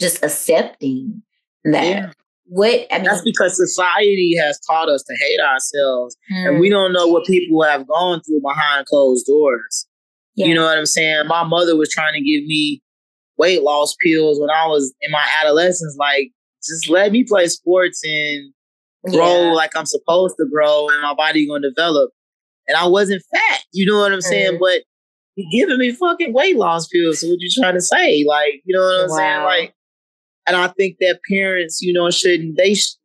just 0.00 0.24
accepting 0.24 1.22
that. 1.64 1.84
Yeah. 1.84 2.10
What 2.46 2.86
I 2.90 2.96
mean, 2.96 3.04
that's 3.04 3.22
because 3.22 3.56
society 3.56 4.36
has 4.38 4.60
taught 4.68 4.90
us 4.90 5.02
to 5.02 5.14
hate 5.18 5.40
ourselves, 5.40 6.16
mm. 6.30 6.48
and 6.48 6.60
we 6.60 6.68
don't 6.68 6.92
know 6.92 7.06
what 7.06 7.24
people 7.24 7.62
have 7.62 7.88
gone 7.88 8.20
through 8.22 8.42
behind 8.42 8.86
closed 8.86 9.26
doors. 9.26 9.86
Yeah. 10.34 10.46
You 10.46 10.54
know 10.54 10.64
what 10.64 10.76
I'm 10.76 10.84
saying? 10.84 11.26
My 11.26 11.44
mother 11.44 11.76
was 11.76 11.88
trying 11.88 12.12
to 12.12 12.20
give 12.20 12.44
me 12.44 12.82
weight 13.38 13.62
loss 13.62 13.96
pills 14.04 14.38
when 14.38 14.50
I 14.50 14.66
was 14.66 14.92
in 15.00 15.10
my 15.10 15.24
adolescence. 15.40 15.96
Like, 15.98 16.32
just 16.62 16.90
let 16.90 17.12
me 17.12 17.24
play 17.26 17.46
sports 17.46 18.02
and 18.04 18.52
grow 19.10 19.46
yeah. 19.46 19.52
like 19.52 19.70
I'm 19.74 19.86
supposed 19.86 20.34
to 20.38 20.46
grow, 20.52 20.88
and 20.90 21.00
my 21.00 21.14
body 21.14 21.48
gonna 21.48 21.70
develop. 21.70 22.10
And 22.66 22.76
I 22.76 22.86
wasn't 22.86 23.22
fat, 23.34 23.60
you 23.72 23.84
know 23.84 23.98
what 23.98 24.12
I'm 24.12 24.20
mm 24.20 24.22
saying? 24.22 24.58
But 24.58 24.82
you're 25.36 25.66
giving 25.66 25.78
me 25.78 25.92
fucking 25.92 26.32
weight 26.32 26.56
loss 26.56 26.88
pills. 26.88 27.20
So 27.20 27.28
what 27.28 27.40
you 27.40 27.50
trying 27.60 27.74
to 27.74 27.80
say? 27.80 28.24
Like, 28.26 28.62
you 28.64 28.74
know 28.74 28.82
what 28.82 29.04
I'm 29.04 29.10
wow. 29.10 29.16
saying? 29.16 29.42
Like, 29.44 29.74
and 30.46 30.56
I 30.56 30.68
think 30.68 30.98
that 31.00 31.20
parents, 31.28 31.80
you 31.82 31.92
know, 31.92 32.10
shouldn't 32.10 32.56
they? 32.56 32.74
Sh- 32.74 32.96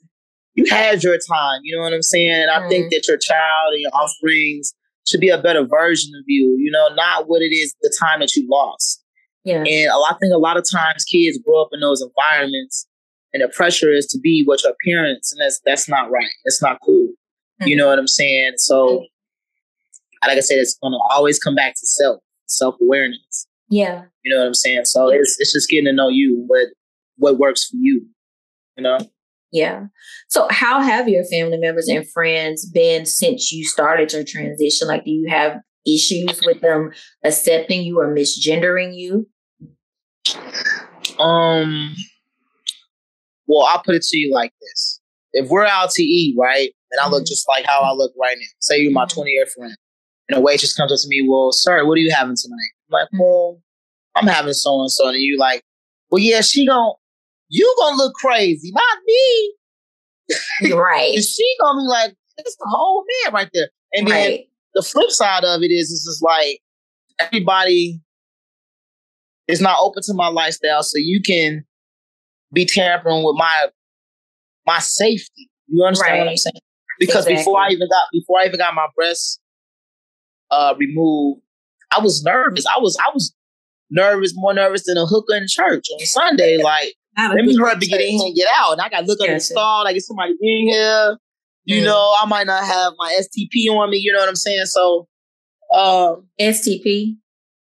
you 0.55 0.65
had 0.69 1.03
your 1.03 1.17
time, 1.17 1.61
you 1.63 1.75
know 1.75 1.83
what 1.83 1.93
I'm 1.93 2.01
saying? 2.01 2.31
And 2.31 2.51
I 2.51 2.67
think 2.67 2.91
that 2.91 3.07
your 3.07 3.17
child 3.17 3.73
and 3.73 3.81
your 3.81 3.91
offsprings 3.91 4.73
should 5.07 5.21
be 5.21 5.29
a 5.29 5.41
better 5.41 5.65
version 5.65 6.11
of 6.19 6.23
you, 6.27 6.55
you 6.59 6.69
know, 6.69 6.89
not 6.95 7.27
what 7.27 7.41
it 7.41 7.53
is 7.53 7.73
the 7.81 7.95
time 7.99 8.19
that 8.19 8.35
you 8.35 8.45
lost. 8.49 9.03
Yeah. 9.45 9.63
And 9.63 9.89
I 9.91 10.13
think 10.19 10.33
a 10.33 10.37
lot 10.37 10.57
of 10.57 10.65
times 10.69 11.05
kids 11.05 11.39
grow 11.45 11.61
up 11.61 11.69
in 11.71 11.79
those 11.79 12.01
environments 12.01 12.87
and 13.33 13.41
the 13.41 13.47
pressure 13.47 13.91
is 13.91 14.05
to 14.07 14.19
be 14.19 14.43
what 14.45 14.63
your 14.63 14.73
parents 14.85 15.31
and 15.31 15.41
that's 15.41 15.61
that's 15.65 15.87
not 15.87 16.11
right. 16.11 16.29
That's 16.43 16.61
not 16.61 16.79
cool. 16.83 17.07
Mm-hmm. 17.07 17.67
You 17.67 17.75
know 17.77 17.87
what 17.87 17.99
I'm 17.99 18.07
saying? 18.07 18.53
So 18.57 19.05
like 20.27 20.37
I 20.37 20.41
said, 20.41 20.57
it's 20.57 20.77
gonna 20.83 20.97
always 21.11 21.39
come 21.39 21.55
back 21.55 21.73
to 21.75 21.87
self, 21.87 22.21
self 22.47 22.75
awareness. 22.81 23.47
Yeah. 23.69 24.03
You 24.23 24.33
know 24.33 24.41
what 24.41 24.47
I'm 24.47 24.53
saying? 24.53 24.85
So 24.85 25.07
it's 25.09 25.37
it's 25.39 25.53
just 25.53 25.69
getting 25.69 25.85
to 25.85 25.93
know 25.93 26.09
you, 26.09 26.43
what 26.47 26.67
what 27.19 27.37
works 27.37 27.67
for 27.67 27.77
you. 27.79 28.07
You 28.75 28.83
know? 28.83 28.97
Yeah. 29.51 29.85
So 30.27 30.47
how 30.49 30.81
have 30.81 31.07
your 31.09 31.23
family 31.25 31.57
members 31.57 31.87
and 31.87 32.07
friends 32.09 32.69
been 32.69 33.05
since 33.05 33.51
you 33.51 33.65
started 33.65 34.13
your 34.13 34.23
transition? 34.23 34.87
Like 34.87 35.05
do 35.05 35.11
you 35.11 35.29
have 35.29 35.57
issues 35.87 36.41
with 36.45 36.61
them 36.61 36.91
accepting 37.23 37.83
you 37.83 37.99
or 37.99 38.13
misgendering 38.13 38.95
you? 38.95 39.27
Um, 41.17 41.95
well, 43.47 43.67
I'll 43.69 43.81
put 43.83 43.95
it 43.95 44.03
to 44.03 44.17
you 44.17 44.31
like 44.33 44.53
this: 44.61 45.01
if 45.33 45.49
we're 45.49 45.65
out 45.65 45.89
to 45.91 46.03
eat, 46.03 46.35
right, 46.39 46.69
and 46.91 46.99
I 46.99 47.03
mm-hmm. 47.03 47.13
look 47.13 47.25
just 47.25 47.47
like 47.47 47.65
how 47.65 47.81
I 47.81 47.91
look 47.93 48.13
right 48.19 48.37
now, 48.37 48.45
say 48.59 48.79
you're 48.79 48.91
my 48.91 49.05
20 49.05 49.31
year 49.31 49.45
friend, 49.45 49.75
and 50.29 50.37
a 50.37 50.41
waitress 50.41 50.75
comes 50.75 50.91
up 50.91 50.99
to 51.01 51.07
me, 51.07 51.27
well, 51.27 51.51
sir, 51.51 51.85
what 51.85 51.95
are 51.95 52.01
you 52.01 52.11
having 52.11 52.35
tonight? 52.35 52.71
I'm 52.87 52.93
like, 52.93 53.07
mm-hmm. 53.07 53.19
well, 53.19 53.61
I'm 54.15 54.27
having 54.27 54.53
so 54.53 54.79
and 54.81 54.91
so, 54.91 55.07
and 55.07 55.17
you 55.17 55.37
like, 55.37 55.63
well, 56.11 56.21
yeah, 56.21 56.41
she 56.41 56.67
gon' 56.67 56.93
you 57.49 57.75
gonna 57.79 57.97
look 57.97 58.13
crazy, 58.15 58.71
not 58.71 58.97
me. 59.05 59.53
Right. 60.73 61.13
she 61.23 61.55
gonna 61.61 61.81
be 61.81 61.87
like, 61.87 62.15
it's 62.37 62.55
the 62.55 62.67
whole 62.69 63.03
man 63.25 63.33
right 63.33 63.49
there. 63.53 63.69
And 63.93 64.07
then 64.07 64.31
right 64.31 64.45
the 64.75 64.81
flip 64.81 65.09
side 65.09 65.43
of 65.43 65.61
it 65.61 65.71
is, 65.71 65.89
is 65.89 66.05
just 66.05 66.23
like 66.23 66.59
everybody 67.19 67.99
is 69.47 69.61
not 69.61 69.77
open 69.81 70.03
to 70.03 70.13
my 70.13 70.27
lifestyle, 70.27 70.83
so 70.83 70.97
you 70.97 71.21
can 71.21 71.63
be 72.53 72.65
tampering 72.65 73.23
with 73.23 73.35
my 73.37 73.67
my 74.65 74.79
safety. 74.79 75.49
You 75.67 75.83
understand 75.83 76.13
right. 76.13 76.19
what 76.19 76.29
I'm 76.29 76.37
saying? 76.37 76.53
Because 76.99 77.25
exactly. 77.25 77.35
before 77.35 77.59
I 77.59 77.69
even 77.69 77.87
got 77.89 78.03
before 78.11 78.39
I 78.39 78.45
even 78.45 78.59
got 78.59 78.75
my 78.75 78.87
breasts 78.95 79.39
uh, 80.51 80.75
removed, 80.77 81.41
I 81.95 81.99
was 81.99 82.23
nervous. 82.23 82.65
I 82.65 82.79
was 82.79 82.97
I 82.99 83.09
was 83.13 83.33
nervous, 83.89 84.33
more 84.35 84.53
nervous 84.53 84.85
than 84.85 84.97
a 84.97 85.05
hooker 85.05 85.35
in 85.35 85.45
church 85.47 85.85
on 85.93 86.05
Sunday. 86.05 86.57
Like, 86.63 86.93
let 87.27 87.45
me 87.45 87.55
hurry 87.57 87.71
up 87.71 87.79
to 87.79 87.87
get 87.87 88.01
in 88.01 88.07
here 88.07 88.25
and 88.25 88.35
get 88.35 88.47
out. 88.55 88.73
And 88.73 88.81
I 88.81 88.89
got 88.89 89.01
to 89.01 89.05
look 89.05 89.19
up 89.21 89.27
the 89.27 89.39
stall. 89.39 89.87
I 89.87 89.93
get 89.93 90.03
somebody 90.03 90.33
in 90.41 90.67
here. 90.67 91.17
You 91.65 91.81
mm. 91.81 91.85
know, 91.85 92.15
I 92.19 92.25
might 92.25 92.47
not 92.47 92.63
have 92.63 92.93
my 92.97 93.19
STP 93.19 93.69
on 93.71 93.89
me. 93.89 93.97
You 93.97 94.11
know 94.11 94.19
what 94.19 94.29
I'm 94.29 94.35
saying? 94.35 94.65
So, 94.65 95.07
um, 95.73 96.27
STP. 96.39 97.15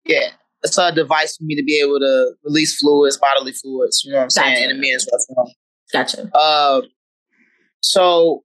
Yeah, 0.05 0.31
it's 0.63 0.79
a 0.79 0.93
device 0.93 1.37
for 1.37 1.45
me 1.45 1.57
to 1.57 1.65
be 1.65 1.81
able 1.81 1.99
to 1.99 2.33
release 2.45 2.79
fluids, 2.81 3.17
bodily 3.17 3.53
fluids. 3.53 4.03
You 4.05 4.13
know 4.13 4.19
what 4.19 4.23
I'm 4.23 4.45
gotcha. 4.45 4.57
saying? 4.57 4.71
In 4.71 4.77
a 4.77 4.81
men's 4.81 5.07
restroom. 5.07 5.51
Gotcha. 5.93 6.31
Uh, 6.35 6.83
so, 7.83 8.45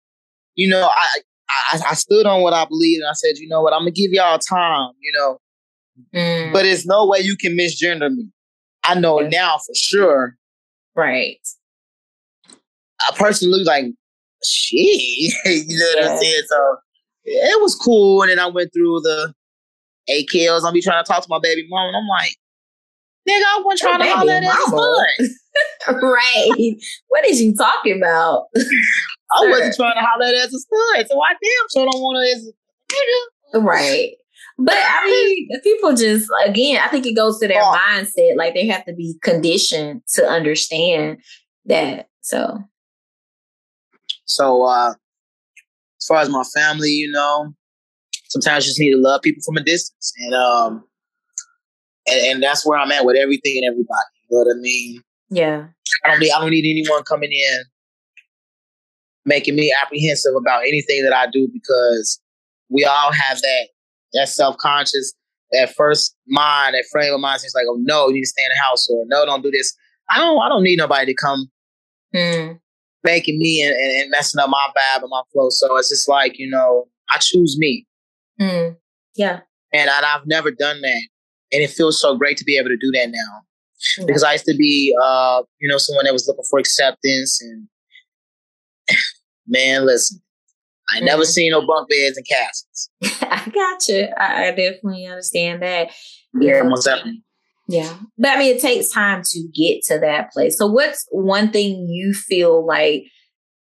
you 0.56 0.68
know, 0.68 0.88
I, 0.92 1.20
I 1.50 1.82
I 1.92 1.94
stood 1.94 2.26
on 2.26 2.42
what 2.42 2.54
I 2.54 2.66
believe, 2.66 3.00
and 3.02 3.10
I 3.10 3.14
said, 3.14 3.38
you 3.38 3.48
know 3.48 3.62
what, 3.62 3.74
I'm 3.74 3.82
gonna 3.82 3.92
give 3.92 4.12
y'all 4.12 4.40
time. 4.40 4.92
You 5.00 5.14
know, 5.20 5.38
mm. 6.16 6.54
but 6.54 6.64
there's 6.64 6.86
no 6.86 7.06
way 7.06 7.20
you 7.20 7.36
can 7.38 7.58
misgender 7.58 8.14
me. 8.14 8.30
I 8.84 8.96
know 8.96 9.20
now 9.20 9.58
for 9.58 9.76
sure. 9.76 10.38
Right. 10.96 11.40
A 13.10 13.14
person 13.14 13.52
looks 13.52 13.68
like 13.68 13.86
she, 14.44 15.32
you 15.46 15.78
know 15.78 15.86
what 15.96 16.12
I'm 16.12 16.18
saying? 16.18 16.44
So 16.48 16.78
it 17.26 17.62
was 17.62 17.76
cool. 17.76 18.22
And 18.22 18.32
then 18.32 18.40
I 18.40 18.48
went 18.48 18.72
through 18.74 19.02
the 19.02 19.34
AKLs. 20.10 20.64
I'll 20.64 20.72
be 20.72 20.82
trying 20.82 21.04
to 21.04 21.08
talk 21.08 21.24
to 21.24 21.30
my 21.30 21.40
baby 21.40 21.66
mom, 21.70 21.88
and 21.88 21.98
I'm 21.98 22.08
like, 22.08 22.36
nigga, 23.28 23.44
I 23.44 23.62
wasn't 23.64 23.80
trying 23.82 24.00
to 24.00 24.16
holler 24.16 24.32
at 24.32 24.44
his 24.44 25.40
right. 26.02 26.76
What 27.08 27.26
is 27.26 27.42
you 27.42 27.56
talking 27.56 27.98
about? 27.98 28.48
I 28.56 29.50
wasn't 29.50 29.76
trying 29.76 29.96
to 29.96 30.02
holler 30.02 30.26
at 30.26 30.36
as 30.36 30.54
a 30.54 30.60
stud, 30.60 31.08
so 31.08 31.22
I 31.22 31.34
damn 31.34 31.68
sure 31.74 31.92
don't 31.92 32.02
want 32.02 32.18
to 32.18 32.36
as 32.36 32.48
a 32.48 33.58
nigga. 33.60 33.66
Right. 33.66 34.16
But 34.58 34.78
I 34.78 35.06
mean, 35.06 35.50
people 35.62 35.94
just 35.94 36.30
again, 36.46 36.82
I 36.82 36.88
think 36.88 37.06
it 37.06 37.16
goes 37.16 37.40
to 37.40 37.48
their 37.48 37.62
oh. 37.62 37.78
mindset. 37.78 38.38
Like 38.38 38.54
they 38.54 38.66
have 38.68 38.86
to 38.86 38.94
be 38.94 39.16
conditioned 39.22 40.02
to 40.14 40.26
understand 40.26 41.18
that. 41.66 42.08
So 42.22 42.64
so 44.26 44.64
uh 44.64 44.94
as 46.00 46.06
far 46.08 46.20
as 46.20 46.30
my 46.30 46.44
family, 46.56 46.90
you 46.90 47.12
know, 47.12 47.54
sometimes 48.30 48.66
you 48.66 48.70
just 48.70 48.80
need 48.80 48.92
to 48.92 48.98
love 48.98 49.22
people 49.22 49.44
from 49.46 49.58
a 49.58 49.64
distance. 49.64 50.14
And 50.20 50.34
um 50.34 50.84
and, 52.08 52.20
and 52.20 52.44
that's 52.44 52.66
where 52.66 52.80
I'm 52.80 52.92
at 52.92 53.06
with 53.06 53.18
everything 53.18 53.58
and 53.58 53.66
everybody. 53.66 53.90
You 54.30 54.38
know 54.38 54.44
what 54.46 54.56
I 54.56 54.60
mean? 54.60 55.02
Yeah. 55.30 55.68
I 56.06 56.12
don't 56.12 56.20
need 56.20 56.32
I 56.32 56.40
don't 56.40 56.52
need 56.52 56.70
anyone 56.70 57.04
coming 57.04 57.32
in 57.32 57.64
making 59.26 59.56
me 59.56 59.74
apprehensive 59.84 60.34
about 60.36 60.62
anything 60.62 61.04
that 61.04 61.14
I 61.14 61.28
do 61.30 61.50
because 61.52 62.22
we 62.70 62.86
all 62.86 63.12
have 63.12 63.42
that 63.42 63.68
that 64.16 64.30
self 64.30 64.58
conscious, 64.58 65.14
that 65.52 65.74
first 65.76 66.16
mind, 66.28 66.74
that 66.74 66.86
frame 66.92 67.14
of 67.14 67.20
mind. 67.20 67.42
It's 67.44 67.56
like, 67.56 67.66
oh 67.70 67.78
no, 67.80 68.08
you 68.08 68.16
need 68.16 68.22
to 68.22 68.28
stay 68.28 68.44
in 68.44 68.50
the 68.50 68.64
house, 68.64 68.90
or 68.90 69.04
no, 69.08 69.26
don't 69.26 69.44
do 69.44 69.52
this. 69.52 69.76
I 70.10 70.20
don't. 70.20 70.42
I 70.42 70.50
don't 70.50 70.64
need 70.64 70.78
nobody 70.78 71.06
to 71.06 71.16
come 71.16 71.50
mm. 72.14 72.60
making 73.04 73.40
me 73.40 73.62
and, 73.62 73.76
and, 73.76 74.02
and, 74.02 74.12
messing 74.12 74.40
up 74.42 74.50
my 74.50 74.68
vibe 74.70 75.02
and 75.02 75.10
my 75.10 75.22
flow. 75.32 75.48
So 75.50 75.78
it's 75.78 75.90
just 75.90 76.10
like 76.10 76.38
you 76.38 76.50
know, 76.50 76.86
I 77.10 77.18
choose 77.20 77.58
me. 77.58 77.86
Mm. 78.40 78.76
Yeah. 79.16 79.42
And 79.74 79.90
I, 79.90 80.02
have 80.06 80.26
never 80.26 80.52
done 80.52 80.82
that, 80.82 81.08
and 81.52 81.64
it 81.64 81.70
feels 81.70 82.00
so 82.00 82.16
great 82.16 82.38
to 82.38 82.46
be 82.46 82.58
able 82.58 82.70
to 82.70 82.78
do 82.78 82.92
that 82.92 83.10
now. 83.10 83.42
Yeah. 83.98 84.06
Because 84.06 84.24
I 84.24 84.34
used 84.34 84.46
to 84.46 84.56
be, 84.56 84.96
uh, 85.04 85.44
you 85.60 85.70
know, 85.70 85.78
someone 85.78 86.06
that 86.06 86.14
was 86.14 86.28
looking 86.28 86.46
for 86.50 86.60
acceptance, 86.60 87.42
and 87.42 87.68
man, 89.48 89.86
listen, 89.86 90.22
I 90.90 90.98
mm-hmm. 90.98 91.06
never 91.06 91.26
seen 91.26 91.52
no 91.52 91.66
bunk 91.66 91.90
beds 91.90 92.18
and 92.18 92.28
castles. 92.28 92.90
I 93.22 93.50
got 93.50 93.88
you. 93.88 94.08
I, 94.18 94.48
I, 94.48 94.52
definitely 94.52 95.06
understand 95.06 95.62
that. 95.62 95.90
Yeah, 96.40 96.62
most 96.64 96.86
definitely. 96.86 97.24
Yeah. 97.68 97.96
But 98.18 98.32
I 98.32 98.40
mean, 98.40 98.56
it 98.56 98.62
takes 98.62 98.90
time 98.90 99.24
to 99.24 99.48
get 99.54 99.84
to 99.86 100.00
that 100.00 100.32
place. 100.32 100.58
So, 100.58 100.68
what's 100.68 101.08
one 101.12 101.52
thing 101.52 101.88
you 101.90 102.14
feel 102.14 102.66
like 102.66 103.06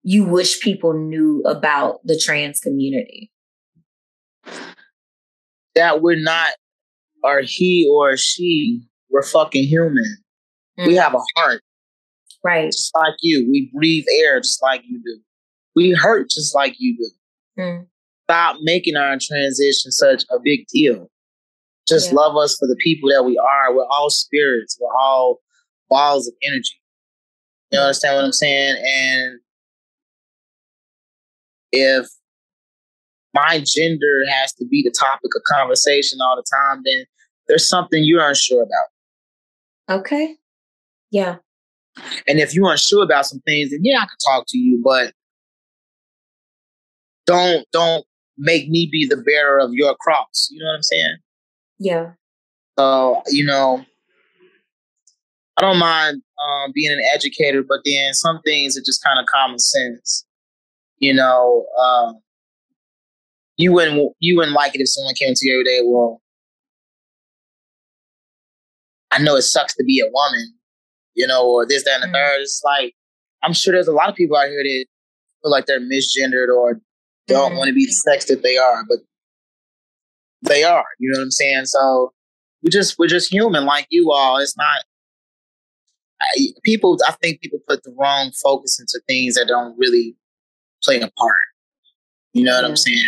you 0.03 0.25
wish 0.25 0.61
people 0.61 0.93
knew 0.93 1.43
about 1.47 2.01
the 2.05 2.21
trans 2.23 2.61
community? 2.61 3.31
That 5.75 6.03
we're 6.03 6.23
not, 6.23 6.53
or 7.23 7.41
he 7.41 7.89
or 7.91 8.17
she, 8.17 8.83
we're 9.11 9.23
fucking 9.23 9.65
human. 9.65 10.19
Mm-hmm. 10.79 10.89
We 10.89 10.97
have 10.97 11.15
a 11.15 11.23
heart. 11.37 11.63
Right. 12.45 12.67
Just 12.67 12.93
like 12.95 13.15
you. 13.23 13.49
We 13.51 13.71
breathe 13.75 14.05
air 14.21 14.39
just 14.41 14.63
like 14.63 14.83
you 14.87 15.01
do. 15.03 15.21
We 15.75 15.93
hurt 15.93 16.31
just 16.31 16.55
like 16.55 16.75
you 16.79 16.97
do. 16.97 17.63
Mm. 17.63 17.87
Stop 18.25 18.57
making 18.63 18.97
our 18.97 19.19
transition 19.21 19.91
such 19.91 20.25
a 20.31 20.39
big 20.43 20.67
deal. 20.69 21.11
Just 21.87 22.11
yeah. 22.11 22.17
love 22.17 22.37
us 22.37 22.57
for 22.59 22.67
the 22.67 22.77
people 22.77 23.11
that 23.11 23.25
we 23.25 23.37
are. 23.37 23.75
We're 23.75 23.87
all 23.87 24.11
spirits. 24.11 24.79
We're 24.81 24.95
all 24.99 25.41
balls 25.91 26.27
of 26.27 26.35
energy. 26.47 26.81
You 27.71 27.81
understand 27.81 28.17
what 28.17 28.25
I'm 28.25 28.33
saying? 28.33 28.77
And 28.77 29.41
if 31.73 32.07
my 33.35 33.63
gender 33.67 34.23
has 34.31 34.53
to 34.55 34.65
be 34.65 34.83
the 34.83 34.95
topic 34.99 35.31
of 35.37 35.43
conversation 35.53 36.21
all 36.23 36.37
the 36.37 36.45
time, 36.57 36.83
then 36.85 37.05
there's 37.49 37.69
something 37.69 38.05
you're 38.05 38.27
unsure 38.27 38.63
about. 38.63 39.99
Okay. 40.01 40.37
Yeah. 41.11 41.37
And 42.27 42.39
if 42.39 42.55
you're 42.55 42.71
unsure 42.71 43.03
about 43.03 43.27
some 43.27 43.41
things, 43.41 43.71
then 43.71 43.81
yeah, 43.83 43.99
I 43.99 44.07
could 44.07 44.19
talk 44.25 44.45
to 44.49 44.59
you, 44.59 44.81
but 44.83 45.13
don't 47.27 47.67
don't 47.73 48.05
make 48.39 48.69
me 48.69 48.89
be 48.91 49.07
the 49.07 49.17
bearer 49.17 49.59
of 49.59 49.73
your 49.73 49.95
cross. 50.01 50.49
You 50.51 50.61
know 50.61 50.67
what 50.67 50.77
I'm 50.77 50.83
saying? 50.83 51.17
Yeah. 51.79 52.11
So 52.79 53.23
you 53.29 53.45
know, 53.45 53.85
I 55.57 55.63
don't 55.63 55.79
mind 55.79 56.23
um, 56.45 56.73
being 56.75 56.93
an 56.93 57.03
educator, 57.15 57.63
but 57.63 57.81
then 57.85 58.15
some 58.15 58.41
things 58.45 58.77
are 58.77 58.83
just 58.85 59.03
kind 59.05 59.19
of 59.19 59.27
common 59.27 59.59
sense. 59.59 60.27
You 60.99 61.15
know, 61.15 61.67
um, 61.81 62.21
you 63.57 63.73
wouldn't 63.73 64.13
you 64.19 64.37
wouldn't 64.37 64.55
like 64.55 64.75
it 64.75 64.81
if 64.81 64.89
someone 64.89 65.15
came 65.15 65.35
to 65.35 65.47
you 65.47 65.55
every 65.55 65.65
day. 65.65 65.81
Well, 65.85 66.21
I 69.11 69.19
know 69.19 69.37
it 69.37 69.43
sucks 69.43 69.75
to 69.77 69.85
be 69.85 70.01
a 70.01 70.11
woman, 70.11 70.55
you 71.15 71.27
know, 71.27 71.47
or 71.47 71.67
this, 71.67 71.85
that, 71.85 71.95
and 71.95 72.03
the 72.03 72.07
mm-hmm. 72.07 72.15
third. 72.15 72.41
It's 72.41 72.63
like 72.65 72.95
I'm 73.43 73.53
sure 73.53 73.73
there's 73.73 73.89
a 73.89 73.93
lot 73.93 74.09
of 74.09 74.17
people 74.17 74.37
out 74.37 74.49
here 74.49 74.63
that 74.63 74.87
feel 75.43 75.51
like 75.51 75.67
they're 75.67 75.81
misgendered 75.81 76.49
or 76.49 76.81
don't 77.27 77.51
mm-hmm. 77.51 77.59
want 77.59 77.69
to 77.69 77.75
be 77.75 77.87
the 77.87 77.93
sex 77.93 78.27
that 78.27 78.43
they 78.43 78.57
are, 78.57 78.85
but 78.89 78.99
they 80.43 80.65
are. 80.65 80.85
You 80.99 81.13
know 81.13 81.19
what 81.19 81.25
I'm 81.25 81.31
saying? 81.31 81.67
So 81.67 82.13
we 82.63 82.71
just 82.71 82.99
we're 82.99 83.07
just 83.09 83.33
human 83.33 83.65
like 83.65 83.87
you 83.91 84.11
all. 84.13 84.39
It's 84.39 84.57
not 84.57 84.85
I, 86.21 86.49
people. 86.65 86.99
I 87.07 87.13
think 87.13 87.41
people 87.41 87.59
put 87.69 87.83
the 87.83 87.95
wrong 87.99 88.33
focus 88.43 88.79
into 88.81 89.01
things 89.07 89.35
that 89.35 89.49
don't 89.49 89.77
really 89.79 90.17
play 90.83 90.97
a 90.97 91.11
part. 91.11 91.45
You 92.33 92.45
know 92.45 92.53
yeah. 92.53 92.63
what 92.63 92.71
I'm 92.71 92.77
saying? 92.77 93.03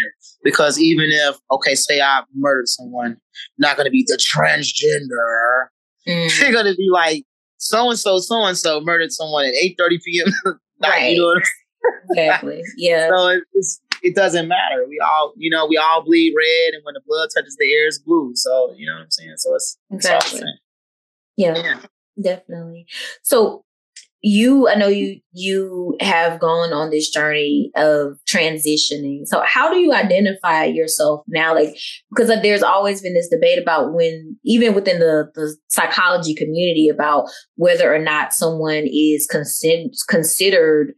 Because 0.45 0.79
even 0.79 1.07
if 1.11 1.37
okay, 1.51 1.75
say 1.75 2.01
I 2.01 2.23
murdered 2.35 2.69
someone, 2.69 3.17
not 3.59 3.77
going 3.77 3.87
to 3.87 3.91
be 3.91 4.05
the 4.07 4.19
transgender. 4.19 5.67
Mm. 6.07 6.39
They're 6.39 6.53
going 6.53 6.67
to 6.67 6.77
be 6.77 6.89
like 6.93 7.25
so 7.59 7.91
and 7.91 7.99
so, 7.99 8.19
so 8.19 8.45
and 8.45 8.57
so 8.57 8.81
murdered 8.81 9.13
someone 9.13 9.45
at 9.45 9.55
8:30 9.55 9.99
p.m. 10.05 10.59
right. 10.83 11.13
You 11.13 11.19
know 11.19 11.41
exactly. 12.11 12.63
Yeah. 12.77 13.09
So 13.09 13.41
it's 13.55 13.81
it 14.03 14.15
doesn't 14.15 14.49
matter. 14.49 14.87
We 14.89 15.01
all, 15.05 15.33
you 15.37 15.51
know, 15.51 15.67
we 15.67 15.77
all 15.77 16.03
bleed 16.05 16.35
red, 16.37 16.75
and 16.75 16.85
when 16.85 16.95
the 16.95 17.03
blood 17.07 17.29
touches 17.35 17.57
the 17.59 17.73
air, 17.73 17.87
it's 17.87 17.99
blue. 17.99 18.33
So 18.35 18.75
you 18.77 18.87
know 18.87 18.95
what 18.95 19.03
I'm 19.03 19.11
saying. 19.11 19.35
So 19.37 19.55
it's 19.55 19.79
exactly. 19.91 20.41
It's 20.41 20.61
yeah, 21.37 21.57
yeah, 21.57 21.81
definitely. 22.21 22.87
So 23.23 23.65
you, 24.23 24.69
I 24.69 24.75
know 24.75 24.89
you 24.89 25.21
you 25.33 25.97
have 26.01 26.41
gone 26.41 26.73
on 26.73 26.91
this 26.91 27.11
journey 27.11 27.71
of 27.77 28.19
transitioning. 28.29 29.27
So 29.27 29.43
how 29.47 29.73
do 29.73 29.79
you 29.79 29.93
identify 29.93 30.65
yourself 30.65 31.21
now? 31.29 31.55
Like 31.55 31.77
because 32.11 32.29
there's 32.43 32.63
always 32.63 33.03
been 33.03 33.15
this 33.15 33.29
debate 33.29 33.63
about 33.63 33.93
when, 33.93 34.37
even 34.45 34.75
within 34.75 34.99
the 34.99 35.31
the 35.35 35.57
psychology 35.69 36.35
community, 36.35 36.89
about 36.89 37.29
whether 37.55 37.95
or 37.95 37.99
not 38.01 38.33
someone 38.33 38.87
is 38.91 39.27
considered 39.31 39.93
considered 40.09 40.95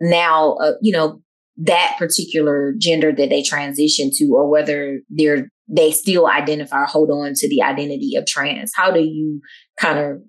now, 0.00 0.54
uh, 0.54 0.72
you 0.80 0.92
know, 0.92 1.20
that 1.56 1.96
particular 1.98 2.72
gender 2.78 3.12
that 3.12 3.28
they 3.28 3.42
transition 3.42 4.10
to 4.14 4.24
or 4.32 4.48
whether 4.48 5.00
they're 5.10 5.48
they 5.68 5.92
still 5.92 6.26
identify 6.26 6.82
or 6.82 6.86
hold 6.86 7.10
on 7.10 7.32
to 7.34 7.48
the 7.48 7.62
identity 7.62 8.16
of 8.16 8.26
trans. 8.26 8.72
How 8.74 8.90
do 8.90 9.00
you 9.00 9.40
kind 9.78 9.98
of 9.98 10.22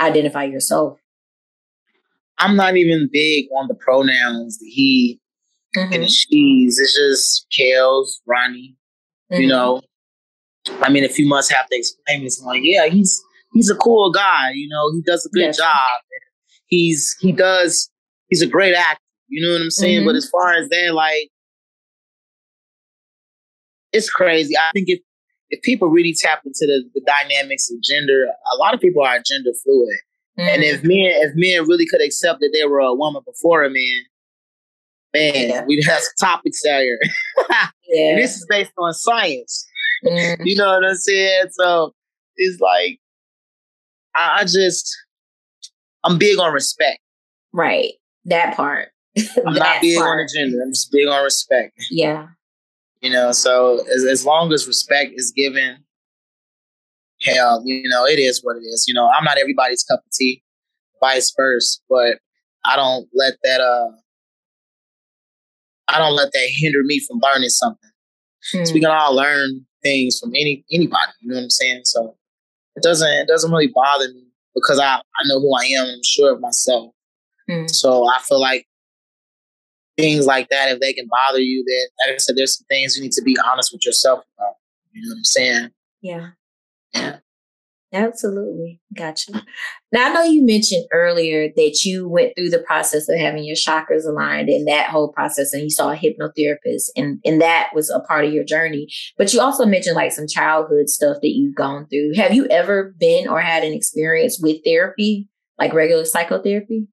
identify 0.00 0.44
yourself? 0.44 0.98
I'm 2.38 2.54
not 2.54 2.76
even 2.76 3.08
big 3.12 3.46
on 3.56 3.66
the 3.66 3.74
pronouns 3.74 4.58
the 4.58 4.66
he 4.66 5.20
mm-hmm. 5.76 5.92
and 5.92 6.02
the 6.04 6.08
she's. 6.08 6.78
It's 6.78 6.96
just 6.96 7.46
kels 7.50 8.20
ronnie 8.26 8.76
mm-hmm. 9.32 9.42
you 9.42 9.48
know? 9.48 9.82
I 10.82 10.90
mean 10.90 11.04
if 11.04 11.18
you 11.18 11.26
must 11.26 11.52
have 11.52 11.66
to 11.68 11.76
explain 11.76 12.22
to 12.22 12.30
someone 12.30 12.64
yeah 12.64 12.86
he's 12.86 13.22
he's 13.54 13.70
a 13.70 13.76
cool 13.76 14.10
guy 14.12 14.50
you 14.54 14.68
know? 14.68 14.92
He 14.92 15.02
does 15.02 15.24
a 15.26 15.30
good 15.30 15.46
yes. 15.46 15.56
job. 15.56 16.02
He's 16.66 17.16
he 17.20 17.32
does 17.32 17.90
he's 18.28 18.42
a 18.42 18.46
great 18.46 18.74
actor 18.74 19.00
you 19.28 19.46
know 19.46 19.52
what 19.52 19.62
I'm 19.62 19.70
saying? 19.70 19.98
Mm-hmm. 19.98 20.06
But 20.06 20.16
as 20.16 20.28
far 20.28 20.54
as 20.54 20.68
that, 20.68 20.94
like, 20.94 21.30
it's 23.92 24.10
crazy. 24.10 24.56
I 24.56 24.70
think 24.72 24.88
if 24.88 25.00
if 25.50 25.62
people 25.62 25.88
really 25.88 26.14
tap 26.14 26.42
into 26.44 26.66
the, 26.66 26.84
the 26.94 27.00
dynamics 27.06 27.70
of 27.70 27.80
gender, 27.82 28.26
a 28.52 28.56
lot 28.56 28.74
of 28.74 28.80
people 28.80 29.02
are 29.02 29.20
gender 29.24 29.50
fluid. 29.62 29.98
Mm-hmm. 30.38 30.48
And 30.48 30.62
if 30.62 30.78
mm-hmm. 30.78 30.88
men 30.88 31.06
if 31.06 31.32
men 31.34 31.68
really 31.68 31.86
could 31.86 32.02
accept 32.02 32.40
that 32.40 32.50
they 32.52 32.66
were 32.66 32.80
a 32.80 32.94
woman 32.94 33.22
before 33.24 33.64
a 33.64 33.70
man, 33.70 34.02
man, 35.14 35.48
yeah. 35.48 35.64
we'd 35.64 35.84
have 35.84 36.00
some 36.00 36.28
topics 36.28 36.60
out 36.66 36.80
here. 36.80 36.98
yeah. 37.88 38.10
And 38.10 38.18
this 38.18 38.36
is 38.36 38.46
based 38.48 38.72
on 38.78 38.92
science. 38.92 39.66
Mm-hmm. 40.04 40.42
You 40.44 40.56
know 40.56 40.66
what 40.66 40.84
I'm 40.84 40.94
saying? 40.94 41.46
So 41.52 41.94
it's 42.36 42.60
like 42.60 43.00
I, 44.14 44.40
I 44.40 44.44
just 44.44 44.94
I'm 46.04 46.18
big 46.18 46.38
on 46.38 46.52
respect. 46.52 47.00
Right. 47.54 47.94
That 48.26 48.56
part. 48.56 48.90
I'm 49.46 49.54
not 49.54 49.80
big 49.80 49.98
part. 49.98 50.20
on 50.20 50.26
gender. 50.34 50.62
I'm 50.62 50.72
just 50.72 50.90
big 50.92 51.08
on 51.08 51.22
respect. 51.24 51.72
Yeah. 51.90 52.28
You 53.00 53.10
know, 53.10 53.32
so 53.32 53.84
as 53.94 54.04
as 54.04 54.24
long 54.24 54.52
as 54.52 54.66
respect 54.66 55.12
is 55.14 55.32
given, 55.34 55.84
hell, 57.22 57.62
you 57.64 57.88
know, 57.88 58.04
it 58.04 58.18
is 58.18 58.40
what 58.42 58.56
it 58.56 58.60
is. 58.60 58.84
You 58.88 58.94
know, 58.94 59.08
I'm 59.08 59.24
not 59.24 59.38
everybody's 59.38 59.84
cup 59.84 60.00
of 60.00 60.12
tea, 60.12 60.42
vice 61.00 61.32
versa. 61.36 61.78
But 61.88 62.18
I 62.64 62.76
don't 62.76 63.08
let 63.14 63.34
that 63.44 63.60
uh 63.60 63.90
I 65.88 65.98
don't 65.98 66.16
let 66.16 66.32
that 66.32 66.48
hinder 66.56 66.82
me 66.82 67.00
from 67.00 67.20
learning 67.22 67.50
something. 67.50 67.90
Hmm. 68.52 68.64
So 68.64 68.74
we 68.74 68.80
can 68.80 68.90
all 68.90 69.14
learn 69.14 69.66
things 69.82 70.18
from 70.18 70.30
any 70.30 70.64
anybody. 70.72 71.12
You 71.20 71.30
know 71.30 71.36
what 71.36 71.44
I'm 71.44 71.50
saying? 71.50 71.82
So 71.84 72.16
it 72.74 72.82
doesn't 72.82 73.08
it 73.08 73.28
doesn't 73.28 73.50
really 73.50 73.72
bother 73.74 74.08
me 74.08 74.26
because 74.54 74.78
I 74.78 74.96
I 74.96 75.22
know 75.26 75.40
who 75.40 75.54
I 75.54 75.64
am. 75.78 75.86
I'm 75.86 76.00
sure 76.04 76.34
of 76.34 76.40
myself. 76.40 76.92
Hmm. 77.48 77.66
So 77.68 78.06
I 78.08 78.18
feel 78.20 78.40
like 78.40 78.66
things 79.96 80.26
like 80.26 80.48
that, 80.50 80.70
if 80.70 80.80
they 80.80 80.92
can 80.92 81.08
bother 81.08 81.40
you, 81.40 81.64
then 81.66 82.08
like 82.08 82.14
I 82.14 82.18
said, 82.18 82.36
there's 82.36 82.56
some 82.56 82.66
things 82.68 82.96
you 82.96 83.02
need 83.02 83.12
to 83.12 83.22
be 83.22 83.36
honest 83.44 83.72
with 83.72 83.84
yourself 83.84 84.20
about. 84.36 84.54
You 84.92 85.02
know 85.02 85.12
what 85.12 85.18
I'm 85.18 85.24
saying? 85.24 85.70
Yeah. 86.00 86.28
Yeah. 86.94 87.16
Absolutely. 87.92 88.80
Gotcha. 88.96 89.44
Now, 89.92 90.10
I 90.10 90.12
know 90.12 90.22
you 90.24 90.44
mentioned 90.44 90.86
earlier 90.92 91.48
that 91.56 91.84
you 91.84 92.08
went 92.08 92.32
through 92.36 92.50
the 92.50 92.58
process 92.58 93.08
of 93.08 93.18
having 93.18 93.44
your 93.44 93.56
chakras 93.56 94.04
aligned 94.04 94.48
and 94.48 94.66
that 94.66 94.90
whole 94.90 95.12
process, 95.12 95.52
and 95.52 95.62
you 95.62 95.70
saw 95.70 95.92
a 95.92 95.96
hypnotherapist, 95.96 96.90
and, 96.96 97.20
and 97.24 97.40
that 97.40 97.70
was 97.74 97.88
a 97.88 98.00
part 98.00 98.24
of 98.24 98.32
your 98.32 98.44
journey. 98.44 98.88
But 99.16 99.32
you 99.32 99.40
also 99.40 99.64
mentioned 99.64 99.96
like 99.96 100.12
some 100.12 100.26
childhood 100.26 100.88
stuff 100.88 101.18
that 101.22 101.30
you've 101.30 101.54
gone 101.54 101.86
through. 101.86 102.14
Have 102.16 102.34
you 102.34 102.46
ever 102.48 102.94
been 102.98 103.28
or 103.28 103.40
had 103.40 103.62
an 103.62 103.72
experience 103.72 104.38
with 104.42 104.64
therapy, 104.64 105.28
like 105.58 105.72
regular 105.72 106.04
psychotherapy? 106.04 106.88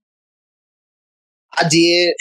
I 1.57 1.67
did. 1.69 2.15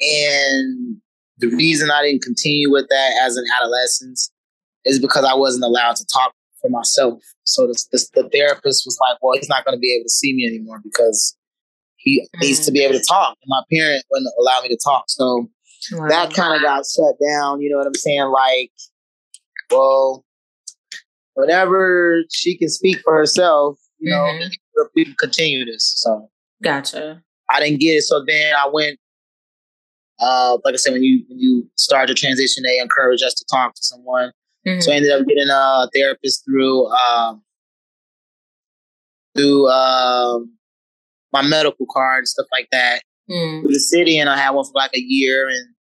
And 0.00 0.96
the 1.38 1.48
reason 1.48 1.90
I 1.90 2.02
didn't 2.02 2.22
continue 2.22 2.70
with 2.70 2.88
that 2.88 3.20
as 3.22 3.36
an 3.36 3.44
adolescent 3.58 4.18
is 4.84 4.98
because 4.98 5.24
I 5.24 5.34
wasn't 5.34 5.64
allowed 5.64 5.96
to 5.96 6.06
talk 6.12 6.32
for 6.60 6.70
myself. 6.70 7.22
So 7.44 7.66
the, 7.66 7.84
the, 7.92 8.22
the 8.22 8.28
therapist 8.30 8.84
was 8.86 8.98
like, 9.00 9.18
well, 9.22 9.36
he's 9.36 9.48
not 9.48 9.64
going 9.64 9.76
to 9.76 9.80
be 9.80 9.94
able 9.94 10.04
to 10.04 10.10
see 10.10 10.34
me 10.34 10.46
anymore 10.46 10.80
because 10.82 11.36
he 11.96 12.20
mm. 12.36 12.40
needs 12.40 12.64
to 12.66 12.72
be 12.72 12.82
able 12.82 12.98
to 12.98 13.04
talk. 13.06 13.36
And 13.42 13.48
my 13.48 13.62
parent 13.70 14.04
wouldn't 14.10 14.32
allow 14.40 14.60
me 14.62 14.68
to 14.68 14.78
talk. 14.82 15.04
So 15.08 15.48
wow. 15.92 16.08
that 16.08 16.32
kind 16.32 16.54
of 16.54 16.62
got 16.62 16.84
shut 16.86 17.16
down. 17.26 17.60
You 17.60 17.70
know 17.70 17.78
what 17.78 17.86
I'm 17.86 17.94
saying? 17.94 18.32
Like, 18.32 18.70
well, 19.70 20.24
whenever 21.34 22.22
she 22.30 22.56
can 22.56 22.68
speak 22.68 23.00
for 23.04 23.16
herself, 23.16 23.78
you 23.98 24.10
know, 24.10 24.16
mm-hmm. 24.16 24.82
we 24.94 25.04
can 25.04 25.14
continue 25.14 25.64
this. 25.64 25.94
So 25.96 26.30
gotcha. 26.62 27.22
I 27.50 27.60
didn't 27.60 27.80
get 27.80 27.92
it. 27.92 28.02
So 28.02 28.24
then 28.26 28.54
I 28.54 28.68
went 28.72 28.98
uh, 30.18 30.58
like 30.64 30.74
I 30.74 30.76
said, 30.76 30.92
when 30.92 31.02
you 31.02 31.24
when 31.28 31.38
you 31.38 31.68
start 31.76 32.08
your 32.08 32.14
transition, 32.14 32.62
they 32.62 32.78
encourage 32.78 33.22
us 33.22 33.34
to 33.34 33.44
talk 33.50 33.74
to 33.74 33.82
someone. 33.82 34.32
Mm-hmm. 34.66 34.80
So 34.80 34.92
I 34.92 34.96
ended 34.96 35.12
up 35.12 35.26
getting 35.26 35.48
a 35.50 35.88
therapist 35.94 36.44
through 36.44 36.88
um, 36.88 37.42
through 39.36 39.68
um, 39.68 40.56
my 41.32 41.42
medical 41.42 41.86
card 41.92 42.20
and 42.20 42.28
stuff 42.28 42.46
like 42.50 42.68
that 42.72 43.02
mm. 43.30 43.62
through 43.62 43.72
the 43.72 43.80
city, 43.80 44.18
and 44.18 44.28
I 44.30 44.36
had 44.36 44.50
one 44.50 44.64
for 44.64 44.72
like 44.74 44.92
a 44.94 45.00
year, 45.00 45.48
and 45.48 45.74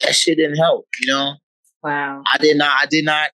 that 0.00 0.14
shit 0.14 0.38
didn't 0.38 0.56
help. 0.56 0.86
You 1.00 1.06
know, 1.12 1.34
wow. 1.82 2.22
I 2.32 2.38
did 2.38 2.56
not. 2.56 2.72
I 2.80 2.86
did 2.86 3.04
not 3.04 3.30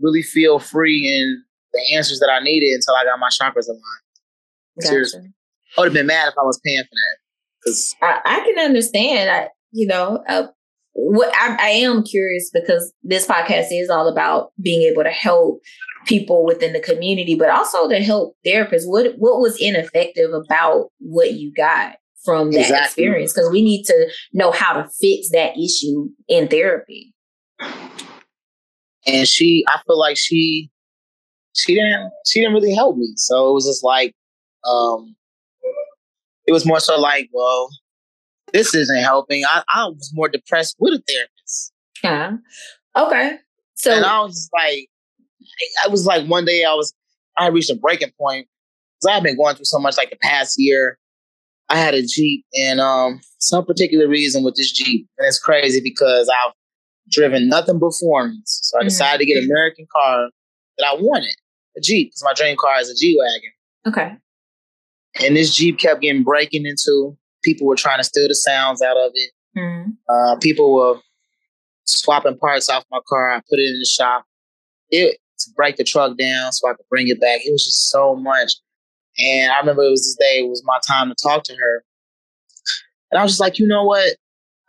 really 0.00 0.22
feel 0.22 0.58
free 0.58 1.12
in 1.12 1.42
the 1.72 1.96
answers 1.96 2.20
that 2.20 2.30
I 2.30 2.42
needed 2.42 2.72
until 2.72 2.94
I 2.94 3.04
got 3.04 3.18
my 3.18 3.28
chakras 3.28 3.68
aligned. 3.68 3.82
Gotcha. 4.80 4.88
Seriously, 4.88 5.32
I 5.76 5.80
would 5.80 5.86
have 5.86 5.94
been 5.94 6.06
mad 6.06 6.28
if 6.28 6.34
I 6.38 6.42
was 6.42 6.60
paying 6.64 6.82
for 6.82 6.94
that. 6.94 7.23
Cause 7.66 7.94
I, 8.02 8.20
I 8.24 8.40
can 8.40 8.64
understand. 8.64 9.30
I, 9.30 9.48
you 9.72 9.86
know, 9.86 10.22
uh, 10.28 10.46
what 10.92 11.34
I, 11.36 11.56
I 11.60 11.68
am 11.70 12.04
curious 12.04 12.50
because 12.52 12.92
this 13.02 13.26
podcast 13.26 13.66
is 13.70 13.90
all 13.90 14.08
about 14.08 14.52
being 14.62 14.82
able 14.82 15.02
to 15.02 15.10
help 15.10 15.60
people 16.06 16.44
within 16.44 16.72
the 16.72 16.80
community, 16.80 17.34
but 17.34 17.50
also 17.50 17.88
to 17.88 18.00
help 18.00 18.36
therapists. 18.46 18.86
What 18.86 19.14
what 19.16 19.40
was 19.40 19.60
ineffective 19.60 20.32
about 20.32 20.90
what 20.98 21.32
you 21.32 21.52
got 21.52 21.96
from 22.24 22.52
that 22.52 22.60
exactly. 22.60 22.84
experience? 22.84 23.32
Because 23.32 23.50
we 23.50 23.62
need 23.62 23.84
to 23.84 24.10
know 24.32 24.52
how 24.52 24.74
to 24.74 24.88
fix 25.00 25.30
that 25.32 25.58
issue 25.58 26.08
in 26.28 26.48
therapy. 26.48 27.12
And 29.06 29.28
she, 29.28 29.64
I 29.68 29.80
feel 29.86 29.98
like 29.98 30.16
she, 30.16 30.70
she 31.54 31.74
didn't, 31.74 32.10
she 32.26 32.40
didn't 32.40 32.54
really 32.54 32.74
help 32.74 32.96
me. 32.96 33.12
So 33.16 33.50
it 33.50 33.52
was 33.52 33.66
just 33.66 33.84
like, 33.84 34.14
um, 34.66 35.14
it 36.46 36.52
was 36.52 36.66
more 36.66 36.80
so 36.80 36.98
like, 36.98 37.28
well, 37.32 37.68
this 38.52 38.74
isn't 38.74 39.02
helping. 39.02 39.44
I, 39.44 39.62
I 39.68 39.86
was 39.88 40.12
more 40.14 40.28
depressed 40.28 40.76
with 40.78 40.94
a 40.94 41.02
therapist. 41.06 41.72
Yeah. 42.02 42.36
Okay. 42.96 43.38
So 43.74 43.92
and 43.92 44.04
I 44.04 44.20
was 44.20 44.48
like, 44.54 44.88
I 45.84 45.88
was 45.88 46.06
like 46.06 46.26
one 46.26 46.44
day 46.44 46.64
I 46.64 46.74
was 46.74 46.94
I 47.36 47.48
reached 47.48 47.70
a 47.70 47.74
breaking 47.74 48.12
point 48.18 48.46
because 49.00 49.16
I've 49.16 49.22
been 49.22 49.36
going 49.36 49.56
through 49.56 49.64
so 49.64 49.78
much 49.78 49.96
like 49.96 50.10
the 50.10 50.16
past 50.16 50.54
year. 50.58 50.98
I 51.68 51.78
had 51.78 51.94
a 51.94 52.02
Jeep 52.02 52.44
and 52.54 52.80
um 52.80 53.20
some 53.38 53.64
particular 53.64 54.08
reason 54.08 54.44
with 54.44 54.54
this 54.54 54.72
Jeep. 54.72 55.08
And 55.18 55.26
it's 55.26 55.38
crazy 55.38 55.80
because 55.82 56.28
I've 56.28 56.52
driven 57.10 57.48
nothing 57.48 57.78
but 57.78 57.92
foreigns. 58.00 58.60
So 58.62 58.78
I 58.78 58.80
mm-hmm. 58.80 58.88
decided 58.88 59.18
to 59.18 59.26
get 59.26 59.42
an 59.42 59.50
American 59.50 59.86
car 59.92 60.28
that 60.78 60.86
I 60.86 60.94
wanted. 60.94 61.34
A 61.76 61.80
Jeep, 61.80 62.08
because 62.10 62.22
my 62.22 62.32
dream 62.34 62.56
car 62.56 62.78
is 62.80 62.88
a 62.88 62.94
G 62.94 63.18
Wagon. 63.18 63.50
Okay. 63.86 64.16
And 65.22 65.36
this 65.36 65.54
Jeep 65.54 65.78
kept 65.78 66.00
getting 66.00 66.24
breaking 66.24 66.66
into. 66.66 67.16
People 67.42 67.66
were 67.66 67.76
trying 67.76 67.98
to 67.98 68.04
steal 68.04 68.28
the 68.28 68.34
sounds 68.34 68.82
out 68.82 68.96
of 68.96 69.12
it. 69.14 69.30
Mm. 69.56 69.96
Uh, 70.08 70.36
people 70.40 70.74
were 70.74 71.00
swapping 71.84 72.38
parts 72.38 72.68
off 72.68 72.84
my 72.90 73.00
car. 73.08 73.30
I 73.30 73.36
put 73.36 73.58
it 73.58 73.68
in 73.68 73.78
the 73.78 73.86
shop. 73.86 74.24
It 74.90 75.18
to 75.38 75.50
break 75.56 75.76
the 75.76 75.84
truck 75.84 76.16
down 76.16 76.52
so 76.52 76.68
I 76.68 76.74
could 76.74 76.86
bring 76.88 77.08
it 77.08 77.20
back. 77.20 77.40
It 77.44 77.52
was 77.52 77.64
just 77.64 77.90
so 77.90 78.14
much. 78.14 78.52
And 79.18 79.52
I 79.52 79.58
remember 79.60 79.82
it 79.82 79.90
was 79.90 80.02
this 80.02 80.16
day, 80.16 80.40
it 80.40 80.48
was 80.48 80.62
my 80.64 80.78
time 80.86 81.08
to 81.08 81.14
talk 81.22 81.44
to 81.44 81.54
her. 81.54 81.84
And 83.10 83.18
I 83.18 83.22
was 83.22 83.32
just 83.32 83.40
like, 83.40 83.58
you 83.58 83.66
know 83.66 83.84
what? 83.84 84.16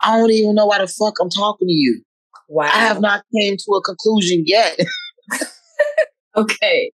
I 0.00 0.16
don't 0.16 0.30
even 0.30 0.54
know 0.54 0.66
why 0.66 0.78
the 0.78 0.86
fuck 0.86 1.18
I'm 1.20 1.30
talking 1.30 1.68
to 1.68 1.74
you. 1.74 2.02
Wow. 2.48 2.66
I 2.66 2.78
have 2.78 3.00
not 3.00 3.24
came 3.36 3.56
to 3.56 3.72
a 3.72 3.82
conclusion 3.82 4.44
yet. 4.46 4.78
okay. 6.36 6.92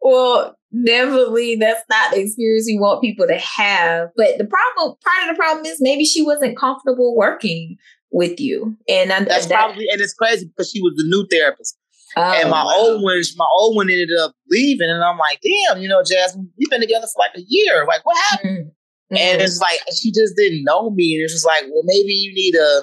Well, 0.00 0.56
definitely 0.84 1.56
that's 1.56 1.82
not 1.90 2.12
the 2.12 2.20
experience 2.20 2.66
we 2.66 2.78
want 2.78 3.02
people 3.02 3.26
to 3.26 3.38
have. 3.38 4.08
But 4.16 4.38
the 4.38 4.46
problem, 4.46 4.96
part 5.04 5.28
of 5.28 5.34
the 5.34 5.38
problem 5.38 5.66
is 5.66 5.78
maybe 5.80 6.04
she 6.04 6.22
wasn't 6.22 6.56
comfortable 6.56 7.16
working 7.16 7.76
with 8.10 8.40
you. 8.40 8.76
And 8.88 9.12
I, 9.12 9.24
that's 9.24 9.46
that, 9.46 9.56
probably, 9.56 9.86
and 9.90 10.00
it's 10.00 10.14
crazy 10.14 10.46
because 10.46 10.70
she 10.70 10.80
was 10.80 10.94
the 10.96 11.04
new 11.04 11.26
therapist. 11.26 11.76
Oh, 12.16 12.22
and 12.22 12.50
my 12.50 12.64
wow. 12.64 12.72
old 12.74 13.02
one, 13.02 13.20
my 13.36 13.46
old 13.58 13.76
one 13.76 13.88
ended 13.88 14.10
up 14.20 14.34
leaving, 14.48 14.90
and 14.90 15.04
I'm 15.04 15.16
like, 15.16 15.40
damn, 15.42 15.80
you 15.80 15.88
know, 15.88 16.02
Jasmine, 16.02 16.50
we've 16.58 16.68
been 16.68 16.80
together 16.80 17.06
for 17.06 17.20
like 17.20 17.36
a 17.36 17.44
year. 17.46 17.84
Like, 17.86 18.04
what 18.04 18.16
happened? 18.30 18.66
Mm-hmm. 19.12 19.16
And 19.16 19.40
it's 19.40 19.60
like 19.60 19.78
she 19.96 20.10
just 20.10 20.34
didn't 20.36 20.64
know 20.64 20.90
me, 20.90 21.14
and 21.14 21.24
it's 21.24 21.32
just 21.32 21.46
like, 21.46 21.64
well, 21.70 21.82
maybe 21.84 22.12
you 22.12 22.34
need 22.34 22.56
a 22.56 22.82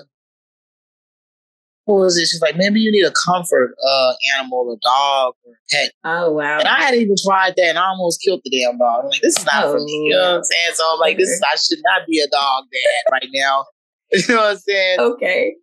what 1.87 2.01
was 2.01 2.17
it? 2.17 2.27
She's 2.27 2.41
like, 2.41 2.57
maybe 2.57 2.81
you 2.81 2.91
need 2.91 3.05
a 3.05 3.11
comfort 3.11 3.73
uh, 3.81 4.13
animal, 4.37 4.73
a 4.73 4.77
dog, 4.85 5.35
or 5.45 5.53
a 5.53 5.55
pet. 5.71 5.91
Oh 6.03 6.33
wow! 6.33 6.59
And 6.59 6.67
I 6.67 6.81
hadn't 6.81 6.99
even 6.99 7.15
tried 7.25 7.53
that, 7.55 7.65
and 7.65 7.77
I 7.77 7.87
almost 7.87 8.21
killed 8.21 8.41
the 8.43 8.51
damn 8.51 8.77
dog. 8.77 9.05
I'm 9.05 9.09
like, 9.09 9.21
this 9.21 9.39
is 9.39 9.45
not 9.45 9.63
oh, 9.63 9.71
for 9.71 9.79
me. 9.79 9.93
You 9.93 10.09
know 10.11 10.21
what 10.21 10.37
I'm 10.39 10.43
saying? 10.43 10.71
So 10.73 10.83
I'm 10.93 10.99
like, 10.99 11.17
this 11.17 11.29
is 11.29 11.41
I 11.41 11.55
should 11.55 11.81
not 11.85 12.05
be 12.05 12.19
a 12.19 12.27
dog 12.27 12.65
dad 12.71 13.11
right 13.11 13.29
now. 13.33 13.65
You 14.13 14.23
know 14.29 14.35
what 14.35 14.51
I'm 14.51 14.57
saying? 14.57 14.99
Okay. 15.01 15.55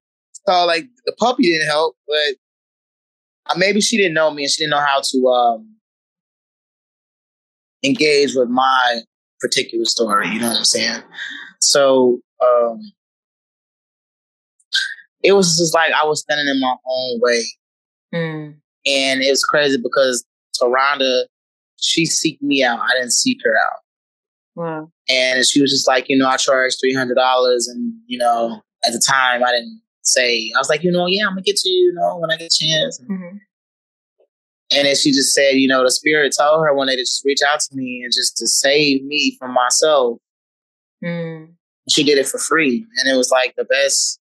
So 0.46 0.66
like 0.66 0.84
the 1.06 1.14
puppy 1.18 1.44
didn't 1.44 1.66
help, 1.66 1.96
but 2.06 3.56
maybe 3.56 3.80
she 3.80 3.96
didn't 3.96 4.12
know 4.12 4.30
me 4.30 4.42
and 4.42 4.50
she 4.50 4.62
didn't 4.62 4.72
know 4.72 4.84
how 4.84 5.00
to 5.02 5.26
um, 5.28 5.74
engage 7.82 8.34
with 8.34 8.50
my 8.50 9.00
particular 9.40 9.87
story. 9.87 10.28
You 10.28 10.40
know 10.40 10.48
what 10.48 10.58
I'm 10.58 10.64
saying? 10.64 11.02
So 11.62 12.20
um, 12.44 12.92
it 15.24 15.32
was 15.32 15.56
just 15.56 15.74
like 15.74 15.92
I 15.92 16.06
was 16.06 16.20
standing 16.20 16.46
in 16.46 16.60
my 16.60 16.76
own 16.87 17.20
way. 17.20 17.42
Mm. 18.14 18.54
And 18.87 19.22
it 19.22 19.30
was 19.30 19.42
crazy 19.42 19.78
because 19.82 20.24
Taronda, 20.60 21.24
she 21.80 22.04
seeked 22.04 22.42
me 22.42 22.62
out. 22.62 22.78
I 22.78 22.94
didn't 22.94 23.12
seek 23.12 23.38
her 23.42 23.56
out. 23.56 23.80
Wow. 24.54 24.92
And 25.08 25.44
she 25.44 25.60
was 25.60 25.70
just 25.70 25.88
like, 25.88 26.08
you 26.08 26.16
know, 26.16 26.28
I 26.28 26.37
charged 26.37 26.76
three 26.80 26.94
hundred 26.94 27.14
dollars, 27.14 27.66
and 27.66 27.92
you 28.06 28.18
know, 28.18 28.60
at 28.87 28.92
the 28.92 29.02
time, 29.04 29.42
I 29.42 29.50
didn't 29.50 29.80
say. 30.02 30.52
I 30.54 30.58
was 30.58 30.68
like, 30.68 30.84
you 30.84 30.92
know, 30.92 31.06
yeah, 31.06 31.26
I'm 31.26 31.32
gonna 31.32 31.42
get 31.42 31.56
to 31.56 31.68
you, 31.68 31.87
you 31.87 31.92
know, 31.94 32.18
when 32.18 32.30
I 32.30 32.37
get 32.37 32.52
a 32.52 32.64
chance. 32.64 33.00
Mm-hmm. 33.00 33.38
And 34.70 34.87
then 34.87 34.96
she 34.96 35.10
just 35.10 35.32
said, 35.32 35.56
you 35.56 35.68
know, 35.68 35.82
the 35.82 35.90
spirit 35.90 36.34
told 36.38 36.64
her 36.64 36.74
one 36.74 36.87
day 36.87 36.96
to 36.96 37.02
just 37.02 37.24
reach 37.24 37.40
out 37.46 37.60
to 37.60 37.76
me 37.76 38.02
and 38.02 38.12
just 38.12 38.37
to 38.38 38.46
save 38.46 39.04
me 39.04 39.37
from 39.38 39.52
myself. 39.52 40.18
Mm. 41.04 41.54
She 41.88 42.02
did 42.02 42.18
it 42.18 42.26
for 42.26 42.38
free, 42.38 42.87
and 42.98 43.12
it 43.12 43.16
was 43.16 43.30
like 43.30 43.54
the 43.56 43.64
best 43.64 44.20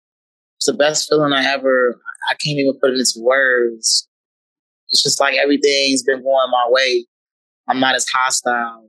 it's 0.62 0.68
the 0.68 0.74
best 0.74 1.10
feeling 1.10 1.34
I 1.34 1.44
ever. 1.44 2.00
I 2.30 2.36
can't 2.36 2.60
even 2.60 2.78
put 2.80 2.92
it 2.92 3.00
into 3.00 3.16
words. 3.18 4.08
It's 4.90 5.02
just 5.02 5.20
like 5.20 5.36
everything's 5.36 6.04
been 6.04 6.22
going 6.22 6.52
my 6.52 6.68
way. 6.70 7.08
I'm 7.68 7.80
not 7.80 7.96
as 7.96 8.08
hostile. 8.08 8.88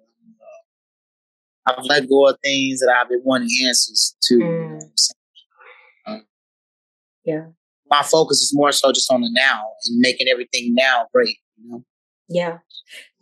I've 1.65 1.83
let 1.85 2.11
go 2.11 2.29
of 2.29 2.37
things 2.45 2.81
that 2.81 2.95
I've 2.95 3.09
been 3.09 3.23
wanting 3.25 3.49
answers 3.67 4.15
to. 4.25 4.35
Mm. 4.35 4.81
Know 6.07 6.21
yeah. 7.25 7.47
My 7.89 8.03
focus 8.03 8.43
is 8.43 8.53
more 8.55 8.73
so 8.73 8.93
just 8.93 9.11
on 9.11 9.23
the 9.23 9.31
now 9.33 9.63
and 9.87 9.99
making 9.99 10.29
everything 10.29 10.75
now 10.75 11.07
great. 11.11 11.39
You 11.57 11.71
know. 11.71 11.85
Yeah. 12.29 12.59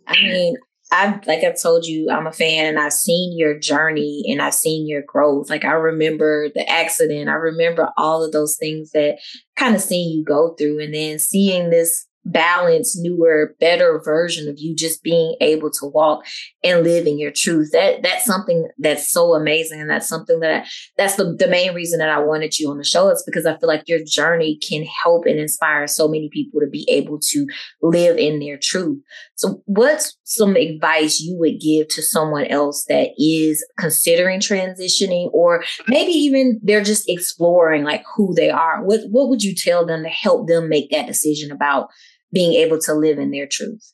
I 0.07 0.15
mean, 0.15 0.57
I've 0.91 1.25
like 1.25 1.43
I 1.43 1.53
told 1.53 1.85
you, 1.85 2.09
I'm 2.11 2.27
a 2.27 2.33
fan 2.33 2.65
and 2.65 2.79
I've 2.79 2.93
seen 2.93 3.37
your 3.37 3.57
journey 3.57 4.25
and 4.27 4.41
I've 4.41 4.53
seen 4.53 4.87
your 4.87 5.01
growth. 5.01 5.49
Like 5.49 5.63
I 5.63 5.71
remember 5.71 6.49
the 6.53 6.69
accident. 6.69 7.29
I 7.29 7.33
remember 7.33 7.89
all 7.97 8.23
of 8.23 8.33
those 8.33 8.57
things 8.57 8.91
that 8.91 9.19
kind 9.55 9.73
of 9.73 9.81
seeing 9.81 10.17
you 10.17 10.23
go 10.23 10.53
through 10.55 10.81
and 10.81 10.93
then 10.93 11.17
seeing 11.17 11.69
this 11.69 12.07
balanced, 12.25 12.97
newer, 12.99 13.55
better 13.59 14.01
version 14.03 14.47
of 14.47 14.59
you 14.59 14.75
just 14.75 15.03
being 15.03 15.35
able 15.41 15.71
to 15.71 15.85
walk 15.87 16.23
and 16.63 16.83
live 16.83 17.07
in 17.07 17.17
your 17.17 17.31
truth. 17.31 17.71
That 17.71 18.03
that's 18.03 18.25
something 18.25 18.67
that's 18.77 19.11
so 19.11 19.33
amazing. 19.33 19.81
And 19.81 19.89
that's 19.89 20.07
something 20.07 20.39
that 20.41 20.63
I, 20.63 20.67
that's 20.97 21.15
the, 21.15 21.35
the 21.37 21.47
main 21.47 21.73
reason 21.73 21.99
that 21.99 22.09
I 22.09 22.19
wanted 22.19 22.59
you 22.59 22.69
on 22.69 22.77
the 22.77 22.83
show 22.83 23.09
is 23.09 23.23
because 23.25 23.45
I 23.45 23.57
feel 23.57 23.67
like 23.67 23.87
your 23.87 24.03
journey 24.05 24.57
can 24.57 24.85
help 25.03 25.25
and 25.25 25.39
inspire 25.39 25.87
so 25.87 26.07
many 26.07 26.29
people 26.31 26.59
to 26.59 26.67
be 26.67 26.87
able 26.89 27.19
to 27.31 27.47
live 27.81 28.17
in 28.17 28.39
their 28.39 28.57
truth. 28.61 28.99
So 29.35 29.61
what's 29.65 30.17
some 30.23 30.55
advice 30.55 31.19
you 31.19 31.37
would 31.39 31.59
give 31.59 31.87
to 31.89 32.01
someone 32.01 32.45
else 32.45 32.85
that 32.87 33.09
is 33.17 33.65
considering 33.79 34.39
transitioning 34.39 35.29
or 35.33 35.63
maybe 35.87 36.11
even 36.11 36.59
they're 36.63 36.83
just 36.83 37.09
exploring 37.09 37.83
like 37.83 38.03
who 38.15 38.33
they 38.35 38.49
are? 38.49 38.83
What 38.83 39.01
what 39.09 39.29
would 39.29 39.43
you 39.43 39.55
tell 39.55 39.85
them 39.85 40.03
to 40.03 40.09
help 40.09 40.47
them 40.47 40.69
make 40.69 40.91
that 40.91 41.07
decision 41.07 41.51
about 41.51 41.89
being 42.31 42.53
able 42.53 42.79
to 42.79 42.93
live 42.93 43.19
in 43.19 43.31
their 43.31 43.47
truth. 43.47 43.93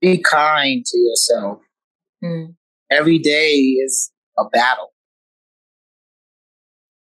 Be 0.00 0.18
kind 0.18 0.84
to 0.84 0.98
yourself. 0.98 1.58
Mm. 2.22 2.54
Every 2.90 3.18
day 3.18 3.52
is 3.54 4.12
a 4.38 4.44
battle. 4.48 4.92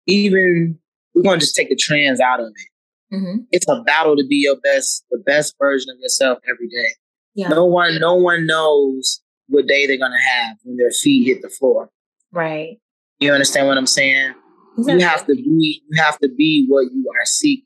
Even 0.07 0.79
we're 1.13 1.23
going 1.23 1.39
to 1.39 1.45
just 1.45 1.55
take 1.55 1.69
the 1.69 1.75
trans 1.75 2.19
out 2.19 2.39
of 2.39 2.47
it. 2.47 3.15
Mm-hmm. 3.15 3.37
It's 3.51 3.67
a 3.67 3.81
battle 3.83 4.15
to 4.15 4.25
be 4.27 4.37
your 4.37 4.57
best, 4.59 5.05
the 5.09 5.21
best 5.25 5.55
version 5.59 5.89
of 5.91 5.99
yourself 5.99 6.39
every 6.47 6.67
day. 6.67 6.93
Yeah. 7.35 7.49
No 7.49 7.65
one, 7.65 7.99
no 7.99 8.15
one 8.15 8.45
knows 8.45 9.21
what 9.47 9.67
day 9.67 9.87
they're 9.87 9.97
going 9.97 10.11
to 10.11 10.17
have 10.17 10.57
when 10.63 10.77
their 10.77 10.91
feet 10.91 11.25
hit 11.25 11.41
the 11.41 11.49
floor. 11.49 11.89
Right. 12.31 12.77
You 13.19 13.31
understand 13.33 13.67
what 13.67 13.77
I'm 13.77 13.87
saying? 13.87 14.33
Exactly. 14.77 14.93
You 14.93 15.07
have 15.07 15.25
to 15.25 15.35
be, 15.35 15.81
you 15.89 16.01
have 16.01 16.19
to 16.19 16.29
be 16.29 16.65
what 16.67 16.85
you 16.91 17.05
are 17.09 17.25
seeking. 17.25 17.65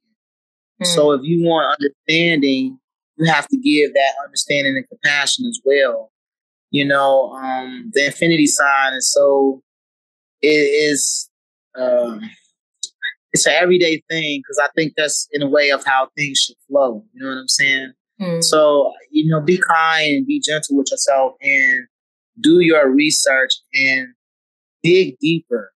So 0.86 1.08
mm. 1.08 1.19
if 1.19 1.22
you 1.24 1.46
want 1.46 1.78
understanding, 1.80 2.78
you 3.17 3.32
have 3.32 3.48
to 3.48 3.58
give 3.58 3.93
that 3.93 4.13
understanding 4.24 4.76
and 4.76 4.88
compassion 4.88 5.46
as 5.48 5.60
well. 5.63 6.12
You 6.72 6.86
know, 6.86 7.32
um, 7.34 7.91
the 7.93 8.08
infinity 8.08 8.48
sign 8.48 8.93
is 8.93 9.12
so 9.12 9.62
it 10.41 10.48
is 10.48 11.30
um, 11.76 12.22
it's 13.32 13.46
an 13.46 13.54
everyday 13.54 14.02
thing 14.10 14.41
because 14.41 14.60
I 14.63 14.69
think 14.76 14.93
that's 14.96 15.28
in 15.32 15.41
a 15.41 15.50
way 15.50 15.72
of 15.72 15.84
how 15.86 16.10
things 16.17 16.39
should 16.39 16.56
flow. 16.67 17.04
You 17.13 17.24
know 17.24 17.30
what 17.30 17.41
I'm 17.41 17.48
saying? 17.48 17.93
Mm. 18.22 18.43
So 18.43 18.91
you 19.12 19.30
know, 19.30 19.41
be 19.41 19.58
kind 19.58 20.17
and 20.17 20.28
be 20.28 20.41
gentle 20.41 20.78
with 20.78 20.88
yourself 20.91 21.34
and 21.41 21.88
do 22.39 22.60
your 22.60 22.89
research 22.89 23.52
and 23.74 24.08
dig 24.82 25.17
deeper. 25.19 25.72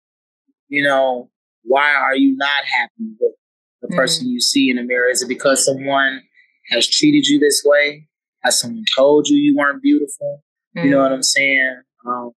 You 0.69 0.83
know, 0.83 1.29
why 1.63 1.93
are 1.93 2.15
you 2.15 2.35
not 2.37 2.63
happy 2.65 3.11
with 3.19 3.33
the 3.85 3.93
mm-hmm. 3.93 3.99
person 3.99 4.29
you 4.29 4.39
see 4.39 4.69
in 4.69 4.77
the 4.77 4.83
mirror? 4.83 5.09
Is 5.09 5.21
it 5.21 5.27
because 5.27 5.65
someone 5.65 6.21
has 6.69 6.87
treated 6.87 7.27
you 7.27 7.39
this 7.39 7.63
way? 7.65 8.07
Has 8.43 8.59
someone 8.59 8.85
told 8.95 9.27
you 9.27 9.37
you 9.37 9.55
weren't 9.55 9.81
beautiful? 9.81 10.43
Mm-hmm. 10.75 10.85
You 10.85 10.91
know 10.91 11.01
what 11.01 11.11
I'm 11.11 11.19
mm-hmm. 11.19 11.21
saying? 11.21 11.81
Um, 12.05 12.31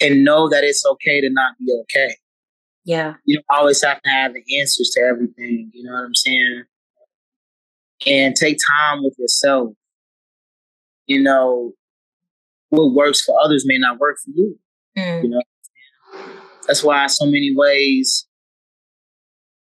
and 0.00 0.24
know 0.24 0.48
that 0.48 0.64
it's 0.64 0.84
okay 0.84 1.20
to 1.20 1.30
not 1.30 1.54
be 1.58 1.72
okay. 1.82 2.16
Yeah. 2.84 3.14
You 3.24 3.36
don't 3.36 3.58
always 3.58 3.82
have 3.84 4.02
to 4.02 4.10
have 4.10 4.32
the 4.34 4.60
answers 4.60 4.90
to 4.94 5.00
everything. 5.00 5.70
You 5.72 5.84
know 5.84 5.92
what 5.92 6.04
I'm 6.04 6.14
saying? 6.14 6.64
And 8.06 8.34
take 8.34 8.58
time 8.66 9.04
with 9.04 9.14
yourself. 9.18 9.74
You 11.06 11.22
know, 11.22 11.72
what 12.70 12.92
works 12.92 13.22
for 13.22 13.38
others 13.40 13.64
may 13.66 13.78
not 13.78 13.98
work 13.98 14.16
for 14.24 14.30
you. 14.34 14.58
Mm. 14.98 15.22
You 15.22 15.28
know, 15.30 15.42
that's 16.66 16.82
why 16.82 17.06
so 17.06 17.26
many 17.26 17.54
ways 17.54 18.26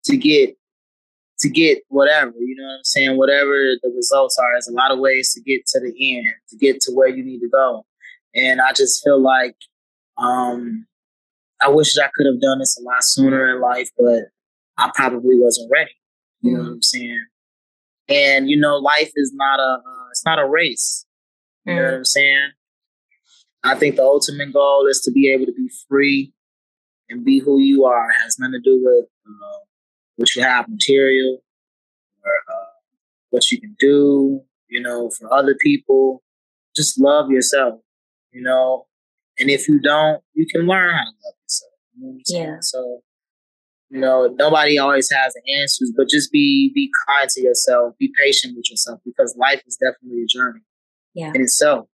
to 0.05 0.17
get 0.17 0.55
to 1.39 1.49
get 1.49 1.79
whatever, 1.89 2.31
you 2.39 2.55
know 2.55 2.65
what 2.65 2.77
I'm 2.77 2.83
saying? 2.83 3.17
Whatever 3.17 3.73
the 3.81 3.91
results 3.95 4.37
are, 4.37 4.53
there's 4.53 4.67
a 4.67 4.73
lot 4.73 4.91
of 4.91 4.99
ways 4.99 5.33
to 5.33 5.41
get 5.41 5.65
to 5.67 5.79
the 5.79 6.17
end, 6.17 6.27
to 6.49 6.57
get 6.57 6.79
to 6.81 6.91
where 6.93 7.09
you 7.09 7.23
need 7.23 7.39
to 7.39 7.49
go. 7.49 7.85
And 8.35 8.61
I 8.61 8.71
just 8.71 9.03
feel 9.03 9.21
like 9.21 9.55
um, 10.17 10.85
I 11.61 11.69
wish 11.69 11.97
I 11.97 12.09
could 12.13 12.27
have 12.27 12.41
done 12.41 12.59
this 12.59 12.77
a 12.79 12.83
lot 12.83 13.03
sooner 13.03 13.53
in 13.53 13.61
life, 13.61 13.89
but 13.97 14.25
I 14.77 14.91
probably 14.95 15.37
wasn't 15.37 15.71
ready. 15.71 15.91
You 16.41 16.51
mm 16.51 16.57
know 16.57 16.63
what 16.63 16.71
I'm 16.71 16.81
saying? 16.81 17.25
And 18.09 18.49
you 18.49 18.57
know, 18.57 18.77
life 18.77 19.11
is 19.15 19.31
not 19.33 19.59
a 19.59 19.79
uh, 19.79 20.09
it's 20.11 20.25
not 20.25 20.39
a 20.39 20.47
race. 20.47 21.05
You 21.65 21.73
mm 21.73 21.75
know 21.77 21.83
what 21.83 21.93
I'm 21.93 22.05
saying? 22.05 22.51
I 23.63 23.75
think 23.75 23.95
the 23.95 24.03
ultimate 24.03 24.51
goal 24.51 24.87
is 24.87 24.99
to 25.01 25.11
be 25.11 25.31
able 25.31 25.45
to 25.45 25.53
be 25.53 25.69
free 25.87 26.33
and 27.09 27.23
be 27.23 27.39
who 27.39 27.59
you 27.59 27.85
are. 27.85 28.09
It 28.09 28.15
has 28.23 28.37
nothing 28.37 28.53
to 28.53 28.59
do 28.59 28.81
with 28.83 29.05
uh, 29.25 29.59
what 30.15 30.35
you 30.35 30.43
have 30.43 30.67
material 30.69 31.39
or 32.23 32.31
uh, 32.53 32.65
what 33.29 33.51
you 33.51 33.59
can 33.59 33.75
do, 33.79 34.41
you 34.69 34.81
know, 34.81 35.09
for 35.17 35.33
other 35.33 35.55
people. 35.59 36.21
Just 36.75 36.99
love 36.99 37.29
yourself, 37.29 37.79
you 38.31 38.41
know. 38.41 38.85
And 39.39 39.49
if 39.49 39.67
you 39.67 39.79
don't, 39.79 40.21
you 40.33 40.45
can 40.51 40.65
learn 40.67 40.93
how 40.93 41.03
to 41.03 41.11
love 41.25 41.35
yourself. 41.43 41.71
You 41.95 42.07
know 42.07 42.19
yeah. 42.27 42.57
So, 42.61 43.01
you 43.89 43.99
know, 43.99 44.33
nobody 44.39 44.77
always 44.79 45.09
has 45.11 45.33
the 45.33 45.61
answers, 45.61 45.91
but 45.95 46.09
just 46.09 46.31
be 46.31 46.71
be 46.73 46.89
kind 47.07 47.29
to 47.29 47.41
yourself, 47.41 47.95
be 47.99 48.11
patient 48.17 48.55
with 48.55 48.69
yourself 48.69 48.99
because 49.05 49.35
life 49.37 49.61
is 49.67 49.77
definitely 49.77 50.23
a 50.23 50.27
journey 50.27 50.61
yeah. 51.13 51.31
in 51.33 51.41
itself. 51.41 51.87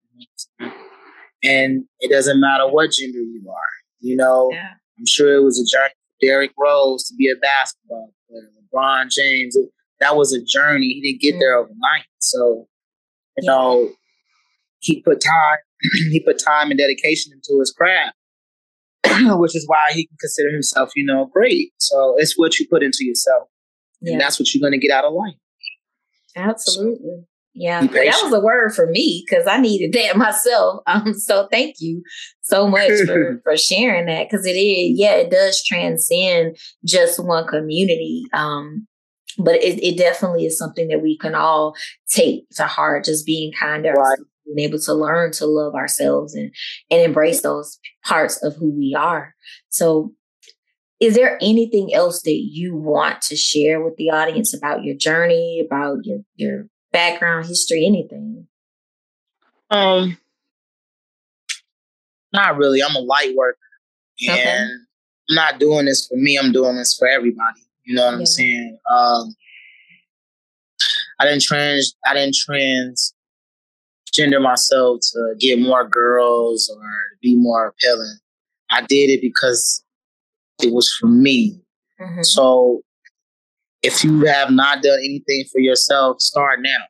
And 1.43 1.85
it 2.01 2.11
doesn't 2.11 2.41
matter 2.41 2.69
what 2.69 2.91
gender 2.91 3.19
you 3.19 3.45
are. 3.49 3.79
You 4.01 4.17
know, 4.17 4.51
yeah. 4.53 4.73
I'm 4.99 5.07
sure 5.07 5.35
it 5.35 5.45
was 5.45 5.61
a 5.61 5.67
journey 5.67 5.95
Derrick 6.21 6.53
Rose 6.59 7.05
to 7.05 7.15
be 7.17 7.31
a 7.31 7.37
basketball 7.37 8.13
player, 8.29 8.51
LeBron 8.75 9.11
James. 9.11 9.57
That 10.01 10.17
was 10.17 10.33
a 10.33 10.43
journey. 10.45 10.87
He 10.87 11.01
didn't 11.01 11.21
get 11.21 11.33
mm-hmm. 11.33 11.41
there 11.41 11.57
overnight. 11.57 12.07
So, 12.19 12.69
you 13.37 13.45
yeah. 13.45 13.51
know, 13.51 13.91
he 14.81 15.01
put 15.03 15.21
time, 15.21 15.59
he 16.11 16.21
put 16.21 16.43
time 16.43 16.71
and 16.71 16.79
dedication 16.79 17.33
into 17.33 17.59
his 17.61 17.73
craft, 17.73 18.17
which 19.39 19.57
is 19.57 19.67
why 19.67 19.87
he 19.91 20.07
can 20.07 20.17
consider 20.21 20.51
himself, 20.51 20.91
you 20.95 21.05
know, 21.05 21.27
great. 21.27 21.73
So 21.79 22.15
it's 22.19 22.39
what 22.39 22.59
you 22.59 22.67
put 22.69 22.83
into 22.83 23.05
yourself. 23.05 23.49
Yeah. 24.01 24.13
And 24.13 24.21
that's 24.21 24.39
what 24.39 24.55
you're 24.55 24.61
going 24.61 24.79
to 24.79 24.87
get 24.87 24.95
out 24.95 25.05
of 25.05 25.13
life. 25.13 25.35
Absolutely. 26.37 26.99
So, 27.01 27.25
yeah, 27.59 27.81
that 27.81 28.21
was 28.23 28.33
a 28.33 28.41
word 28.41 28.73
for 28.73 28.87
me 28.87 29.25
because 29.27 29.47
I 29.49 29.59
needed 29.59 29.93
that 29.93 30.17
myself. 30.17 30.81
Um, 30.87 31.13
so 31.13 31.49
thank 31.51 31.77
you 31.81 32.03
so 32.41 32.69
much 32.69 32.91
for, 33.05 33.41
for 33.45 33.57
sharing 33.57 34.07
that 34.07 34.29
because 34.31 34.47
it 34.47 34.53
is, 34.53 34.99
yeah, 34.99 35.15
it 35.15 35.31
does 35.31 35.63
transcend 35.65 36.57
just 36.85 37.23
one 37.23 37.49
community. 37.49 38.25
Um, 38.33 38.87
but 39.39 39.57
it, 39.57 39.83
it 39.85 39.99
definitely 39.99 40.47
is 40.47 40.57
something 40.57 40.89
that 40.89 41.03
we 41.03 41.19
can 41.19 41.35
all 41.35 41.75
take 42.09 42.49
to 42.51 42.65
heart, 42.65 43.05
just 43.05 43.27
being 43.27 43.53
kind 43.53 43.83
to 43.85 43.91
right. 43.91 44.19
being 44.47 44.69
able 44.69 44.79
to 44.79 44.95
learn 44.95 45.33
to 45.33 45.47
love 45.47 45.75
ourselves 45.75 46.35
and, 46.35 46.53
and 46.91 47.01
embrace 47.01 47.43
those 47.43 47.79
parts 48.05 48.43
of 48.43 48.55
who 48.55 48.71
we 48.71 48.95
are. 48.97 49.35
So 49.69 50.13
is 51.01 51.15
there 51.15 51.39
anything 51.41 51.93
else 51.93 52.23
that 52.23 52.41
you 52.51 52.77
want 52.77 53.21
to 53.23 53.37
share 53.37 53.83
with 53.83 53.97
the 53.97 54.11
audience 54.11 54.55
about 54.55 54.85
your 54.85 54.97
journey, 54.97 55.65
about 55.65 55.99
your, 56.05 56.19
your 56.37 56.67
background, 56.99 57.47
history, 57.47 57.87
anything? 57.87 58.49
Um, 59.71 60.19
not 62.33 62.57
really. 62.57 62.83
I'm 62.83 62.97
a 62.97 63.01
light 63.01 63.37
worker, 63.37 63.57
and 64.27 64.39
okay. 64.39 64.51
I'm 64.51 64.69
not 65.31 65.61
doing 65.61 65.87
this 65.87 66.09
for 66.09 66.17
me. 66.17 66.37
I'm 66.37 66.51
doing 66.51 66.77
this 66.77 66.97
for 66.99 67.07
everybody. 67.07 67.61
You 67.85 67.95
know 67.95 68.07
what 68.07 68.15
yeah. 68.15 68.19
I'm 68.19 68.27
saying? 68.27 68.77
Um, 68.91 69.37
I 71.21 71.27
didn't 71.27 71.43
trans. 71.43 71.95
I 72.05 72.15
didn't 72.15 72.35
transgender 72.35 74.43
myself 74.43 74.99
to 75.13 75.37
get 75.39 75.61
more 75.61 75.89
girls 75.89 76.69
or 76.75 76.83
be 77.23 77.37
more 77.37 77.69
appealing. 77.69 78.19
I 78.71 78.81
did 78.83 79.11
it 79.11 79.21
because 79.21 79.85
it 80.61 80.73
was 80.73 80.93
for 80.93 81.07
me. 81.07 81.61
Mm-hmm. 82.01 82.23
So 82.23 82.83
if 83.83 84.03
you 84.03 84.25
have 84.27 84.51
not 84.51 84.83
done 84.83 84.99
anything 84.99 85.45
for 85.53 85.61
yourself, 85.61 86.21
start 86.21 86.61
now. 86.61 86.85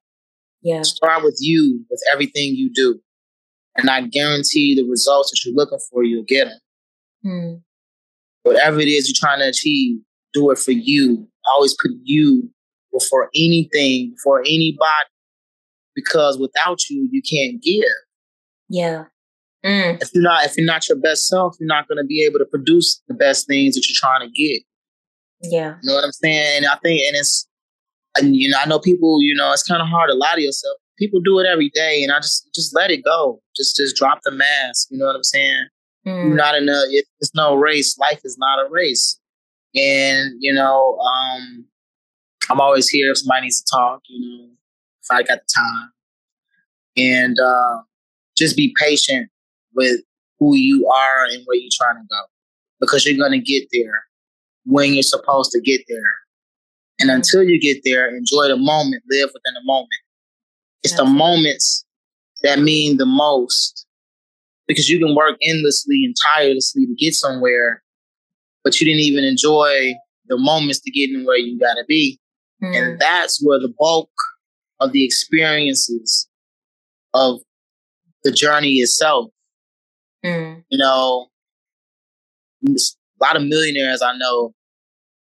Yeah. 0.62 0.82
Start 0.82 1.22
with 1.22 1.38
you, 1.40 1.84
with 1.90 2.02
everything 2.12 2.54
you 2.54 2.70
do. 2.72 3.00
And 3.76 3.90
I 3.90 4.02
guarantee 4.02 4.74
the 4.74 4.88
results 4.88 5.30
that 5.30 5.44
you're 5.44 5.54
looking 5.54 5.78
for, 5.90 6.02
you'll 6.02 6.24
get 6.24 6.48
them. 6.48 6.58
Hmm. 7.22 7.54
Whatever 8.42 8.80
it 8.80 8.88
is 8.88 9.08
you're 9.08 9.28
trying 9.28 9.40
to 9.40 9.48
achieve, 9.48 10.00
do 10.32 10.50
it 10.50 10.58
for 10.58 10.72
you. 10.72 11.28
Always 11.54 11.76
put 11.80 11.92
you 12.02 12.50
before 12.92 13.30
anything, 13.34 14.14
before 14.16 14.40
anybody. 14.40 15.08
Because 15.94 16.38
without 16.38 16.78
you, 16.88 17.08
you 17.10 17.22
can't 17.22 17.62
give. 17.62 17.84
Yeah. 18.68 19.04
Mm. 19.64 20.00
If 20.00 20.10
you're 20.14 20.22
not 20.22 20.44
if 20.44 20.56
you're 20.56 20.66
not 20.66 20.88
your 20.88 20.98
best 20.98 21.26
self, 21.26 21.56
you're 21.58 21.66
not 21.66 21.88
gonna 21.88 22.04
be 22.04 22.24
able 22.24 22.38
to 22.38 22.44
produce 22.44 23.02
the 23.08 23.14
best 23.14 23.46
things 23.46 23.74
that 23.74 23.84
you're 23.88 23.96
trying 23.98 24.28
to 24.28 24.32
get. 24.32 24.62
Yeah. 25.42 25.76
You 25.82 25.88
know 25.88 25.94
what 25.94 26.04
I'm 26.04 26.12
saying? 26.12 26.58
And 26.58 26.66
I 26.66 26.76
think, 26.82 27.00
and 27.06 27.16
it's 27.16 27.48
and 28.16 28.36
you 28.36 28.48
know, 28.48 28.58
I 28.60 28.68
know 28.68 28.78
people, 28.78 29.22
you 29.22 29.34
know, 29.34 29.52
it's 29.52 29.62
kind 29.62 29.80
of 29.80 29.88
hard 29.88 30.10
to 30.10 30.14
lie 30.14 30.34
to 30.34 30.42
yourself. 30.42 30.76
People 30.98 31.20
do 31.20 31.38
it 31.38 31.46
every 31.46 31.70
day, 31.70 32.02
and 32.02 32.12
I 32.12 32.18
just 32.18 32.48
just 32.54 32.74
let 32.74 32.90
it 32.90 33.04
go. 33.04 33.40
Just 33.56 33.76
just 33.76 33.96
drop 33.96 34.20
the 34.24 34.32
mask. 34.32 34.88
You 34.90 34.98
know 34.98 35.06
what 35.06 35.16
I'm 35.16 35.24
saying? 35.24 35.66
Mm. 36.06 36.26
You're 36.26 36.36
not 36.36 36.56
in 36.56 36.68
a. 36.68 36.82
It's 37.20 37.34
no 37.34 37.54
race. 37.54 37.96
Life 37.98 38.20
is 38.24 38.36
not 38.38 38.58
a 38.58 38.68
race. 38.70 39.18
And 39.74 40.32
you 40.40 40.52
know, 40.52 40.98
um, 40.98 41.66
I'm 42.50 42.60
always 42.60 42.88
here 42.88 43.10
if 43.10 43.18
somebody 43.18 43.42
needs 43.42 43.62
to 43.62 43.70
talk. 43.76 44.00
You 44.08 44.26
know, 44.26 44.48
if 45.02 45.10
I 45.10 45.22
got 45.22 45.38
the 45.38 45.54
time, 45.56 45.90
and 46.96 47.36
uh, 47.38 47.82
just 48.36 48.56
be 48.56 48.74
patient 48.76 49.30
with 49.74 50.00
who 50.40 50.56
you 50.56 50.88
are 50.88 51.24
and 51.26 51.42
where 51.44 51.56
you're 51.56 51.70
trying 51.72 51.96
to 51.96 52.06
go, 52.10 52.22
because 52.80 53.06
you're 53.06 53.18
gonna 53.18 53.38
get 53.38 53.68
there 53.72 54.07
when 54.68 54.92
you're 54.92 55.02
supposed 55.02 55.50
to 55.52 55.60
get 55.60 55.80
there. 55.88 56.12
And 57.00 57.10
until 57.10 57.42
you 57.42 57.58
get 57.58 57.80
there, 57.84 58.14
enjoy 58.14 58.48
the 58.48 58.56
moment, 58.56 59.02
live 59.10 59.30
within 59.32 59.54
the 59.54 59.64
moment. 59.64 59.88
It's 60.82 60.96
the 60.96 61.04
moments 61.04 61.84
that 62.42 62.58
mean 62.58 62.98
the 62.98 63.06
most 63.06 63.86
because 64.66 64.88
you 64.88 64.98
can 64.98 65.14
work 65.14 65.38
endlessly 65.42 66.04
and 66.04 66.14
tirelessly 66.34 66.84
to 66.86 66.94
get 66.98 67.14
somewhere, 67.14 67.82
but 68.62 68.78
you 68.78 68.86
didn't 68.86 69.00
even 69.00 69.24
enjoy 69.24 69.94
the 70.26 70.36
moments 70.36 70.80
to 70.80 70.90
getting 70.90 71.24
where 71.24 71.38
you 71.38 71.58
got 71.58 71.74
to 71.74 71.84
be. 71.88 72.20
Mm. 72.62 72.76
And 72.76 73.00
that's 73.00 73.42
where 73.42 73.58
the 73.58 73.72
bulk 73.78 74.10
of 74.80 74.92
the 74.92 75.04
experiences 75.04 76.28
of 77.14 77.40
the 78.22 78.32
journey 78.32 78.74
itself. 78.74 79.30
Mm. 80.24 80.62
You 80.68 80.78
know, 80.78 81.28
a 82.66 83.24
lot 83.24 83.36
of 83.36 83.42
millionaires 83.42 84.02
I 84.02 84.16
know, 84.18 84.52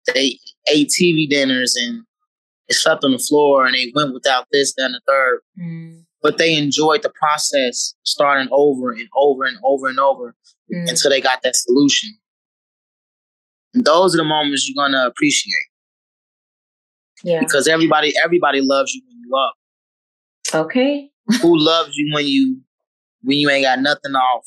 they 0.07 0.39
ate 0.69 0.89
TV 0.89 1.29
dinners 1.29 1.77
and 1.77 2.03
they 2.69 2.75
slept 2.75 3.05
on 3.05 3.13
the 3.13 3.19
floor 3.19 3.67
and 3.67 3.75
they 3.75 3.93
went 3.95 4.15
without 4.15 4.47
this, 4.53 4.75
then 4.77 4.93
the 4.93 5.01
third. 5.07 5.41
Mm. 5.61 6.05
But 6.23 6.39
they 6.39 6.57
enjoyed 6.57 7.03
the 7.03 7.11
process 7.11 7.95
starting 8.05 8.49
over 8.53 8.93
and 8.93 9.09
over 9.17 9.45
and 9.45 9.57
over 9.65 9.89
and 9.89 9.99
over 9.99 10.35
mm. 10.73 10.89
until 10.89 11.11
they 11.11 11.21
got 11.21 11.43
that 11.43 11.57
solution. 11.57 12.11
And 13.75 13.85
those 13.85 14.15
are 14.15 14.19
the 14.19 14.25
moments 14.25 14.69
you're 14.69 14.83
gonna 14.83 15.07
appreciate. 15.07 15.55
Yeah. 17.23 17.41
Because 17.41 17.69
everybody 17.69 18.13
everybody 18.23 18.61
loves 18.61 18.95
you 18.95 19.03
when 19.07 19.19
you 19.19 19.37
up. 19.37 19.55
Okay. 20.67 21.11
Who 21.43 21.59
loves 21.59 21.97
you 21.97 22.13
when 22.15 22.27
you 22.27 22.61
when 23.23 23.39
you 23.39 23.51
ain't 23.51 23.65
got 23.65 23.81
nothing 23.81 24.15
off 24.15 24.45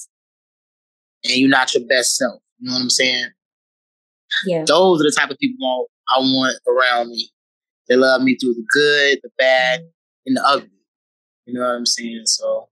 and 1.24 1.34
you're 1.36 1.49
not 1.49 1.74
your 1.74 1.86
best 1.88 2.18
self? 2.18 2.41
You 2.60 2.70
know 2.70 2.76
what 2.76 2.82
I'm 2.82 2.89
saying? 2.89 3.28
Yeah. 4.45 4.63
Those 4.65 5.01
are 5.01 5.03
the 5.03 5.15
type 5.17 5.29
of 5.29 5.38
people 5.38 5.88
I 6.09 6.19
want 6.19 6.57
around 6.67 7.09
me. 7.09 7.29
They 7.88 7.95
love 7.95 8.21
me 8.21 8.38
through 8.38 8.53
the 8.53 8.65
good, 8.73 9.19
the 9.23 9.29
bad, 9.38 9.81
and 10.25 10.38
the 10.38 10.43
ugly. 10.45 10.69
You 11.45 11.55
know 11.55 11.61
what 11.61 11.75
I'm 11.75 11.86
saying? 11.86 12.23
So 12.25 12.69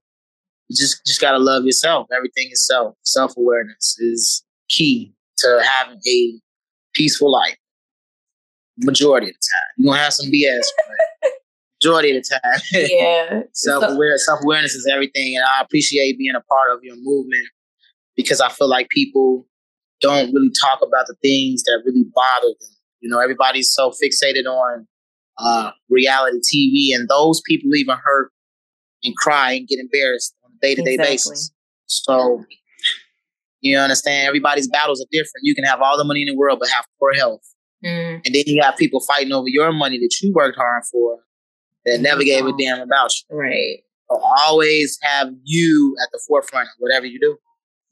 you 0.68 0.76
just 0.76 1.04
just 1.06 1.20
gotta 1.20 1.38
love 1.38 1.64
yourself. 1.64 2.06
Everything 2.14 2.48
is 2.50 2.66
self. 2.66 2.94
Self 3.02 3.36
awareness 3.36 3.96
is 3.98 4.44
key 4.68 5.12
to 5.38 5.62
having 5.62 6.00
a 6.08 6.40
peaceful 6.94 7.30
life. 7.30 7.56
Majority 8.78 9.28
of 9.28 9.34
the 9.34 9.38
time, 9.38 9.74
you're 9.76 9.92
gonna 9.92 10.02
have 10.02 10.14
some 10.14 10.30
BS. 10.30 10.64
majority 11.82 12.16
of 12.16 12.22
the 12.22 12.38
time, 12.42 12.60
yeah. 12.72 13.42
self 13.52 13.84
aware 13.84 14.16
self 14.16 14.40
awareness 14.42 14.74
is 14.74 14.88
everything, 14.90 15.36
and 15.36 15.44
I 15.44 15.62
appreciate 15.62 16.16
being 16.16 16.34
a 16.34 16.40
part 16.40 16.70
of 16.72 16.82
your 16.82 16.96
movement 16.96 17.46
because 18.16 18.40
I 18.40 18.48
feel 18.48 18.68
like 18.68 18.88
people 18.88 19.46
don't 20.02 20.32
really 20.32 20.50
talk 20.60 20.80
about 20.82 21.06
the 21.06 21.14
things 21.22 21.62
that 21.64 21.82
really 21.86 22.04
bother 22.14 22.48
them. 22.48 22.70
You 23.00 23.10
know, 23.10 23.18
everybody's 23.18 23.70
so 23.70 23.90
fixated 23.90 24.46
on 24.46 24.86
uh, 25.38 25.70
reality 25.88 26.38
TV, 26.38 26.94
and 26.94 27.08
those 27.08 27.40
people 27.46 27.74
even 27.74 27.96
hurt 28.02 28.30
and 29.02 29.16
cry 29.16 29.52
and 29.52 29.66
get 29.66 29.78
embarrassed 29.78 30.34
on 30.44 30.50
a 30.52 30.58
day 30.60 30.74
to 30.74 30.82
day 30.82 30.96
basis. 30.96 31.50
So, 31.86 32.44
you 33.60 33.78
understand, 33.78 34.28
everybody's 34.28 34.68
battles 34.68 35.00
are 35.00 35.08
different. 35.10 35.42
You 35.42 35.54
can 35.54 35.64
have 35.64 35.80
all 35.80 35.96
the 35.96 36.04
money 36.04 36.22
in 36.22 36.28
the 36.28 36.36
world, 36.36 36.58
but 36.60 36.68
have 36.68 36.84
poor 36.98 37.12
health. 37.14 37.42
Mm. 37.84 38.22
And 38.24 38.34
then 38.34 38.44
you 38.46 38.62
have 38.62 38.76
people 38.76 39.00
fighting 39.00 39.32
over 39.32 39.48
your 39.48 39.72
money 39.72 39.98
that 39.98 40.16
you 40.20 40.32
worked 40.32 40.56
hard 40.56 40.84
for 40.90 41.18
that 41.84 42.00
never 42.00 42.22
gave 42.22 42.46
a 42.46 42.52
damn 42.58 42.80
about 42.80 43.10
you. 43.30 43.36
Right. 43.36 43.78
So 44.10 44.20
always 44.40 44.98
have 45.02 45.28
you 45.42 45.96
at 46.02 46.08
the 46.12 46.20
forefront 46.26 46.68
of 46.68 46.74
whatever 46.78 47.06
you 47.06 47.18
do. 47.18 47.36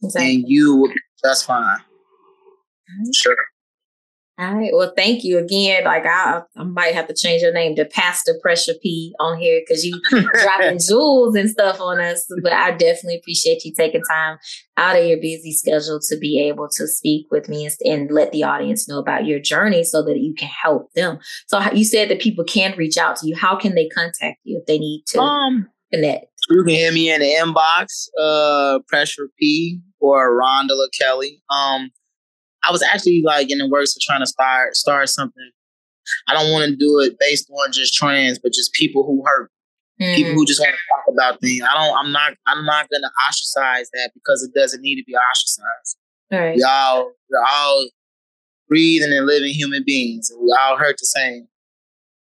Exactly. 0.02 0.34
And 0.34 0.44
you 0.46 0.76
will 0.76 0.88
be 0.88 1.00
just 1.24 1.46
fine. 1.46 1.78
Sure. 3.14 3.36
All 4.40 4.54
right. 4.54 4.70
Well, 4.72 4.90
thank 4.96 5.22
you 5.22 5.36
again. 5.36 5.84
Like 5.84 6.06
I, 6.06 6.40
I 6.56 6.62
might 6.62 6.94
have 6.94 7.06
to 7.08 7.14
change 7.14 7.42
your 7.42 7.52
name 7.52 7.76
to 7.76 7.84
Pastor 7.84 8.38
Pressure 8.40 8.72
P 8.82 9.14
on 9.20 9.38
here 9.38 9.60
because 9.60 9.84
you 9.84 10.00
dropping 10.10 10.78
jewels 10.88 11.36
and 11.36 11.50
stuff 11.50 11.78
on 11.78 12.00
us. 12.00 12.24
But 12.42 12.54
I 12.54 12.70
definitely 12.70 13.16
appreciate 13.16 13.66
you 13.66 13.74
taking 13.76 14.00
time 14.10 14.38
out 14.78 14.96
of 14.96 15.04
your 15.04 15.18
busy 15.18 15.52
schedule 15.52 16.00
to 16.08 16.16
be 16.16 16.40
able 16.40 16.68
to 16.70 16.88
speak 16.88 17.26
with 17.30 17.50
me 17.50 17.66
and, 17.66 17.74
and 17.84 18.10
let 18.10 18.32
the 18.32 18.44
audience 18.44 18.88
know 18.88 18.98
about 18.98 19.26
your 19.26 19.40
journey 19.40 19.84
so 19.84 20.02
that 20.04 20.20
you 20.20 20.32
can 20.32 20.48
help 20.48 20.90
them. 20.94 21.18
So 21.48 21.60
you 21.72 21.84
said 21.84 22.08
that 22.08 22.22
people 22.22 22.44
can 22.44 22.74
reach 22.78 22.96
out 22.96 23.16
to 23.16 23.28
you. 23.28 23.36
How 23.36 23.56
can 23.56 23.74
they 23.74 23.90
contact 23.90 24.38
you 24.44 24.58
if 24.58 24.64
they 24.64 24.78
need 24.78 25.02
to 25.08 25.20
um, 25.20 25.68
connect? 25.92 26.28
You 26.48 26.64
can 26.64 26.74
hit 26.74 26.94
me 26.94 27.12
in 27.12 27.20
the 27.20 27.26
inbox, 27.26 28.08
uh, 28.18 28.78
Pressure 28.88 29.28
P 29.38 29.82
or 30.00 30.40
Rondala 30.40 30.86
Kelly. 30.98 31.42
Um, 31.50 31.90
I 32.62 32.72
was 32.72 32.82
actually 32.82 33.22
like 33.24 33.50
in 33.50 33.58
the 33.58 33.68
works 33.68 33.96
of 33.96 34.02
trying 34.02 34.20
to 34.20 34.26
start 34.26 34.76
start 34.76 35.08
something. 35.08 35.50
I 36.28 36.34
don't 36.34 36.52
want 36.52 36.68
to 36.70 36.76
do 36.76 37.00
it 37.00 37.16
based 37.18 37.48
on 37.50 37.72
just 37.72 37.94
trans, 37.94 38.38
but 38.38 38.52
just 38.52 38.72
people 38.72 39.04
who 39.04 39.22
hurt, 39.24 39.50
mm. 40.00 40.14
people 40.14 40.32
who 40.32 40.46
just 40.46 40.60
want 40.60 40.72
to 40.72 40.78
talk 40.94 41.14
about 41.14 41.40
things. 41.40 41.62
I 41.62 41.74
don't. 41.74 41.96
I'm 41.98 42.12
not. 42.12 42.32
I'm 42.46 42.64
not 42.64 42.88
gonna 42.90 43.10
ostracize 43.28 43.90
that 43.92 44.10
because 44.14 44.42
it 44.42 44.52
doesn't 44.58 44.82
need 44.82 44.96
to 44.96 45.04
be 45.06 45.14
ostracized. 45.14 45.96
Right. 46.30 46.56
We 46.56 46.62
all 46.62 47.12
we're 47.30 47.44
all 47.50 47.88
breathing 48.68 49.12
and 49.12 49.26
living 49.26 49.52
human 49.52 49.82
beings, 49.84 50.30
and 50.30 50.40
we 50.42 50.54
all 50.60 50.76
hurt 50.76 50.96
the 50.98 51.06
same. 51.06 51.46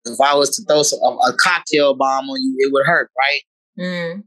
If 0.05 0.19
I 0.19 0.33
was 0.33 0.49
to 0.55 0.63
throw 0.63 0.81
some, 0.81 0.99
a, 0.99 1.31
cocktail 1.37 1.93
bomb 1.93 2.27
on 2.27 2.41
you, 2.41 2.55
it 2.57 2.73
would 2.73 2.87
hurt, 2.87 3.11
right? 3.15 3.41
Mm. 3.79 4.23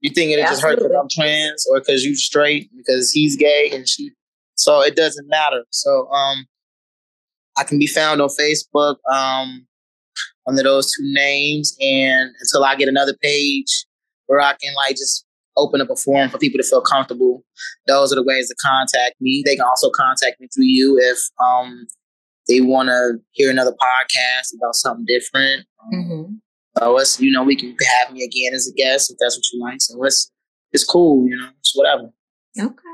You 0.00 0.10
think 0.10 0.30
it 0.30 0.40
just 0.40 0.62
hurt 0.62 0.78
because 0.78 0.92
I'm 0.92 1.08
trans 1.10 1.66
or 1.70 1.80
because 1.80 2.02
you 2.02 2.16
straight, 2.16 2.70
because 2.74 3.10
he's 3.10 3.36
gay 3.36 3.70
and 3.74 3.86
she 3.86 4.12
so 4.58 4.82
it 4.82 4.96
doesn't 4.96 5.28
matter. 5.28 5.64
So 5.70 6.08
um, 6.10 6.46
I 7.56 7.64
can 7.64 7.78
be 7.78 7.86
found 7.86 8.20
on 8.20 8.28
Facebook 8.28 8.96
um, 9.12 9.66
under 10.46 10.62
those 10.62 10.92
two 10.92 11.04
names, 11.12 11.76
and 11.80 12.30
until 12.40 12.64
I 12.64 12.76
get 12.76 12.88
another 12.88 13.16
page 13.22 13.86
where 14.26 14.40
I 14.40 14.54
can 14.60 14.74
like 14.74 14.96
just 14.96 15.24
open 15.56 15.80
up 15.80 15.90
a 15.90 15.96
forum 15.96 16.30
for 16.30 16.38
people 16.38 16.58
to 16.58 16.68
feel 16.68 16.80
comfortable. 16.80 17.42
Those 17.86 18.12
are 18.12 18.16
the 18.16 18.22
ways 18.22 18.48
to 18.48 18.54
contact 18.60 19.16
me. 19.20 19.42
They 19.44 19.56
can 19.56 19.64
also 19.64 19.90
contact 19.90 20.40
me 20.40 20.48
through 20.54 20.66
you 20.66 20.98
if 20.98 21.18
um, 21.44 21.86
they 22.48 22.60
want 22.60 22.88
to 22.88 23.18
hear 23.32 23.50
another 23.50 23.72
podcast 23.72 24.54
about 24.56 24.74
something 24.74 25.04
different. 25.06 25.66
Um, 25.82 25.92
mm-hmm. 25.92 26.34
So 26.78 26.98
it's 26.98 27.20
you 27.20 27.30
know 27.30 27.42
we 27.42 27.56
can 27.56 27.76
have 28.02 28.12
me 28.12 28.22
again 28.22 28.54
as 28.54 28.68
a 28.68 28.74
guest 28.74 29.10
if 29.10 29.16
that's 29.20 29.36
what 29.36 29.44
you 29.52 29.60
like. 29.60 29.80
So 29.80 30.02
it's 30.04 30.30
it's 30.72 30.84
cool, 30.84 31.26
you 31.28 31.36
know, 31.36 31.48
it's 31.58 31.72
whatever. 31.74 32.10
Okay. 32.58 32.87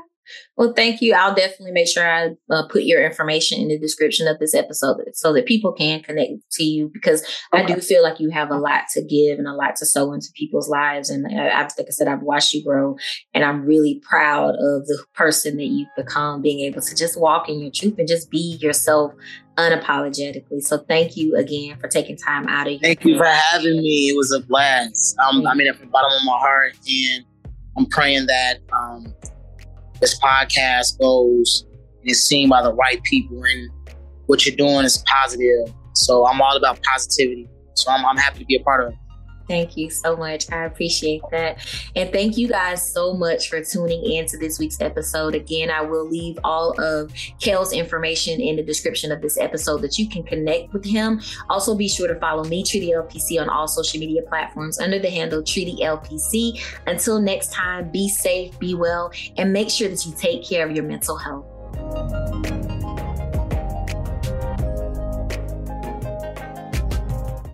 Well, 0.57 0.73
thank 0.73 1.01
you. 1.01 1.13
I'll 1.13 1.35
definitely 1.35 1.71
make 1.71 1.87
sure 1.87 2.05
I 2.05 2.29
uh, 2.49 2.67
put 2.69 2.83
your 2.83 3.05
information 3.05 3.59
in 3.59 3.67
the 3.67 3.77
description 3.77 4.27
of 4.27 4.39
this 4.39 4.53
episode 4.53 4.97
so 5.13 5.33
that 5.33 5.45
people 5.45 5.73
can 5.73 6.01
connect 6.01 6.31
to 6.53 6.63
you 6.63 6.89
because 6.93 7.23
okay. 7.53 7.63
I 7.63 7.65
do 7.65 7.81
feel 7.81 8.03
like 8.03 8.19
you 8.19 8.29
have 8.29 8.51
a 8.51 8.57
lot 8.57 8.85
to 8.93 9.03
give 9.03 9.37
and 9.37 9.47
a 9.47 9.53
lot 9.53 9.75
to 9.77 9.85
sow 9.85 10.13
into 10.13 10.29
people's 10.35 10.69
lives. 10.69 11.09
And 11.09 11.27
I, 11.27 11.47
I, 11.47 11.61
like 11.61 11.87
I 11.87 11.91
said, 11.91 12.07
I've 12.07 12.21
watched 12.21 12.53
you 12.53 12.63
grow 12.63 12.97
and 13.33 13.43
I'm 13.43 13.65
really 13.65 14.01
proud 14.07 14.55
of 14.55 14.87
the 14.87 15.03
person 15.13 15.57
that 15.57 15.65
you've 15.65 15.95
become, 15.95 16.41
being 16.41 16.61
able 16.61 16.81
to 16.81 16.95
just 16.95 17.19
walk 17.19 17.49
in 17.49 17.59
your 17.59 17.71
truth 17.71 17.95
and 17.97 18.07
just 18.07 18.29
be 18.29 18.57
yourself 18.61 19.13
unapologetically. 19.57 20.61
So 20.61 20.77
thank 20.77 21.15
you 21.15 21.35
again 21.35 21.77
for 21.79 21.87
taking 21.87 22.17
time 22.17 22.47
out 22.47 22.67
of 22.67 22.73
your 22.73 22.81
Thank 22.81 23.05
you 23.05 23.17
for 23.17 23.25
having 23.25 23.77
me. 23.77 24.09
It 24.09 24.17
was 24.17 24.31
a 24.31 24.45
blast. 24.45 25.17
Um, 25.19 25.45
I 25.47 25.53
mean, 25.53 25.71
from 25.73 25.85
the 25.85 25.91
bottom 25.91 26.11
of 26.11 26.25
my 26.25 26.37
heart 26.37 26.73
and 26.87 27.25
I'm 27.77 27.85
praying 27.87 28.27
that 28.27 28.59
um, 28.71 29.13
this 29.99 30.19
podcast 30.19 30.99
goes 30.99 31.65
and 32.01 32.09
is 32.09 32.23
seen 32.23 32.49
by 32.49 32.61
the 32.61 32.73
right 32.73 33.01
people 33.03 33.43
and 33.43 33.69
what 34.27 34.45
you're 34.45 34.55
doing 34.55 34.85
is 34.85 35.03
positive. 35.05 35.73
So 35.93 36.25
I'm 36.25 36.41
all 36.41 36.57
about 36.57 36.81
positivity. 36.83 37.47
So 37.75 37.91
I'm, 37.91 38.05
I'm 38.05 38.17
happy 38.17 38.39
to 38.39 38.45
be 38.45 38.55
a 38.55 38.63
part 38.63 38.85
of 38.85 38.93
it. 38.93 38.97
Thank 39.47 39.77
you 39.77 39.89
so 39.89 40.15
much. 40.15 40.51
I 40.51 40.65
appreciate 40.65 41.21
that. 41.31 41.59
And 41.95 42.11
thank 42.11 42.37
you 42.37 42.47
guys 42.47 42.91
so 42.91 43.13
much 43.13 43.49
for 43.49 43.63
tuning 43.63 44.03
in 44.03 44.25
to 44.27 44.37
this 44.37 44.59
week's 44.59 44.81
episode. 44.81 45.35
Again, 45.35 45.69
I 45.69 45.81
will 45.81 46.07
leave 46.07 46.39
all 46.43 46.71
of 46.81 47.11
Kels' 47.39 47.73
information 47.73 48.41
in 48.41 48.55
the 48.55 48.63
description 48.63 49.11
of 49.11 49.21
this 49.21 49.37
episode 49.37 49.81
that 49.81 49.97
you 49.97 50.09
can 50.09 50.23
connect 50.23 50.73
with 50.73 50.85
him. 50.85 51.21
Also, 51.49 51.75
be 51.75 51.87
sure 51.87 52.07
to 52.07 52.19
follow 52.19 52.43
me, 52.43 52.63
Tree 52.63 52.79
the 52.79 52.91
LPC, 52.91 53.39
on 53.39 53.49
all 53.49 53.67
social 53.67 53.99
media 53.99 54.21
platforms 54.23 54.79
under 54.79 54.99
the 54.99 55.09
handle 55.09 55.43
Tree 55.43 55.65
the 55.65 55.83
LPC. 55.83 56.59
Until 56.87 57.19
next 57.19 57.53
time, 57.53 57.91
be 57.91 58.09
safe, 58.09 58.57
be 58.59 58.73
well, 58.73 59.11
and 59.37 59.53
make 59.53 59.69
sure 59.69 59.89
that 59.89 60.05
you 60.05 60.13
take 60.17 60.43
care 60.47 60.67
of 60.67 60.75
your 60.75 60.85
mental 60.85 61.17
health. 61.17 61.45